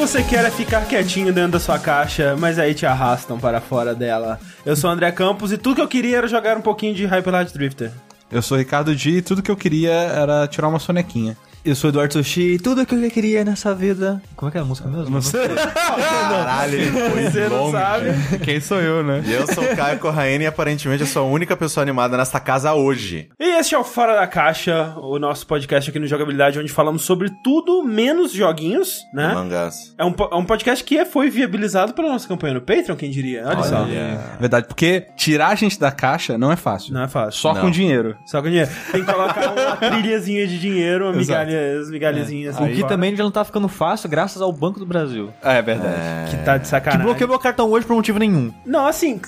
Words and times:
você 0.00 0.22
quer 0.22 0.46
é 0.46 0.50
ficar 0.50 0.86
quietinho 0.86 1.30
dentro 1.30 1.52
da 1.52 1.60
sua 1.60 1.78
caixa, 1.78 2.34
mas 2.34 2.58
aí 2.58 2.72
te 2.72 2.86
arrastam 2.86 3.38
para 3.38 3.60
fora 3.60 3.94
dela. 3.94 4.40
Eu 4.64 4.74
sou 4.74 4.88
o 4.88 4.92
André 4.94 5.12
Campos 5.12 5.52
e 5.52 5.58
tudo 5.58 5.74
que 5.74 5.80
eu 5.82 5.86
queria 5.86 6.16
era 6.16 6.26
jogar 6.26 6.56
um 6.56 6.62
pouquinho 6.62 6.94
de 6.94 7.04
Hyper 7.04 7.30
Light 7.30 7.52
Drifter. 7.52 7.92
Eu 8.32 8.40
sou 8.40 8.56
o 8.56 8.58
Ricardo 8.58 8.96
Di 8.96 9.18
e 9.18 9.22
tudo 9.22 9.42
que 9.42 9.50
eu 9.50 9.56
queria 9.56 9.92
era 9.92 10.48
tirar 10.48 10.68
uma 10.68 10.78
sonequinha. 10.78 11.36
Eu 11.62 11.74
sou 11.74 11.88
o 11.88 11.92
Eduardo 11.92 12.14
Sushi 12.14 12.54
e 12.54 12.58
tudo 12.58 12.86
que 12.86 12.94
eu 12.94 13.10
queria 13.10 13.44
nessa 13.44 13.74
vida. 13.74 14.22
Como 14.34 14.48
é 14.48 14.52
que 14.52 14.56
é 14.56 14.62
a 14.62 14.64
música 14.64 14.88
mesmo? 14.88 15.10
Não 15.10 15.20
sei. 15.20 15.46
Caralho, 15.46 16.78
foi 17.10 17.24
Você 17.24 17.48
não 17.50 17.70
sabe? 17.70 18.08
Quem 18.42 18.60
sou 18.60 18.80
eu, 18.80 19.04
né? 19.04 19.22
E 19.26 19.32
eu 19.34 19.46
sou 19.46 19.62
o 19.62 19.76
Caio 19.76 19.98
Corraine 19.98 20.44
e 20.44 20.46
aparentemente 20.46 21.02
eu 21.02 21.06
sou 21.06 21.26
a 21.26 21.30
única 21.30 21.54
pessoa 21.58 21.82
animada 21.82 22.16
nesta 22.16 22.40
casa 22.40 22.72
hoje. 22.72 23.28
E 23.38 23.58
este 23.58 23.74
é 23.74 23.78
o 23.78 23.84
Fora 23.84 24.14
da 24.14 24.26
Caixa, 24.26 24.94
o 24.96 25.18
nosso 25.18 25.46
podcast 25.46 25.90
aqui 25.90 25.98
no 25.98 26.06
Jogabilidade, 26.06 26.58
onde 26.58 26.72
falamos 26.72 27.02
sobre 27.02 27.30
tudo 27.44 27.82
menos 27.82 28.32
joguinhos, 28.32 28.98
né? 29.12 29.34
Mangás. 29.34 29.94
É 29.98 30.04
um, 30.04 30.14
é 30.32 30.36
um 30.36 30.44
podcast 30.46 30.82
que 30.82 31.04
foi 31.04 31.28
viabilizado 31.28 31.92
pela 31.92 32.08
nossa 32.08 32.26
campanha 32.26 32.54
no 32.54 32.62
Patreon, 32.62 32.96
quem 32.96 33.10
diria? 33.10 33.44
Olha, 33.46 33.62
só. 33.64 33.82
Olha. 33.82 34.18
Verdade, 34.40 34.66
porque 34.66 35.08
tirar 35.14 35.48
a 35.48 35.54
gente 35.54 35.78
da 35.78 35.92
caixa 35.92 36.38
não 36.38 36.50
é 36.50 36.56
fácil. 36.56 36.94
Não 36.94 37.02
é 37.02 37.08
fácil. 37.08 37.38
Só 37.38 37.52
Não. 37.52 37.60
com 37.60 37.70
dinheiro. 37.70 38.16
Só 38.24 38.40
com 38.40 38.48
dinheiro. 38.48 38.70
Tem 38.90 39.04
que 39.04 39.12
colocar 39.12 39.52
uma 39.52 39.76
trilhazinha 39.76 40.46
de 40.46 40.58
dinheiro, 40.58 41.04
uma 41.04 41.12
migalha, 41.12 41.49
as 41.54 41.90
migalhazinhas 41.90 42.56
O 42.58 42.62
assim. 42.62 42.72
que 42.72 42.80
fora, 42.80 42.88
também 42.88 43.14
já 43.16 43.24
não 43.24 43.30
tá 43.30 43.44
ficando 43.44 43.68
fácil 43.68 44.08
graças 44.08 44.40
ao 44.42 44.52
Banco 44.52 44.78
do 44.78 44.86
Brasil. 44.86 45.30
É 45.42 45.60
verdade. 45.62 46.30
Que 46.30 46.36
tá 46.44 46.56
de 46.56 46.62
Que 46.62 46.68
sacanagem. 46.68 47.04
bloqueou 47.06 47.28
meu 47.28 47.38
cartão 47.38 47.70
hoje 47.70 47.86
por 47.86 47.94
motivo 47.96 48.18
nenhum. 48.18 48.52
Não, 48.64 48.86
assim, 48.86 49.20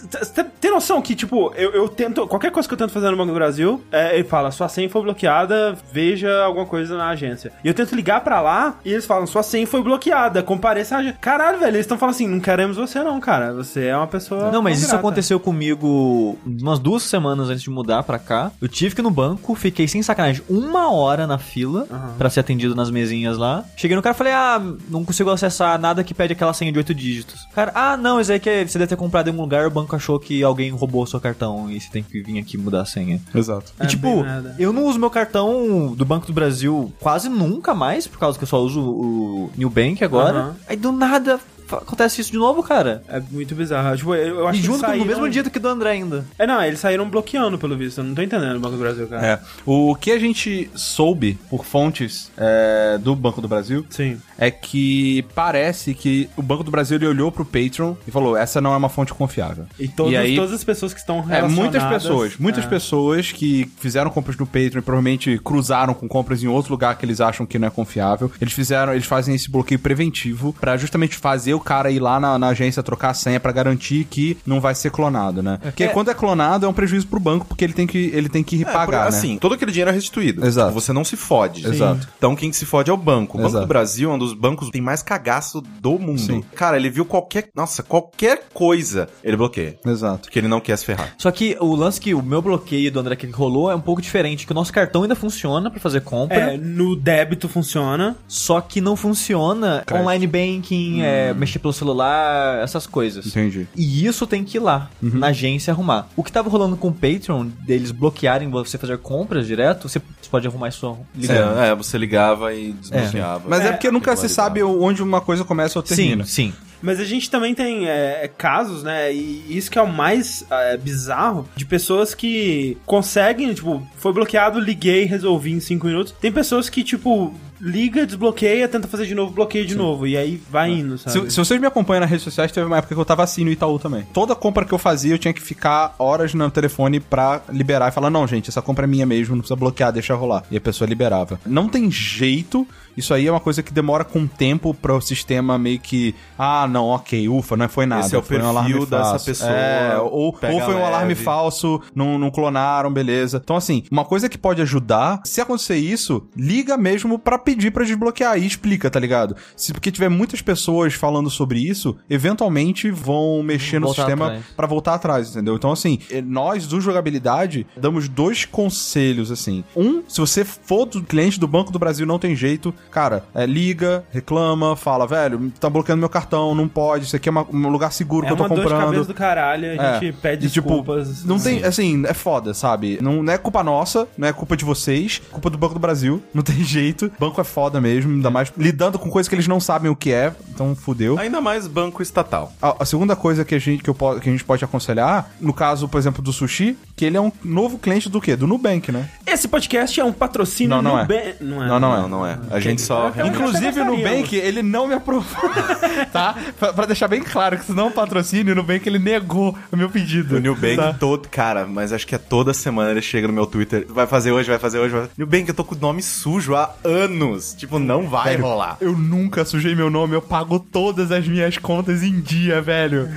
tem 0.60 0.70
noção 0.70 1.00
que, 1.02 1.14
tipo, 1.14 1.52
eu, 1.56 1.70
eu 1.72 1.88
tento. 1.88 2.26
Qualquer 2.26 2.50
coisa 2.50 2.68
que 2.68 2.74
eu 2.74 2.78
tento 2.78 2.90
fazer 2.92 3.10
no 3.10 3.16
Banco 3.16 3.30
do 3.30 3.34
Brasil, 3.34 3.82
é, 3.90 4.14
ele 4.14 4.24
fala, 4.24 4.50
sua 4.50 4.68
senha 4.68 4.88
foi 4.88 5.02
bloqueada, 5.02 5.76
veja 5.92 6.42
alguma 6.44 6.66
coisa 6.66 6.96
na 6.96 7.08
agência. 7.10 7.52
E 7.64 7.68
eu 7.68 7.74
tento 7.74 7.94
ligar 7.94 8.20
pra 8.22 8.40
lá 8.40 8.76
e 8.84 8.92
eles 8.92 9.04
falam, 9.06 9.26
sua 9.26 9.42
senha 9.42 9.66
foi 9.66 9.82
bloqueada, 9.82 10.42
compareça 10.42 10.96
à 10.96 10.98
agência. 10.98 11.18
Caralho, 11.20 11.58
velho, 11.58 11.70
eles 11.76 11.80
estão 11.80 11.98
falando 11.98 12.14
assim, 12.14 12.26
não 12.28 12.40
queremos 12.40 12.76
você 12.76 13.02
não, 13.02 13.18
cara. 13.20 13.52
Você 13.54 13.86
é 13.86 13.96
uma 13.96 14.06
pessoa. 14.06 14.50
Não, 14.50 14.62
mas 14.62 14.82
isso 14.82 14.94
aconteceu 14.94 15.38
comigo 15.40 16.38
umas 16.46 16.78
duas 16.78 17.02
semanas 17.02 17.48
antes 17.50 17.62
de 17.62 17.70
mudar 17.70 18.02
pra 18.02 18.18
cá. 18.18 18.50
Eu 18.60 18.68
tive 18.68 18.94
que 18.94 19.00
ir 19.00 19.04
no 19.04 19.10
banco, 19.10 19.54
fiquei 19.54 19.86
sem 19.88 20.02
sacanagem 20.02 20.42
uma 20.48 20.90
hora 20.92 21.26
na 21.26 21.38
fila 21.38 21.86
Aham. 21.90 22.11
Pra 22.18 22.30
ser 22.30 22.40
atendido 22.40 22.74
nas 22.74 22.90
mesinhas 22.90 23.36
lá. 23.38 23.64
Cheguei 23.76 23.96
no 23.96 24.02
cara 24.02 24.14
e 24.14 24.18
falei, 24.18 24.32
ah, 24.32 24.60
não 24.88 25.04
consigo 25.04 25.30
acessar 25.30 25.78
nada 25.78 26.04
que 26.04 26.14
pede 26.14 26.32
aquela 26.32 26.52
senha 26.52 26.72
de 26.72 26.78
oito 26.78 26.94
dígitos. 26.94 27.40
Cara, 27.54 27.72
ah, 27.74 27.96
não, 27.96 28.20
isso 28.20 28.32
aí 28.32 28.40
que 28.40 28.48
é- 28.48 28.66
você 28.66 28.78
deve 28.78 28.88
ter 28.88 28.96
comprado 28.96 29.28
em 29.28 29.30
algum 29.30 29.42
lugar, 29.42 29.66
o 29.66 29.70
banco 29.70 29.94
achou 29.96 30.18
que 30.18 30.42
alguém 30.42 30.70
roubou 30.70 31.02
o 31.02 31.06
seu 31.06 31.20
cartão 31.20 31.70
e 31.70 31.80
você 31.80 31.90
tem 31.90 32.02
que 32.02 32.20
vir 32.22 32.38
aqui 32.38 32.56
mudar 32.56 32.82
a 32.82 32.86
senha. 32.86 33.20
Exato. 33.34 33.72
É 33.78 33.84
e 33.84 33.88
tipo, 33.88 34.24
eu 34.58 34.72
não 34.72 34.84
uso 34.84 34.98
meu 34.98 35.10
cartão 35.10 35.94
do 35.94 36.04
Banco 36.04 36.26
do 36.26 36.32
Brasil 36.32 36.92
quase 37.00 37.28
nunca 37.28 37.74
mais, 37.74 38.06
por 38.06 38.18
causa 38.18 38.38
que 38.38 38.44
eu 38.44 38.48
só 38.48 38.60
uso 38.60 38.80
o 38.80 39.50
New 39.56 39.70
Bank 39.70 40.02
agora. 40.04 40.38
Aham. 40.38 40.56
Aí 40.68 40.76
do 40.76 40.92
nada 40.92 41.40
acontece 41.76 42.20
isso 42.20 42.32
de 42.32 42.38
novo, 42.38 42.62
cara. 42.62 43.02
É 43.08 43.20
muito 43.30 43.54
bizarro. 43.54 43.96
Tipo, 43.96 44.14
eu, 44.14 44.38
eu 44.40 44.48
acho 44.48 44.58
E 44.58 44.60
que 44.60 44.66
junto 44.66 44.80
saíram... 44.80 44.98
no 44.98 45.04
mesmo 45.04 45.28
dia 45.28 45.42
do 45.42 45.50
que 45.50 45.58
do 45.58 45.68
André 45.68 45.90
ainda. 45.90 46.24
É, 46.38 46.46
não, 46.46 46.62
eles 46.62 46.80
saíram 46.80 47.08
bloqueando, 47.08 47.58
pelo 47.58 47.76
visto. 47.76 47.98
Eu 47.98 48.04
não 48.04 48.14
tô 48.14 48.22
entendendo 48.22 48.56
o 48.56 48.60
Banco 48.60 48.76
do 48.76 48.82
Brasil, 48.82 49.06
cara. 49.06 49.26
É. 49.26 49.40
O 49.66 49.94
que 49.94 50.10
a 50.10 50.18
gente 50.18 50.70
soube 50.74 51.38
por 51.50 51.64
fontes 51.64 52.30
é, 52.36 52.98
do 53.00 53.14
Banco 53.14 53.40
do 53.40 53.48
Brasil 53.48 53.84
Sim. 53.90 54.20
é 54.38 54.50
que 54.50 55.24
parece 55.34 55.94
que 55.94 56.28
o 56.36 56.42
Banco 56.42 56.62
do 56.64 56.70
Brasil 56.70 56.96
ele 56.96 57.06
olhou 57.06 57.30
pro 57.32 57.44
Patreon 57.44 57.94
e 58.06 58.10
falou: 58.10 58.36
essa 58.36 58.60
não 58.60 58.72
é 58.72 58.76
uma 58.76 58.88
fonte 58.88 59.12
confiável. 59.14 59.66
E, 59.78 59.88
todas, 59.88 60.12
E 60.12 60.16
aí- 60.16 60.36
todas 60.36 60.52
as 60.52 60.64
pessoas 60.64 60.92
que 60.92 61.00
estão 61.00 61.18
É, 61.18 61.20
relacionadas... 61.40 61.52
muitas 61.56 61.84
pessoas, 61.84 62.36
muitas 62.38 62.64
é. 62.64 62.68
pessoas 62.68 63.32
que 63.32 63.70
fizeram 63.78 64.10
compras 64.10 64.36
no 64.36 64.46
Patreon 64.46 64.78
e 64.78 64.82
provavelmente 64.82 65.40
cruzaram 65.42 65.94
com 65.94 66.08
compras 66.08 66.42
em 66.42 66.48
outro 66.48 66.72
lugar 66.72 66.96
que 66.96 67.04
eles 67.04 67.20
acham 67.20 67.46
que 67.46 67.58
não 67.58 67.68
é 67.68 67.70
confiável. 67.70 68.30
Eles 68.40 68.52
fizeram, 68.52 68.92
eles 68.92 69.06
fazem 69.06 69.34
esse 69.34 69.50
bloqueio 69.50 69.78
preventivo 69.80 70.52
pra 70.60 70.76
justamente 70.76 71.16
fazer 71.16 71.54
o 71.54 71.60
cara 71.62 71.90
ir 71.90 72.00
lá 72.00 72.18
na, 72.20 72.38
na 72.38 72.48
agência 72.48 72.82
trocar 72.82 73.10
a 73.10 73.14
senha 73.14 73.40
pra 73.40 73.52
garantir 73.52 74.04
que 74.04 74.36
não 74.46 74.60
vai 74.60 74.74
ser 74.74 74.90
clonado, 74.90 75.42
né? 75.42 75.58
Porque 75.62 75.88
quando 75.88 76.10
é 76.10 76.14
clonado 76.14 76.66
é 76.66 76.68
um 76.68 76.72
prejuízo 76.72 77.06
pro 77.06 77.20
banco 77.20 77.46
porque 77.46 77.64
ele 77.64 77.72
tem 77.72 77.86
que 77.86 78.10
ele 78.14 78.28
tem 78.28 78.42
que 78.42 78.56
É, 78.56 78.58
repagar, 78.58 78.86
por- 78.86 78.92
né? 79.12 79.18
assim, 79.18 79.38
todo 79.38 79.54
aquele 79.54 79.70
dinheiro 79.72 79.90
é 79.90 79.94
restituído. 79.94 80.44
Exato. 80.46 80.72
Você 80.72 80.92
não 80.92 81.04
se 81.04 81.16
fode. 81.16 81.66
Exato. 81.66 82.08
Então 82.18 82.34
quem 82.36 82.52
se 82.52 82.64
fode 82.66 82.90
é 82.90 82.92
o 82.92 82.96
banco. 82.96 83.36
O 83.36 83.40
Banco 83.40 83.50
Exato. 83.50 83.64
do 83.64 83.68
Brasil 83.68 84.10
é 84.10 84.14
um 84.14 84.18
dos 84.18 84.32
bancos 84.34 84.66
que 84.66 84.72
tem 84.72 84.82
mais 84.82 85.02
cagaço 85.02 85.60
do 85.80 85.98
mundo. 85.98 86.20
Sim. 86.20 86.42
Cara, 86.54 86.76
ele 86.76 86.90
viu 86.90 87.04
qualquer. 87.04 87.48
Nossa, 87.54 87.82
qualquer 87.82 88.44
coisa, 88.52 89.08
ele 89.22 89.36
bloqueia. 89.36 89.78
Exato. 89.86 90.22
Porque 90.22 90.38
ele 90.38 90.48
não 90.48 90.60
quer 90.60 90.76
se 90.76 90.84
ferrar. 90.84 91.14
Só 91.18 91.30
que 91.30 91.56
o 91.60 91.74
lance 91.74 92.00
que 92.00 92.14
o 92.14 92.22
meu 92.22 92.42
bloqueio 92.42 92.90
do 92.90 93.00
André 93.00 93.16
que 93.16 93.26
rolou 93.30 93.70
é 93.70 93.74
um 93.74 93.80
pouco 93.80 94.00
diferente, 94.02 94.46
que 94.46 94.52
o 94.52 94.54
nosso 94.54 94.72
cartão 94.72 95.02
ainda 95.02 95.14
funciona 95.14 95.70
pra 95.70 95.80
fazer 95.80 96.00
compra, 96.02 96.36
É, 96.54 96.56
no 96.56 96.96
débito 96.96 97.48
funciona. 97.48 98.16
só 98.28 98.60
que 98.60 98.80
não 98.80 98.96
funciona 98.96 99.82
Crédito. 99.86 100.02
online 100.02 100.26
banking, 100.26 101.02
é, 101.02 101.32
mexer 101.52 101.58
pelo 101.58 101.72
celular, 101.72 102.62
essas 102.62 102.86
coisas. 102.86 103.26
Entendi. 103.26 103.66
E 103.76 104.06
isso 104.06 104.26
tem 104.26 104.44
que 104.44 104.56
ir 104.56 104.60
lá, 104.60 104.90
Uhum. 105.02 105.18
na 105.18 105.28
agência, 105.28 105.72
arrumar. 105.72 106.08
O 106.16 106.22
que 106.22 106.32
tava 106.32 106.48
rolando 106.48 106.76
com 106.76 106.88
o 106.88 106.92
Patreon, 106.92 107.46
deles 107.60 107.90
bloquearem 107.90 108.50
você 108.50 108.78
fazer 108.78 108.98
compras 108.98 109.46
direto, 109.46 109.88
você 109.88 110.00
pode 110.30 110.46
arrumar 110.46 110.68
isso 110.68 110.96
ligando. 111.14 111.58
É, 111.58 111.68
é, 111.70 111.74
você 111.74 111.98
ligava 111.98 112.54
e 112.54 112.72
desbloqueava. 112.72 113.48
Mas 113.48 113.60
é, 113.64 113.68
É, 113.68 113.72
porque 113.72 113.90
nunca 113.90 114.16
se 114.16 114.28
sabe 114.28 114.62
onde 114.62 115.02
uma 115.02 115.20
coisa 115.20 115.44
começa 115.44 115.78
ou 115.78 115.82
termina. 115.82 116.24
Sim, 116.24 116.52
sim. 116.52 116.54
Mas 116.80 116.98
a 116.98 117.04
gente 117.04 117.30
também 117.30 117.54
tem 117.54 117.88
é, 117.88 118.28
casos, 118.36 118.82
né? 118.82 119.12
E 119.14 119.44
isso 119.56 119.70
que 119.70 119.78
é 119.78 119.82
o 119.82 119.86
mais 119.92 120.44
é, 120.50 120.76
bizarro 120.76 121.48
de 121.54 121.64
pessoas 121.64 122.12
que 122.12 122.76
conseguem, 122.84 123.54
tipo, 123.54 123.86
foi 123.96 124.12
bloqueado, 124.12 124.58
liguei, 124.58 125.04
resolvi 125.04 125.52
em 125.52 125.60
cinco 125.60 125.86
minutos. 125.86 126.12
Tem 126.20 126.32
pessoas 126.32 126.68
que, 126.68 126.82
tipo, 126.82 127.32
liga, 127.62 128.04
desbloqueia, 128.04 128.66
tenta 128.66 128.88
fazer 128.88 129.06
de 129.06 129.14
novo, 129.14 129.32
bloqueia 129.32 129.64
de 129.64 129.76
novo. 129.76 130.04
E 130.06 130.16
aí 130.16 130.42
vai 130.50 130.70
indo, 130.72 130.98
sabe? 130.98 131.26
Se, 131.26 131.30
se 131.30 131.36
vocês 131.38 131.60
me 131.60 131.66
acompanham 131.66 132.00
nas 132.00 132.10
redes 132.10 132.24
sociais, 132.24 132.50
teve 132.50 132.66
uma 132.66 132.78
época 132.78 132.92
que 132.94 133.00
eu 133.00 133.04
tava 133.04 133.22
assim 133.22 133.44
no 133.44 133.50
Itaú 133.50 133.78
também. 133.78 134.02
Toda 134.12 134.34
compra 134.34 134.64
que 134.64 134.72
eu 134.72 134.78
fazia, 134.78 135.14
eu 135.14 135.18
tinha 135.18 135.32
que 135.32 135.40
ficar 135.40 135.94
horas 135.98 136.34
no 136.34 136.50
telefone 136.50 136.98
pra 136.98 137.40
liberar 137.50 137.88
e 137.88 137.92
falar: 137.92 138.10
não, 138.10 138.26
gente, 138.26 138.48
essa 138.50 138.60
compra 138.60 138.84
é 138.84 138.88
minha 138.88 139.06
mesmo, 139.06 139.36
não 139.36 139.42
precisa 139.42 139.56
bloquear, 139.56 139.92
deixa 139.92 140.14
rolar. 140.14 140.42
E 140.50 140.56
a 140.56 140.60
pessoa 140.60 140.88
liberava. 140.88 141.38
Não 141.46 141.68
tem 141.68 141.88
jeito. 141.90 142.66
Isso 142.94 143.14
aí 143.14 143.26
é 143.26 143.30
uma 143.30 143.40
coisa 143.40 143.62
que 143.62 143.72
demora 143.72 144.04
com 144.04 144.26
tempo 144.26 144.74
para 144.74 144.94
o 144.94 145.00
sistema 145.00 145.56
meio 145.58 145.78
que. 145.78 146.14
Ah, 146.38 146.66
não, 146.68 146.88
ok, 146.88 147.26
ufa, 147.26 147.56
não 147.56 147.66
foi 147.68 147.86
nada. 147.86 148.04
Esse 148.04 148.14
é 148.14 148.18
o 148.18 148.22
foi 148.22 148.36
um 148.36 148.40
perfil 148.40 148.50
alarme 148.50 148.80
dessa 148.86 149.02
falso. 149.04 149.24
pessoa, 149.24 149.50
É, 149.50 149.96
ou, 149.98 150.10
ou 150.26 150.32
foi 150.34 150.50
um 150.50 150.58
leve. 150.58 150.82
alarme 150.82 151.14
falso, 151.14 151.80
não, 151.94 152.18
não 152.18 152.30
clonaram, 152.30 152.92
beleza. 152.92 153.40
Então, 153.42 153.56
assim, 153.56 153.82
uma 153.90 154.04
coisa 154.04 154.28
que 154.28 154.36
pode 154.36 154.60
ajudar, 154.60 155.22
se 155.24 155.40
acontecer 155.40 155.76
isso, 155.76 156.26
liga 156.36 156.76
mesmo 156.76 157.18
pra 157.18 157.38
pedir 157.38 157.51
pra 157.70 157.84
desbloquear 157.84 158.38
e 158.38 158.46
explica, 158.46 158.90
tá 158.90 158.98
ligado? 159.00 159.36
Se 159.56 159.72
porque 159.72 159.90
tiver 159.90 160.08
muitas 160.08 160.40
pessoas 160.42 160.94
falando 160.94 161.30
sobre 161.30 161.58
isso, 161.60 161.96
eventualmente 162.08 162.90
vão 162.90 163.42
mexer 163.42 163.78
no 163.78 163.86
Voltar 163.86 164.02
sistema 164.02 164.38
pra 164.56 164.66
voltar 164.66 164.94
atrás, 164.94 165.30
entendeu? 165.30 165.54
Então, 165.56 165.72
assim, 165.72 165.98
eh, 166.10 166.22
nós 166.22 166.66
do 166.66 166.80
jogabilidade 166.80 167.66
damos 167.76 168.08
dois 168.08 168.44
conselhos, 168.44 169.30
assim. 169.30 169.64
Um, 169.76 170.02
se 170.08 170.20
você 170.20 170.44
for 170.44 170.86
do 170.86 171.02
cliente 171.02 171.38
do 171.38 171.46
Banco 171.48 171.72
do 171.72 171.78
Brasil, 171.78 172.06
não 172.06 172.18
tem 172.18 172.34
jeito, 172.34 172.72
cara, 172.90 173.24
é, 173.34 173.44
liga, 173.46 174.04
reclama, 174.10 174.76
fala, 174.76 175.06
velho, 175.06 175.52
tá 175.60 175.68
bloqueando 175.68 176.00
meu 176.00 176.08
cartão, 176.08 176.54
não 176.54 176.68
pode, 176.68 177.04
isso 177.06 177.16
aqui 177.16 177.28
é 177.28 177.32
uma- 177.32 177.46
um 177.52 177.68
lugar 177.68 177.92
seguro 177.92 178.24
é 178.24 178.28
que 178.28 178.32
eu 178.32 178.36
tô 178.36 178.42
uma 178.44 178.48
dor 178.48 178.64
de 178.64 178.70
cabeça 178.70 178.84
comprando. 178.86 179.06
do 179.06 179.14
caralho, 179.14 179.80
a 179.80 179.84
É. 179.84 180.00
gente 180.00 180.12
pede 180.16 180.46
E, 180.46 180.50
tipo, 180.50 180.68
desculpas. 180.68 181.24
Não 181.24 181.38
tem, 181.38 181.64
assim, 181.64 182.02
é 182.06 182.14
foda, 182.14 182.54
sabe? 182.54 182.98
Não, 183.02 183.22
não 183.22 183.32
é 183.32 183.38
culpa 183.38 183.62
nossa, 183.62 184.08
não 184.16 184.28
é 184.28 184.32
culpa 184.32 184.56
de 184.56 184.64
vocês, 184.64 185.20
é 185.28 185.32
culpa 185.32 185.50
do 185.50 185.58
Banco 185.58 185.74
do 185.74 185.80
Brasil, 185.80 186.22
não 186.32 186.42
tem 186.42 186.62
jeito. 186.64 187.10
Banco 187.18 187.31
é 187.40 187.44
foda 187.44 187.80
mesmo, 187.80 188.12
ainda 188.12 188.30
mais 188.30 188.52
lidando 188.56 188.98
com 188.98 189.10
coisas 189.10 189.28
que 189.28 189.34
eles 189.34 189.48
não 189.48 189.60
sabem 189.60 189.90
o 189.90 189.96
que 189.96 190.12
é, 190.12 190.32
então 190.54 190.74
fudeu. 190.74 191.18
Ainda 191.18 191.40
mais 191.40 191.66
banco 191.66 192.02
estatal. 192.02 192.52
A, 192.60 192.82
a 192.82 192.84
segunda 192.84 193.16
coisa 193.16 193.44
que 193.44 193.54
a, 193.54 193.58
gente, 193.58 193.82
que, 193.82 193.90
eu, 193.90 193.94
que 193.94 194.28
a 194.28 194.32
gente 194.32 194.44
pode 194.44 194.64
aconselhar, 194.64 195.30
no 195.40 195.52
caso, 195.52 195.88
por 195.88 195.98
exemplo, 195.98 196.22
do 196.22 196.32
Sushi, 196.32 196.76
que 197.02 197.06
ele 197.06 197.16
é 197.16 197.20
um 197.20 197.32
novo 197.42 197.78
cliente 197.78 198.08
do 198.08 198.20
quê? 198.20 198.36
Do 198.36 198.46
Nubank, 198.46 198.92
né? 198.92 199.08
Esse 199.26 199.48
podcast 199.48 199.98
é 199.98 200.04
um 200.04 200.12
patrocínio 200.12 200.76
Não, 200.76 200.82
não 200.82 200.96
é. 200.96 201.02
Nubank- 201.02 201.34
Não 201.40 201.60
é. 201.64 201.66
Não, 201.66 201.80
não 201.80 201.94
é. 201.94 201.96
Não, 202.02 202.08
não 202.08 202.26
é. 202.26 202.38
A 202.48 202.60
gente 202.60 202.80
só. 202.80 203.12
Inclusive, 203.26 203.80
o. 203.80 203.84
Nubank, 203.84 204.36
ele 204.36 204.62
não 204.62 204.86
me 204.86 204.94
aprovou, 204.94 205.50
tá? 206.12 206.36
Pra, 206.56 206.72
pra 206.72 206.86
deixar 206.86 207.08
bem 207.08 207.20
claro 207.20 207.58
que 207.58 207.64
se 207.64 207.72
não 207.72 207.86
é 207.86 207.86
um 207.88 207.90
patrocínio, 207.90 208.52
o 208.52 208.54
Nubank, 208.56 208.88
ele 208.88 209.00
negou 209.00 209.58
o 209.72 209.76
meu 209.76 209.90
pedido. 209.90 210.36
O 210.36 210.38
New 210.38 210.54
Bank 210.54 210.76
tá? 210.76 210.92
todo, 210.92 211.28
cara, 211.28 211.66
mas 211.66 211.92
acho 211.92 212.06
que 212.06 212.14
é 212.14 212.18
toda 212.18 212.54
semana 212.54 212.92
ele 212.92 213.02
chega 213.02 213.26
no 213.26 213.32
meu 213.34 213.46
Twitter. 213.46 213.84
Vai 213.88 214.06
fazer 214.06 214.30
hoje, 214.30 214.48
vai 214.48 214.60
fazer 214.60 214.78
hoje. 214.78 214.94
Vai... 214.94 215.08
New 215.18 215.26
Bank, 215.26 215.48
eu 215.48 215.54
tô 215.54 215.64
com 215.64 215.74
o 215.74 215.78
nome 215.78 216.04
sujo 216.04 216.54
há 216.54 216.72
anos. 216.84 217.52
Tipo, 217.54 217.80
não 217.80 218.08
vai 218.08 218.28
Sério, 218.28 218.44
rolar. 218.44 218.76
Eu 218.80 218.92
nunca 218.96 219.44
sujei 219.44 219.74
meu 219.74 219.90
nome, 219.90 220.14
eu 220.14 220.22
pago 220.22 220.60
todas 220.60 221.10
as 221.10 221.26
minhas 221.26 221.58
contas 221.58 222.04
em 222.04 222.20
dia, 222.20 222.62
velho. 222.62 223.08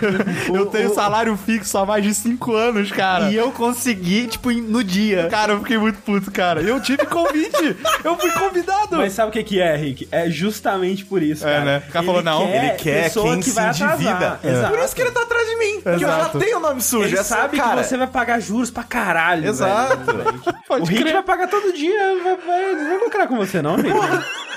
eu 0.48 0.64
tenho 0.64 0.94
salário 0.94 1.36
fixo 1.36 1.76
há 1.76 1.84
mais 1.84 2.02
de 2.02 2.14
5 2.14 2.54
anos, 2.54 2.90
cara. 2.90 3.33
E 3.33 3.33
eu 3.34 3.50
consegui, 3.52 4.26
tipo, 4.26 4.50
no 4.52 4.82
dia. 4.84 5.28
Cara, 5.30 5.52
eu 5.52 5.58
fiquei 5.60 5.78
muito 5.78 6.00
puto, 6.02 6.30
cara. 6.30 6.60
Eu 6.62 6.80
tive 6.80 7.04
convite. 7.06 7.76
eu 8.04 8.16
fui 8.18 8.30
convidado. 8.32 8.96
Mas 8.96 9.12
sabe 9.12 9.28
o 9.28 9.32
que, 9.32 9.42
que 9.42 9.60
é, 9.60 9.74
Rick? 9.76 10.08
É 10.10 10.28
justamente 10.30 11.04
por 11.04 11.22
isso, 11.22 11.46
É, 11.46 11.52
cara. 11.52 11.64
né? 11.64 11.82
O 11.88 11.92
cara 11.92 12.04
falou, 12.04 12.22
não, 12.22 12.48
ele 12.48 12.70
quer 12.70 13.04
pessoa 13.04 13.30
quem 13.32 13.40
que 13.40 13.50
se 13.50 13.60
endivida. 13.60 14.32
atrasar. 14.32 14.40
É. 14.42 14.68
Por 14.68 14.78
isso 14.78 14.94
que 14.94 15.02
ele 15.02 15.10
tá 15.10 15.22
atrás 15.22 15.46
de 15.48 15.56
mim. 15.56 15.80
Porque 15.80 16.04
eu 16.04 16.08
já 16.08 16.28
tenho 16.30 16.56
o 16.58 16.60
nome 16.60 16.80
sujo. 16.80 17.04
Ele 17.04 17.14
Essa- 17.14 17.36
sabe 17.36 17.56
cara, 17.56 17.82
que 17.82 17.88
você 17.88 17.96
vai 17.96 18.06
pagar 18.06 18.40
juros 18.40 18.70
pra 18.70 18.82
caralho, 18.84 19.48
Exato. 19.48 19.96
velho. 20.12 20.42
Pode 20.66 20.82
o 20.82 20.84
Rick 20.86 21.02
crer. 21.02 21.12
vai 21.14 21.22
pagar 21.22 21.48
todo 21.48 21.72
dia, 21.72 22.14
vai, 22.22 22.36
vai, 22.36 22.72
não 22.74 22.88
vai 22.88 22.98
lucrar 22.98 23.28
com 23.28 23.36
você 23.36 23.60
não, 23.62 23.76
Rick. 23.76 23.88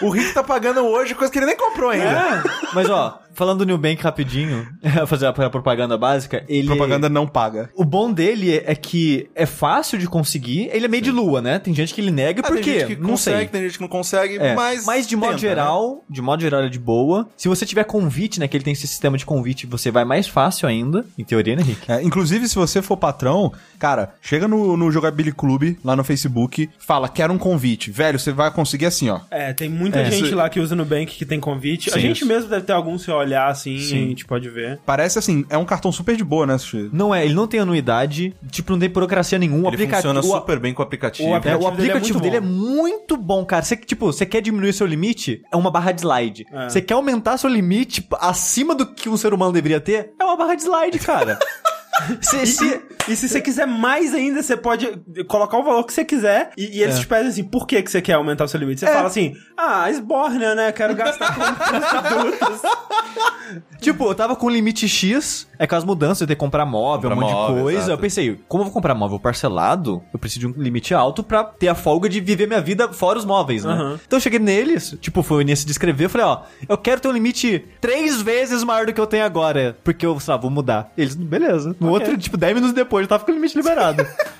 O 0.01 0.09
Rick 0.09 0.33
tá 0.33 0.43
pagando 0.43 0.81
hoje 0.85 1.15
coisa 1.15 1.31
que 1.31 1.39
ele 1.39 1.47
nem 1.47 1.57
comprou 1.57 1.89
ainda. 1.89 2.43
Mas 2.73 2.87
ó, 2.89 3.19
falando 3.33 3.65
do 3.65 3.71
Nubank 3.71 4.01
rapidinho, 4.03 4.67
fazer 5.07 5.25
a 5.25 5.33
propaganda 5.33 5.97
básica, 5.97 6.43
ele. 6.47 6.67
Propaganda 6.67 7.09
não 7.09 7.25
paga. 7.27 7.69
O 7.75 7.83
bom 7.83 8.11
dele 8.11 8.61
é 8.67 8.75
que 8.75 9.29
é 9.33 9.45
fácil 9.45 9.97
de 9.97 10.07
conseguir, 10.07 10.69
ele 10.73 10.85
é 10.85 10.87
meio 10.89 11.01
de 11.01 11.09
lua, 11.11 11.41
né? 11.41 11.57
Tem 11.57 11.73
gente 11.73 11.93
que 11.93 12.01
ele 12.01 12.11
nega 12.11 12.41
Ah, 12.41 12.47
por 12.47 12.55
tem 12.59 12.63
gente 12.63 12.95
não 12.97 13.09
consegue, 13.11 13.37
sei. 13.39 13.47
tem 13.47 13.61
gente 13.63 13.75
que 13.75 13.81
não 13.81 13.87
consegue, 13.87 14.37
É, 14.37 14.53
mas. 14.53 15.07
de 15.07 15.15
modo 15.15 15.29
tenta, 15.29 15.41
né? 15.41 15.49
geral, 15.49 16.03
de 16.09 16.21
modo 16.21 16.41
geral 16.41 16.59
ele 16.59 16.67
é 16.67 16.71
de 16.71 16.77
boa. 16.79 17.27
Se 17.37 17.47
você 17.47 17.65
tiver 17.65 17.85
convite, 17.85 18.39
né, 18.39 18.47
que 18.47 18.57
ele 18.57 18.63
tem 18.63 18.73
esse 18.73 18.85
sistema 18.87 19.17
de 19.17 19.25
convite, 19.25 19.65
você 19.65 19.89
vai 19.89 20.03
mais 20.03 20.27
fácil 20.27 20.67
ainda, 20.67 21.05
em 21.17 21.23
teoria, 21.23 21.55
né, 21.55 21.63
Rick? 21.63 21.89
É, 21.91 22.03
inclusive, 22.03 22.47
se 22.49 22.55
você 22.55 22.81
for 22.81 22.97
patrão, 22.97 23.53
cara, 23.79 24.13
chega 24.21 24.47
no, 24.47 24.75
no 24.75 24.91
Jogabili 24.91 25.31
Clube, 25.31 25.79
lá 25.83 25.95
no 25.95 26.03
Facebook, 26.03 26.69
fala, 26.77 27.07
quero 27.07 27.31
um 27.33 27.37
convite. 27.37 27.89
Velho, 27.89 28.19
você 28.19 28.31
vai 28.33 28.51
conseguir 28.51 28.87
assim, 28.87 29.09
ó. 29.09 29.21
É, 29.31 29.53
tem 29.53 29.69
muita 29.69 29.99
É, 29.99 30.11
gente 30.11 30.25
isso- 30.25 30.35
lá 30.35 30.49
que 30.49 30.59
usa 30.59 30.75
Nubank 30.75 31.15
que 31.15 31.25
tem 31.25 31.39
convite. 31.39 31.89
a 31.89 31.93
Sim, 31.93 32.01
gente 32.01 32.17
isso. 32.17 32.25
mesmo 32.27 32.49
deve 32.49 32.65
ter 32.65 32.73
algum 32.73 32.97
se 32.97 33.09
olhar 33.09 33.47
assim, 33.49 33.75
a 33.77 33.79
gente 33.79 34.25
pode 34.25 34.49
ver. 34.49 34.79
Parece 34.85 35.17
assim, 35.17 35.45
é 35.49 35.57
um 35.57 35.63
cartão 35.65 35.91
super 35.91 36.17
de 36.17 36.23
boa, 36.23 36.45
né, 36.45 36.57
Sushi? 36.57 36.89
Não 36.91 37.13
é, 37.15 37.23
ele 37.23 37.33
não 37.33 37.47
tem 37.47 37.59
anuidade, 37.59 38.33
tipo, 38.51 38.71
não 38.71 38.79
tem 38.79 38.89
burocracia 38.89 39.37
nenhuma. 39.39 39.69
Ele 39.69 39.87
funciona 39.87 40.19
o- 40.19 40.23
super 40.23 40.59
bem 40.59 40.73
com 40.73 40.81
o 40.81 40.85
aplicativo. 40.85 41.29
o 41.29 41.33
É, 41.33 41.37
aplicativo 41.37 41.63
o 41.65 41.67
aplicativo 41.73 42.19
dele 42.19 42.39
dele 42.39 42.45
é 42.45 42.47
é 42.47 42.51
muito 42.51 42.97
muito 43.07 43.15
bom, 43.17 43.45
cara. 43.45 43.63
Você, 43.63 43.77
tipo, 43.77 44.05
você 44.07 44.25
quer 44.25 44.41
diminuir 44.41 44.73
seu 44.73 44.85
limite? 44.85 45.41
É 45.51 45.55
uma 45.55 45.71
barra 45.71 45.91
de 45.93 46.01
slide. 46.01 46.45
É. 46.51 46.67
Você 46.69 46.81
quer 46.81 46.93
aumentar 46.95 47.37
seu 47.37 47.49
limite 47.49 48.05
acima 48.19 48.75
do 48.75 48.85
que 48.85 49.07
um 49.07 49.15
ser 49.15 49.33
humano 49.33 49.53
deveria 49.53 49.79
ter? 49.79 50.11
É 50.19 50.23
uma 50.25 50.35
barra 50.35 50.55
de 50.55 50.63
slide, 50.63 50.99
cara. 50.99 51.39
Cê- 52.21 52.45
cê- 52.45 52.81
E 53.07 53.15
se 53.15 53.27
você 53.29 53.39
quiser 53.41 53.65
mais 53.65 54.13
ainda, 54.13 54.43
você 54.43 54.55
pode 54.57 54.87
colocar 55.27 55.57
o 55.57 55.63
valor 55.63 55.83
que 55.85 55.93
você 55.93 56.03
quiser 56.05 56.51
e, 56.57 56.77
e 56.79 56.83
eles 56.83 56.97
É. 56.97 56.99
te 56.99 57.07
pedem 57.07 57.27
assim, 57.29 57.43
por 57.43 57.65
que, 57.65 57.81
que 57.81 57.89
você 57.89 58.01
quer 58.01 58.13
aumentar 58.13 58.43
o 58.43 58.47
seu 58.47 58.59
limite? 58.59 58.81
Você 58.81 58.87
fala 58.87 59.07
assim, 59.07 59.33
ah, 59.57 59.89
esborna, 59.89 60.53
né? 60.55 60.71
Quero 60.71 60.93
gastar 60.95 61.33
com. 61.35 61.41
Tipo, 63.79 64.05
eu 64.09 64.15
tava 64.15 64.35
com 64.35 64.49
limite 64.49 64.87
X, 64.87 65.47
é 65.57 65.65
com 65.65 65.75
as 65.75 65.83
mudanças, 65.85 66.21
eu 66.21 66.27
ter 66.27 66.35
que 66.35 66.39
comprar 66.39 66.65
móvel, 66.65 67.09
Comprar 67.09 67.15
um 67.15 67.21
monte 67.29 67.31
móvel, 67.33 67.55
de 67.55 67.61
coisa. 67.61 67.77
exato. 67.79 67.91
Eu 67.91 67.97
pensei, 67.97 68.39
como 68.47 68.61
eu 68.61 68.65
vou 68.65 68.73
comprar 68.73 68.93
móvel 68.93 69.19
parcelado, 69.19 70.03
eu 70.11 70.19
preciso 70.19 70.39
de 70.41 70.47
um 70.47 70.61
limite 70.61 70.93
alto 70.93 71.23
pra 71.23 71.43
ter 71.43 71.69
a 71.69 71.75
folga 71.75 72.09
de 72.09 72.19
viver 72.19 72.47
minha 72.47 72.59
vida 72.59 72.91
fora 72.91 73.17
os 73.17 73.23
móveis, 73.25 73.63
né? 73.63 73.71
Aham. 73.73 73.99
Então 74.05 74.17
eu 74.17 74.21
cheguei 74.21 74.39
neles, 74.39 74.97
tipo, 74.99 75.23
foi 75.23 75.43
nesse 75.45 75.65
de 75.65 75.71
escrever, 75.71 76.05
eu 76.05 76.09
falei, 76.09 76.27
ó, 76.27 76.41
eu 76.67 76.77
quero 76.77 76.99
ter 76.99 77.07
um 77.07 77.11
limite 77.13 77.63
três 77.79 78.21
vezes 78.21 78.63
maior 78.63 78.85
do 78.85 78.93
que 78.93 78.99
eu 78.99 79.07
tenho 79.07 79.23
agora, 79.23 79.77
porque 79.83 80.05
eu, 80.05 80.19
sei 80.19 80.33
lá, 80.33 80.39
vou 80.39 80.51
mudar. 80.51 80.91
Eles, 80.97 81.15
beleza. 81.15 81.75
No 81.87 81.93
outro, 81.93 82.17
tipo, 82.17 82.37
10 82.37 82.53
minutos 82.53 82.75
depois, 82.75 83.03
eu 83.03 83.09
tava 83.09 83.25
com 83.25 83.31
o 83.31 83.35
limite 83.35 83.57
liberado. 83.57 84.05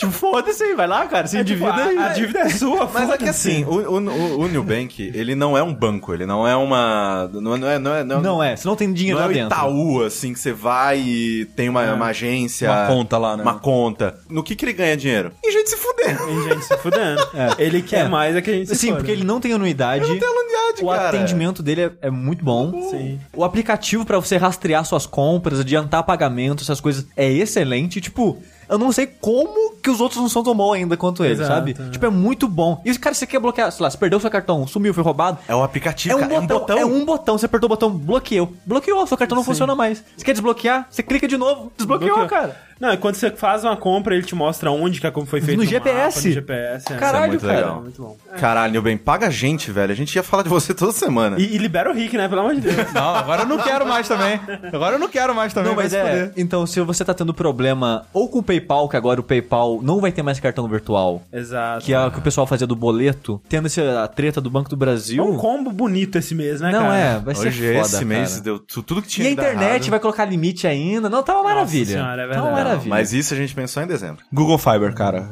tipo, 0.00 0.12
foda-se 0.12 0.62
aí, 0.62 0.74
vai 0.74 0.86
lá, 0.86 1.06
cara, 1.06 1.26
se 1.26 1.36
É, 1.36 1.44
tipo, 1.44 1.64
endivida 1.64 1.84
aí. 1.88 1.96
a, 1.98 2.06
a 2.06 2.12
dívida 2.12 2.38
é 2.40 2.48
sua, 2.50 2.90
Mas 2.92 3.10
é 3.10 3.16
que 3.18 3.28
assim, 3.28 3.64
o, 3.64 3.70
o, 3.74 3.94
o, 3.98 4.40
o 4.40 4.48
Nubank, 4.48 5.12
ele 5.14 5.34
não 5.34 5.56
é 5.56 5.62
um 5.62 5.72
banco, 5.74 6.12
ele 6.12 6.26
não 6.26 6.46
é 6.46 6.56
uma. 6.56 7.28
Não 7.32 7.54
é. 7.54 7.58
Não 7.58 7.68
é, 7.68 7.78
não 7.78 7.94
é, 7.94 8.04
não 8.04 8.20
Não 8.20 8.42
é, 8.42 8.56
você 8.56 8.66
não 8.66 8.76
tem 8.76 8.92
dinheiro 8.92 9.18
Não 9.18 9.24
é 9.24 9.26
lá 9.28 9.30
o 9.30 9.34
dentro. 9.34 9.56
Itaú, 9.56 10.02
assim, 10.04 10.32
que 10.32 10.38
você 10.40 10.52
vai 10.52 10.98
e 11.00 11.44
tem 11.56 11.68
uma, 11.68 11.92
uma 11.92 12.06
agência. 12.06 12.70
Uma 12.70 12.86
conta 12.86 13.18
lá, 13.18 13.36
né? 13.36 13.42
Uma 13.42 13.58
conta. 13.58 14.18
No 14.28 14.42
que, 14.42 14.54
que 14.56 14.64
ele 14.64 14.72
ganha 14.72 14.96
dinheiro? 14.96 15.32
Em 15.44 15.52
gente 15.52 15.70
se 15.70 15.76
fuder. 15.76 16.18
Tem 16.18 16.42
gente 16.42 16.64
se 16.64 16.76
fudendo. 16.78 17.20
Ele 17.58 17.82
quer 17.82 18.06
É. 18.06 18.08
mais 18.08 18.34
é 18.34 18.40
que 18.40 18.50
a 18.50 18.54
gente 18.54 18.68
se 18.68 18.76
Sim, 18.76 18.94
porque 18.94 19.10
ele 19.10 19.24
não 19.24 19.38
tem 19.40 19.52
anuidade. 19.52 20.08
Não 20.08 20.18
tem 20.18 20.28
anuidade, 20.28 20.82
O 20.82 20.88
cara. 20.88 21.08
atendimento 21.08 21.62
dele 21.62 21.82
é, 21.82 21.90
é 22.02 22.10
muito 22.10 22.44
bom. 22.44 22.88
Sim. 22.90 23.20
O 23.34 23.44
aplicativo 23.44 24.04
pra 24.04 24.18
você 24.18 24.36
rastrear 24.36 24.84
suas 24.84 25.06
compras, 25.06 25.60
adiantar 25.60 26.02
pagamento, 26.04 26.62
essas 26.62 26.80
coisas 26.80 27.06
é 27.16 27.30
excelente. 27.30 28.00
Tipo, 28.00 28.38
eu 28.70 28.78
não 28.78 28.92
sei 28.92 29.06
como 29.06 29.74
que 29.82 29.90
os 29.90 30.00
outros 30.00 30.20
não 30.20 30.28
são 30.28 30.42
tão 30.42 30.54
bons 30.54 30.72
ainda 30.74 30.96
quanto 30.96 31.24
ele, 31.24 31.34
Exato, 31.34 31.48
sabe? 31.48 31.76
é. 31.78 31.90
Tipo, 31.90 32.06
é 32.06 32.10
muito 32.10 32.46
bom. 32.48 32.80
E, 32.84 32.96
cara, 32.98 33.14
você 33.14 33.26
quer 33.26 33.38
bloquear, 33.40 33.70
sei 33.72 33.82
lá, 33.82 33.90
você 33.90 33.98
perdeu 33.98 34.20
seu 34.20 34.30
cartão, 34.30 34.66
sumiu, 34.66 34.94
foi 34.94 35.02
roubado. 35.02 35.38
É 35.48 35.54
o 35.54 35.62
aplicativo, 35.62 36.14
É 36.18 36.24
um, 36.24 36.28
cara. 36.28 36.40
botão, 36.40 36.78
é 36.78 36.84
um 36.84 37.04
botão, 37.04 37.36
você 37.38 37.46
apertou 37.46 37.66
o 37.66 37.70
botão, 37.70 37.90
bloqueou. 37.90 38.52
Bloqueou, 38.64 39.06
seu 39.06 39.16
cartão 39.16 39.36
não 39.36 39.44
funciona 39.44 39.74
mais. 39.74 40.02
Você 40.16 40.24
quer 40.24 40.32
desbloquear? 40.32 40.86
Você 40.90 41.02
clica 41.02 41.26
de 41.28 41.36
novo, 41.36 41.72
desbloqueou, 41.76 42.16
Bloqueou. 42.16 42.28
cara. 42.28 42.69
Não, 42.80 42.92
e 42.92 42.96
quando 42.96 43.14
você 43.14 43.30
faz 43.30 43.62
uma 43.62 43.76
compra, 43.76 44.14
ele 44.14 44.24
te 44.24 44.34
mostra 44.34 44.70
onde 44.70 45.00
que 45.00 45.06
a 45.06 45.10
compra 45.12 45.28
foi 45.30 45.40
feita 45.40 45.62
No 45.62 45.70
mapa, 45.70 45.70
GPS. 45.90 46.28
no 46.28 46.34
GPS. 46.34 46.92
é. 46.92 46.96
Caralho, 46.96 47.28
muito 47.28 47.42
cara. 47.46 47.54
legal. 47.58 47.82
Muito 47.82 48.02
bom. 48.02 48.16
Caralho, 48.38 48.72
Nilben, 48.72 48.96
paga 48.96 49.26
a 49.26 49.30
gente, 49.30 49.70
velho. 49.70 49.92
A 49.92 49.94
gente 49.94 50.14
ia 50.16 50.22
falar 50.22 50.42
de 50.42 50.48
você 50.48 50.72
toda 50.72 50.90
semana. 50.92 51.36
E, 51.38 51.54
e 51.54 51.58
libera 51.58 51.90
o 51.90 51.94
Rick, 51.94 52.16
né? 52.16 52.26
Pelo 52.28 52.40
amor 52.40 52.54
de 52.54 52.62
Deus. 52.62 52.76
Não, 52.94 53.14
agora 53.14 53.42
eu 53.42 53.46
não 53.46 53.58
quero 53.58 53.86
mais 53.86 54.08
também. 54.08 54.40
Agora 54.72 54.94
eu 54.96 54.98
não 54.98 55.08
quero 55.08 55.34
mais 55.34 55.52
também. 55.52 55.68
Não, 55.70 55.76
mas 55.76 55.92
é. 55.92 56.32
Então, 56.36 56.66
se 56.66 56.80
você 56.80 57.04
tá 57.04 57.12
tendo 57.12 57.34
problema 57.34 58.06
ou 58.12 58.28
com 58.28 58.38
o 58.38 58.42
PayPal, 58.42 58.88
que 58.88 58.96
agora 58.96 59.20
o 59.20 59.22
PayPal 59.22 59.80
não 59.82 60.00
vai 60.00 60.10
ter 60.10 60.22
mais 60.22 60.40
cartão 60.40 60.66
virtual, 60.66 61.22
Exato. 61.32 61.84
que 61.84 61.92
é 61.92 62.00
o 62.00 62.10
que 62.10 62.18
o 62.18 62.22
pessoal 62.22 62.46
fazia 62.46 62.66
do 62.66 62.74
boleto, 62.76 63.40
tendo 63.48 63.66
essa 63.66 64.08
treta 64.08 64.40
do 64.40 64.48
Banco 64.50 64.70
do 64.70 64.76
É 64.76 64.78
Brasil. 64.78 65.22
um 65.24 65.36
combo 65.36 65.70
bonito 65.70 66.16
esse 66.16 66.34
mês, 66.34 66.60
né, 66.60 66.70
não 66.72 66.80
cara? 66.80 66.96
é, 66.96 67.18
vai 67.18 67.34
ser 67.34 67.48
Hoje, 67.48 67.72
foda, 67.74 67.86
esse 67.86 68.04
mês, 68.04 68.30
cara. 68.30 68.42
deu 68.42 68.58
tu- 68.58 68.82
tudo 68.82 69.02
que 69.02 69.08
E 69.08 69.10
tinha 69.10 69.26
a 69.26 69.30
que 69.30 69.36
dar 69.36 69.42
internet 69.54 69.90
vai 69.90 70.00
colocar 70.00 70.24
limite 70.24 70.66
ainda. 70.66 71.08
Não, 71.10 71.22
tá 71.22 71.34
uma 71.34 71.44
maravilha. 71.44 71.86
senhora, 71.86 72.22
é 72.22 72.28
tá 72.28 72.42
uma 72.42 72.54
verdade. 72.54 72.69
Maravilha. 72.70 72.90
Mas 72.90 73.12
isso 73.12 73.34
a 73.34 73.36
gente 73.36 73.54
pensou 73.54 73.82
em 73.82 73.86
dezembro. 73.86 74.24
Google 74.32 74.58
Fiber, 74.58 74.94
cara. 74.94 75.28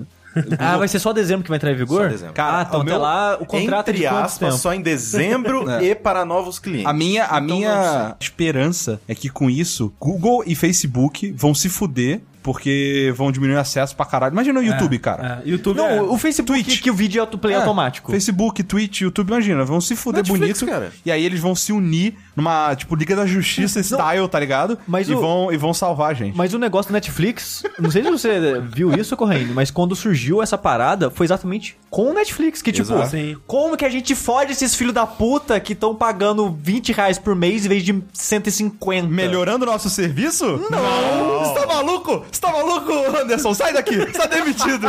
Ah, 0.59 0.77
vai 0.77 0.87
ser 0.87 1.01
só 1.01 1.13
dezembro 1.13 1.43
que 1.43 1.49
vai 1.49 1.57
entrar 1.57 1.73
em 1.73 1.77
vigor? 1.77 2.03
Só 2.05 2.09
dezembro. 2.09 2.35
Cara, 2.35 2.59
ah, 2.59 2.63
então 2.69 2.79
o 2.81 2.83
até 2.83 2.91
meu- 2.93 3.01
lá 3.01 3.39
o 3.41 3.47
contrato 3.47 3.89
é 3.89 3.91
Entre 3.91 4.03
de 4.05 4.09
quanto 4.09 4.25
aspas, 4.27 4.49
tempo? 4.51 4.63
só 4.63 4.73
em 4.73 4.81
dezembro 4.81 5.69
É. 5.71 5.83
e 5.83 5.95
para 5.97 6.25
novos 6.25 6.59
clientes. 6.61 6.87
A 6.87 6.93
minha, 6.93 7.25
a 7.25 7.27
Então, 7.41 7.41
minha 7.57 8.17
esperança 8.21 9.01
é 9.09 9.15
que 9.17 9.29
com 9.29 9.51
isso, 9.51 9.93
Google 9.99 10.45
e 10.47 10.55
Facebook 10.55 11.33
vão 11.33 11.55
se 11.55 11.69
fuder 11.69 12.21
porque 12.43 13.13
vão 13.17 13.31
diminuir 13.33 13.57
o 13.57 13.61
acesso 13.61 13.95
pra 13.97 14.07
caralho. 14.07 14.33
Imagina 14.33 14.61
o 14.61 14.63
YouTube, 14.63 14.99
cara. 14.99 15.43
É, 15.45 15.49
YouTube 15.51 15.77
Não, 15.77 15.87
é... 15.89 16.03
o 16.03 16.17
Facebook 16.19 16.63
Twitch. 16.65 16.83
que 16.83 16.91
o 16.91 16.95
vídeo 16.95 17.19
é 17.19 17.21
autoplay 17.21 17.55
É, 17.55 17.59
automático. 17.59 18.11
Facebook, 18.11 18.63
Twitch, 18.63 19.01
YouTube, 19.03 19.29
imagina, 19.29 19.65
vão 19.65 19.81
se 19.81 19.95
fuder 19.97 20.23
Netflix, 20.23 20.61
bonito. 20.61 20.73
cara. 20.73 20.93
E 21.05 21.11
aí 21.13 21.25
eles 21.25 21.41
vão 21.41 21.55
se 21.55 21.73
unir 21.73 22.15
numa, 22.37 22.75
tipo, 22.75 22.95
Liga 22.95 23.15
da 23.17 23.27
Justiça 23.27 23.83
style, 23.83 24.29
tá 24.29 24.39
ligado? 24.41 24.79
Mas 24.87 25.09
e, 25.09 25.15
o- 25.15 25.21
vão, 25.21 25.53
e 25.53 25.57
vão 25.57 25.75
salvar 25.75 26.11
a 26.11 26.15
gente. 26.15 26.37
Mas 26.37 26.55
o 26.55 26.59
negócio 26.59 26.91
do 26.91 26.95
Netflix, 26.95 27.63
não 27.79 27.91
sei 27.91 28.03
se 28.03 28.11
você 28.11 28.61
viu 28.61 28.93
isso 28.95 29.17
correndo, 29.17 29.53
mas 29.55 29.71
quando 29.71 29.95
surgiu 29.97 30.43
essa 30.43 30.57
parada, 30.57 31.11
foi 31.11 31.27
exatamente 31.27 31.77
com 31.91 32.11
o 32.11 32.15
Netflix, 32.15 32.63
que 32.63 32.73
tipo. 32.73 32.89
Sim. 33.09 33.37
como 33.47 33.77
que 33.77 33.85
a 33.85 33.89
gente 33.89 34.15
fode 34.15 34.53
esses 34.53 34.75
filhos 34.75 34.93
da 34.95 35.07
puta 35.07 35.59
que 35.61 35.73
estão 35.73 35.95
pagando 35.95 36.57
20 36.63 36.93
reais 36.93 37.19
por 37.19 37.35
mês 37.35 37.65
em 37.67 37.69
vez 37.69 37.83
de 37.85 38.03
150? 38.13 39.09
Melhorando 39.09 39.65
o 39.65 39.67
nosso 39.67 39.89
serviço? 39.91 40.45
Não! 40.71 41.39
Você 41.45 41.55
tá 41.55 41.67
maluco? 41.67 42.25
Você 42.31 42.41
tá 42.41 42.53
maluco, 42.53 42.93
Anderson? 42.93 43.55
Sai 43.55 43.73
daqui! 43.73 43.97
Você 43.97 44.13
tá 44.13 44.27
demitido! 44.27 44.87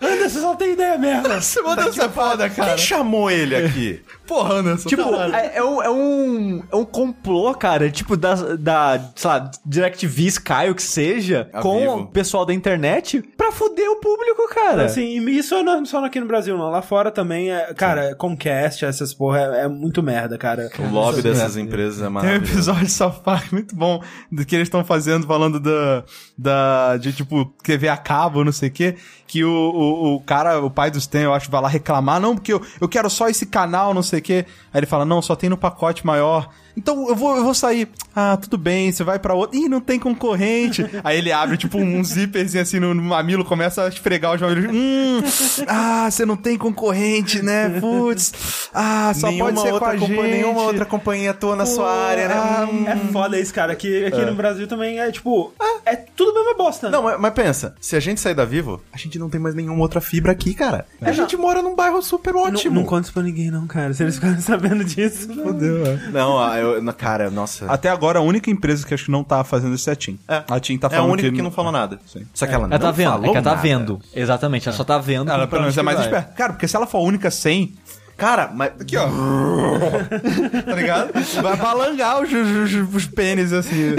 Anderson 0.00 0.40
só 0.40 0.54
tem 0.54 0.72
ideia 0.72 0.96
merda. 0.98 1.40
Você 1.40 1.60
manda 1.62 1.92
ser 1.92 2.08
foda, 2.10 2.48
cara. 2.48 2.74
Quem 2.74 2.78
chamou 2.78 3.30
ele 3.30 3.56
aqui? 3.56 4.02
Porra, 4.28 4.54
Anderson. 4.56 4.88
Tipo, 4.88 5.10
caralho. 5.10 5.34
é, 5.34 5.56
é 5.56 5.64
um, 5.64 5.82
é, 5.82 5.90
um, 5.90 6.62
é 6.70 6.76
um 6.76 6.84
complô, 6.84 7.54
cara, 7.54 7.90
tipo, 7.90 8.14
da, 8.14 8.34
da 8.56 9.00
sei 9.16 9.30
lá, 9.30 9.50
DirecTV, 9.64 10.22
Sky, 10.26 10.70
o 10.70 10.74
que 10.74 10.82
seja, 10.82 11.48
Ao 11.52 11.62
com 11.62 11.78
vivo. 11.78 11.94
o 12.02 12.06
pessoal 12.06 12.44
da 12.44 12.52
internet 12.52 13.22
pra 13.36 13.50
fuder 13.50 13.90
o 13.90 13.96
público, 13.96 14.46
cara. 14.54 14.84
Assim, 14.84 15.02
e 15.02 15.38
isso 15.38 15.60
não 15.62 15.80
é 15.80 15.84
só 15.86 16.04
aqui 16.04 16.20
no 16.20 16.26
Brasil, 16.26 16.56
não. 16.58 16.70
Lá 16.70 16.82
fora 16.82 17.10
também 17.10 17.50
é. 17.50 17.72
Cara, 17.74 18.14
Comcast, 18.14 18.84
essas 18.84 19.14
porra, 19.14 19.38
é, 19.40 19.64
é 19.64 19.68
muito 19.68 20.02
merda, 20.02 20.36
cara. 20.36 20.70
O 20.78 20.92
lobby 20.92 21.22
dessas 21.22 21.56
é. 21.56 21.60
empresas 21.60 21.98
é 21.98 22.02
Tem 22.02 22.08
um 22.08 22.12
maravilhoso. 22.12 22.52
episódio 22.52 22.86
de 22.86 23.22
Park 23.22 23.52
muito 23.52 23.74
bom 23.74 24.02
do 24.30 24.44
que 24.44 24.54
eles 24.54 24.66
estão 24.66 24.84
fazendo, 24.84 25.26
falando 25.26 25.58
da, 25.58 26.04
da. 26.36 26.96
de 26.98 27.12
tipo, 27.14 27.46
TV 27.62 27.88
a 27.88 27.96
cabo, 27.96 28.44
não 28.44 28.52
sei 28.52 28.68
o 28.68 28.72
quê. 28.72 28.96
Que 29.28 29.44
o, 29.44 29.50
o, 29.50 30.14
o 30.14 30.20
cara, 30.20 30.58
o 30.60 30.70
pai 30.70 30.90
dos 30.90 31.02
Stan, 31.02 31.20
eu 31.20 31.34
acho, 31.34 31.50
vai 31.50 31.60
lá 31.60 31.68
reclamar, 31.68 32.18
não, 32.18 32.34
porque 32.34 32.52
eu, 32.52 32.62
eu 32.80 32.88
quero 32.88 33.08
só 33.10 33.28
esse 33.28 33.46
canal, 33.46 33.92
não 33.92 34.02
sei 34.02 34.18
o 34.20 34.22
quê. 34.22 34.46
Aí 34.72 34.80
ele 34.80 34.86
fala, 34.86 35.04
não, 35.04 35.20
só 35.22 35.36
tem 35.36 35.50
no 35.50 35.56
pacote 35.56 36.04
maior. 36.04 36.48
Então 36.78 37.08
eu 37.08 37.16
vou, 37.16 37.36
eu 37.36 37.42
vou 37.44 37.54
sair. 37.54 37.88
Ah, 38.14 38.36
tudo 38.40 38.56
bem, 38.56 38.90
você 38.92 39.02
vai 39.02 39.18
pra 39.18 39.34
outro. 39.34 39.56
Ih, 39.58 39.68
não 39.68 39.80
tem 39.80 39.98
concorrente. 39.98 40.86
Aí 41.02 41.18
ele 41.18 41.32
abre, 41.32 41.56
tipo, 41.56 41.76
um 41.78 42.02
zíperzinho 42.04 42.62
assim 42.62 42.78
no, 42.78 42.94
no 42.94 43.02
mamilo, 43.02 43.44
começa 43.44 43.82
a 43.84 43.88
esfregar 43.88 44.34
os 44.34 44.40
mamilos. 44.40 44.74
Hum, 44.74 45.20
ah, 45.66 46.08
você 46.10 46.24
não 46.24 46.36
tem 46.36 46.56
concorrente, 46.56 47.42
né? 47.42 47.80
Putz. 47.80 48.70
Ah, 48.72 49.12
só 49.14 49.28
nenhuma 49.28 49.52
pode 49.52 49.60
ser 49.60 49.72
outra 49.72 49.88
com 49.90 49.94
a 49.96 49.98
companhia, 49.98 50.22
gente. 50.22 50.36
Nenhuma 50.36 50.62
outra 50.62 50.84
companhia 50.84 51.30
atua 51.32 51.56
na 51.56 51.66
sua 51.66 51.92
área, 51.92 52.28
né? 52.28 52.34
ah, 52.34 52.68
Hum. 52.70 52.84
É 52.86 52.96
foda 53.12 53.38
isso, 53.38 53.52
cara. 53.52 53.72
Aqui, 53.72 54.04
aqui 54.04 54.24
no 54.24 54.34
Brasil 54.34 54.66
também 54.66 55.00
é 55.00 55.10
tipo. 55.10 55.52
É 55.84 55.96
tudo 55.96 56.38
mesma 56.38 56.54
bosta. 56.54 56.90
Não, 56.90 57.02
mas, 57.02 57.18
mas 57.20 57.32
pensa, 57.32 57.74
se 57.80 57.96
a 57.96 58.00
gente 58.00 58.20
sair 58.20 58.34
da 58.34 58.44
Vivo, 58.44 58.80
a 58.92 58.96
gente 58.96 59.18
não 59.18 59.28
tem 59.28 59.40
mais 59.40 59.54
nenhuma 59.54 59.80
outra 59.80 60.00
fibra 60.00 60.32
aqui, 60.32 60.54
cara. 60.54 60.86
A 61.00 61.12
gente 61.12 61.36
mora 61.36 61.62
num 61.62 61.74
bairro 61.74 62.00
super 62.02 62.32
não, 62.34 62.42
ótimo. 62.42 62.74
não 62.74 62.84
conta 62.84 63.02
isso 63.02 63.12
pra 63.12 63.22
ninguém, 63.22 63.50
não, 63.50 63.66
cara. 63.66 63.92
Se 63.94 64.02
eles 64.02 64.14
ficarem 64.16 64.40
sabendo 64.40 64.84
disso. 64.84 65.28
Fudeu, 65.32 65.84
é. 65.86 66.10
Não, 66.10 66.38
ah, 66.38 66.58
eu, 66.74 66.82
na- 66.82 66.92
cara, 66.92 67.30
nossa. 67.30 67.66
Até 67.66 67.88
agora, 67.88 68.18
a 68.18 68.22
única 68.22 68.50
empresa 68.50 68.86
que 68.86 68.94
acho 68.94 69.06
que 69.06 69.10
não 69.10 69.22
tá 69.24 69.42
fazendo 69.44 69.74
isso 69.74 69.88
é 69.88 69.92
a 69.92 69.96
TIM. 69.96 70.18
É. 70.28 70.42
A 70.48 70.60
TIM 70.60 70.78
tá 70.78 70.86
é 70.86 70.90
a 70.94 70.96
falando 70.98 71.12
única 71.12 71.30
que, 71.32 71.42
não 71.42 71.50
falou 71.50 71.72
nada. 71.72 71.98
Sim. 72.06 72.26
Só 72.34 72.46
que 72.46 72.54
ela 72.54 72.66
não 72.66 72.74
Ela 72.74 72.78
tá 72.86 72.90
vendo, 72.90 73.10
falou 73.10 73.26
é 73.26 73.30
que 73.30 73.36
ela 73.36 73.44
tá 73.44 73.50
nada. 73.50 73.62
vendo. 73.62 74.00
Exatamente, 74.14 74.68
ela 74.68 74.76
só 74.76 74.84
tá 74.84 74.98
vendo. 74.98 75.30
Ela, 75.30 75.46
pelo 75.46 75.62
menos, 75.62 75.74
onde 75.74 75.80
é 75.80 75.82
mais 75.82 75.98
que 75.98 76.04
esperta. 76.04 76.32
Cara, 76.34 76.52
porque 76.52 76.68
se 76.68 76.76
ela 76.76 76.86
for 76.86 76.98
a 76.98 77.02
única 77.02 77.30
sem, 77.30 77.74
Cara, 78.18 78.50
mas. 78.52 78.72
Aqui, 78.80 78.96
ó. 78.96 79.06
tá 80.66 80.74
ligado? 80.74 81.12
Vai 81.40 81.56
balangar 81.56 82.20
os, 82.20 82.30
os, 82.32 82.94
os 82.94 83.06
pênis, 83.06 83.52
assim. 83.52 83.94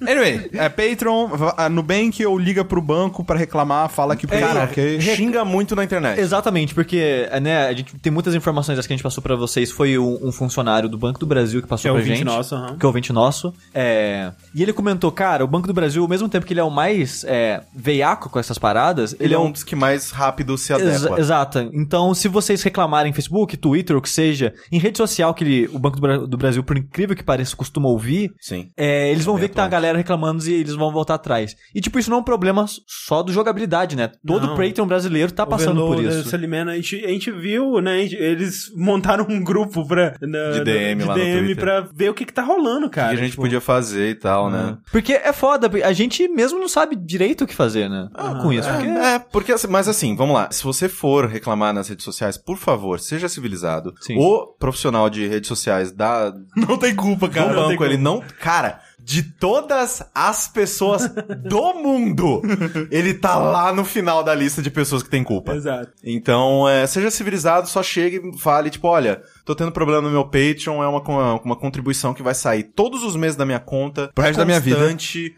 Anyway, 0.00 0.48
é 0.54 0.68
Patreon, 0.70 1.28
a 1.56 1.68
Nubank 1.68 2.24
ou 2.24 2.38
liga 2.38 2.64
pro 2.64 2.80
banco 2.80 3.22
pra 3.22 3.36
reclamar, 3.36 3.88
fala 3.90 4.16
que 4.16 4.24
o 4.24 4.28
Patreon 4.28 4.48
Cara, 4.48 4.60
é 4.60 4.64
ok. 4.64 5.00
xinga 5.00 5.44
muito 5.44 5.76
na 5.76 5.84
internet. 5.84 6.18
Exatamente, 6.18 6.74
porque 6.74 7.28
né, 7.42 7.66
a 7.66 7.72
gente 7.74 7.94
tem 7.98 8.10
muitas 8.10 8.34
informações 8.34 8.78
que 8.86 8.92
a 8.92 8.96
gente 8.96 9.02
passou 9.02 9.22
pra 9.22 9.36
vocês. 9.36 9.70
Foi 9.70 9.98
um, 9.98 10.28
um 10.28 10.32
funcionário 10.32 10.88
do 10.88 10.96
Banco 10.96 11.20
do 11.20 11.26
Brasil 11.26 11.60
que 11.60 11.68
passou 11.68 11.82
Que 11.82 11.88
é 11.88 11.90
pra 11.90 11.98
ouvinte 12.00 12.16
gente. 12.18 12.26
nosso. 12.26 12.76
Que 12.78 12.84
é 12.84 12.88
ouvinte 12.88 13.12
nosso. 13.12 13.52
É, 13.74 14.32
e 14.54 14.62
ele 14.62 14.72
comentou, 14.72 15.12
cara, 15.12 15.44
o 15.44 15.46
Banco 15.46 15.66
do 15.66 15.74
Brasil, 15.74 16.02
ao 16.02 16.08
mesmo 16.08 16.28
tempo 16.30 16.46
que 16.46 16.54
ele 16.54 16.60
é 16.60 16.64
o 16.64 16.70
mais 16.70 17.24
é, 17.28 17.60
veiaco 17.74 18.30
com 18.30 18.38
essas 18.38 18.56
paradas, 18.58 19.14
Ele 19.20 19.34
é 19.34 19.38
um 19.38 19.50
dos 19.50 19.62
que 19.62 19.76
mais 19.76 20.10
rápido 20.10 20.56
se 20.56 20.72
adequa. 20.72 21.20
exato. 21.20 21.58
Então, 21.74 22.14
se 22.14 22.26
vocês 22.28 22.62
reclamarem 22.62 23.10
em 23.10 23.12
Facebook, 23.18 23.56
Twitter, 23.56 23.96
ou 23.96 24.02
que 24.02 24.08
seja, 24.08 24.54
em 24.70 24.78
rede 24.78 24.96
social 24.96 25.34
que 25.34 25.42
ele- 25.44 25.68
o 25.72 25.78
Banco 25.78 25.96
do, 25.96 26.02
Bra- 26.02 26.18
do 26.18 26.36
Brasil, 26.36 26.62
por 26.62 26.76
incrível 26.78 27.16
que 27.16 27.22
pareça, 27.24 27.56
costuma 27.56 27.88
ouvir, 27.88 28.32
Sim. 28.40 28.68
é, 28.76 29.10
eles 29.10 29.24
vão 29.24 29.36
ver 29.36 29.48
que 29.48 29.54
tá 29.56 29.64
a 29.64 29.68
galera 29.68 29.98
reclamando 29.98 30.44
e 30.48 30.52
eles 30.52 30.74
vão 30.74 30.92
voltar 30.92 31.14
atrás. 31.14 31.56
E, 31.74 31.80
tipo, 31.80 31.98
isso 31.98 32.08
não 32.10 32.18
é 32.18 32.20
um 32.20 32.24
problema 32.24 32.64
só 32.86 33.22
do 33.22 33.32
jogabilidade, 33.32 33.96
né? 33.96 34.10
Todo 34.26 34.46
Não. 34.46 34.56
Patreon 34.56 34.86
brasileiro 34.86 35.32
tá 35.32 35.44
passando 35.44 35.80
por 35.80 35.94
Overloader, 35.94 36.20
isso. 36.20 36.30
Salimena, 36.30 36.72
a 36.72 36.76
gente, 36.76 37.04
a 37.04 37.08
gente 37.08 37.30
viu, 37.32 37.80
né? 37.80 38.02
gente- 38.02 38.16
eles 38.16 38.72
montaram 38.76 39.26
um 39.28 39.42
grupo 39.42 39.86
pra, 39.86 40.14
na- 40.20 40.50
De 40.52 40.64
DM 40.64 41.02
de 41.02 41.08
lá 41.08 41.16
no 41.16 41.22
DM 41.24 41.54
pra 41.54 41.80
ver 41.92 42.10
o 42.10 42.14
que, 42.14 42.24
que 42.24 42.32
tá 42.32 42.42
rolando, 42.42 42.86
O 42.86 42.90
cara. 42.90 43.08
que 43.08 43.14
a 43.14 43.18
gente 43.18 43.30
tipo, 43.30 43.42
podia 43.42 43.60
fazer 43.60 44.10
e 44.10 44.14
tal, 44.14 44.50
né? 44.50 44.76
Porque 44.92 45.12
é 45.12 45.32
foda, 45.32 45.68
a 45.84 45.92
gente 45.92 46.28
mesmo 46.28 46.58
não 46.58 46.68
sabe 46.68 46.94
direito 46.96 47.44
o 47.44 47.46
que 47.46 47.54
fazer, 47.54 47.88
né? 47.88 48.08
com 48.42 48.52
isso. 48.52 48.68
Porque... 48.68 48.86
É, 48.86 49.14
é, 49.14 49.18
porque 49.18 49.52
assim, 49.52 49.66
mas 49.68 49.88
assim, 49.88 50.14
vamos 50.14 50.34
lá. 50.34 50.48
Se 50.50 50.62
você 50.62 50.88
for 50.88 51.26
reclamar 51.26 51.72
nas 51.72 51.88
redes 51.88 52.04
sociais, 52.04 52.36
por 52.36 52.56
favor, 52.58 53.00
seja 53.08 53.28
civilizado. 53.28 53.94
Sim. 54.00 54.16
O 54.18 54.46
profissional 54.58 55.08
de 55.10 55.26
redes 55.26 55.48
sociais 55.48 55.90
da 55.92 56.32
Não 56.56 56.76
tem 56.78 56.94
culpa, 56.94 57.26
do 57.28 57.34
cara. 57.34 57.54
tem 57.54 57.56
banco, 57.70 57.84
ele 57.84 57.94
como. 57.94 58.04
não. 58.04 58.22
Cara, 58.40 58.80
de 59.08 59.22
todas 59.22 60.02
as 60.14 60.48
pessoas 60.48 61.10
do 61.42 61.72
mundo, 61.72 62.42
ele 62.90 63.14
tá 63.14 63.36
lá 63.36 63.72
no 63.72 63.82
final 63.82 64.22
da 64.22 64.34
lista 64.34 64.60
de 64.60 64.70
pessoas 64.70 65.02
que 65.02 65.08
tem 65.08 65.24
culpa. 65.24 65.54
Exato. 65.54 65.90
Então, 66.04 66.68
é, 66.68 66.86
seja 66.86 67.10
civilizado, 67.10 67.70
só 67.70 67.82
chegue 67.82 68.20
e 68.22 68.38
fale, 68.38 68.68
tipo, 68.68 68.86
olha, 68.86 69.22
tô 69.46 69.54
tendo 69.54 69.72
problema 69.72 70.02
no 70.02 70.10
meu 70.10 70.26
Patreon, 70.26 70.82
é 70.82 70.86
uma, 70.86 71.00
uma, 71.00 71.40
uma 71.40 71.56
contribuição 71.56 72.12
que 72.12 72.22
vai 72.22 72.34
sair 72.34 72.64
todos 72.64 73.02
os 73.02 73.16
meses 73.16 73.34
da 73.34 73.46
minha 73.46 73.58
conta. 73.58 74.10
Pro 74.14 74.22
resto 74.22 74.36
da 74.36 74.44
minha 74.44 74.60
vida. 74.60 74.76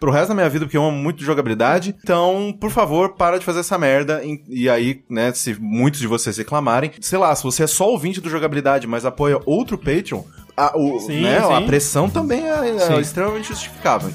Pro 0.00 0.10
resto 0.10 0.30
da 0.30 0.34
minha 0.34 0.48
vida, 0.48 0.64
porque 0.64 0.76
eu 0.76 0.84
amo 0.84 0.98
muito 0.98 1.22
jogabilidade. 1.22 1.94
Então, 2.02 2.52
por 2.60 2.72
favor, 2.72 3.10
para 3.10 3.38
de 3.38 3.44
fazer 3.44 3.60
essa 3.60 3.78
merda. 3.78 4.20
E, 4.24 4.42
e 4.48 4.68
aí, 4.68 5.04
né, 5.08 5.32
se 5.32 5.54
muitos 5.60 6.00
de 6.00 6.08
vocês 6.08 6.36
reclamarem, 6.36 6.90
sei 7.00 7.20
lá, 7.20 7.32
se 7.36 7.44
você 7.44 7.62
é 7.62 7.68
só 7.68 7.88
ouvinte 7.88 8.20
do 8.20 8.28
jogabilidade, 8.28 8.88
mas 8.88 9.04
apoia 9.04 9.40
outro 9.46 9.78
Patreon, 9.78 10.24
a, 10.56 10.76
o, 10.76 11.00
Sim, 11.00 11.22
né, 11.22 11.38
a 11.38 11.58
sim. 11.60 11.66
pressão 11.66 12.08
também 12.08 12.42
é, 12.46 12.70
é 12.96 13.00
extremamente 13.00 13.48
justificável. 13.48 14.12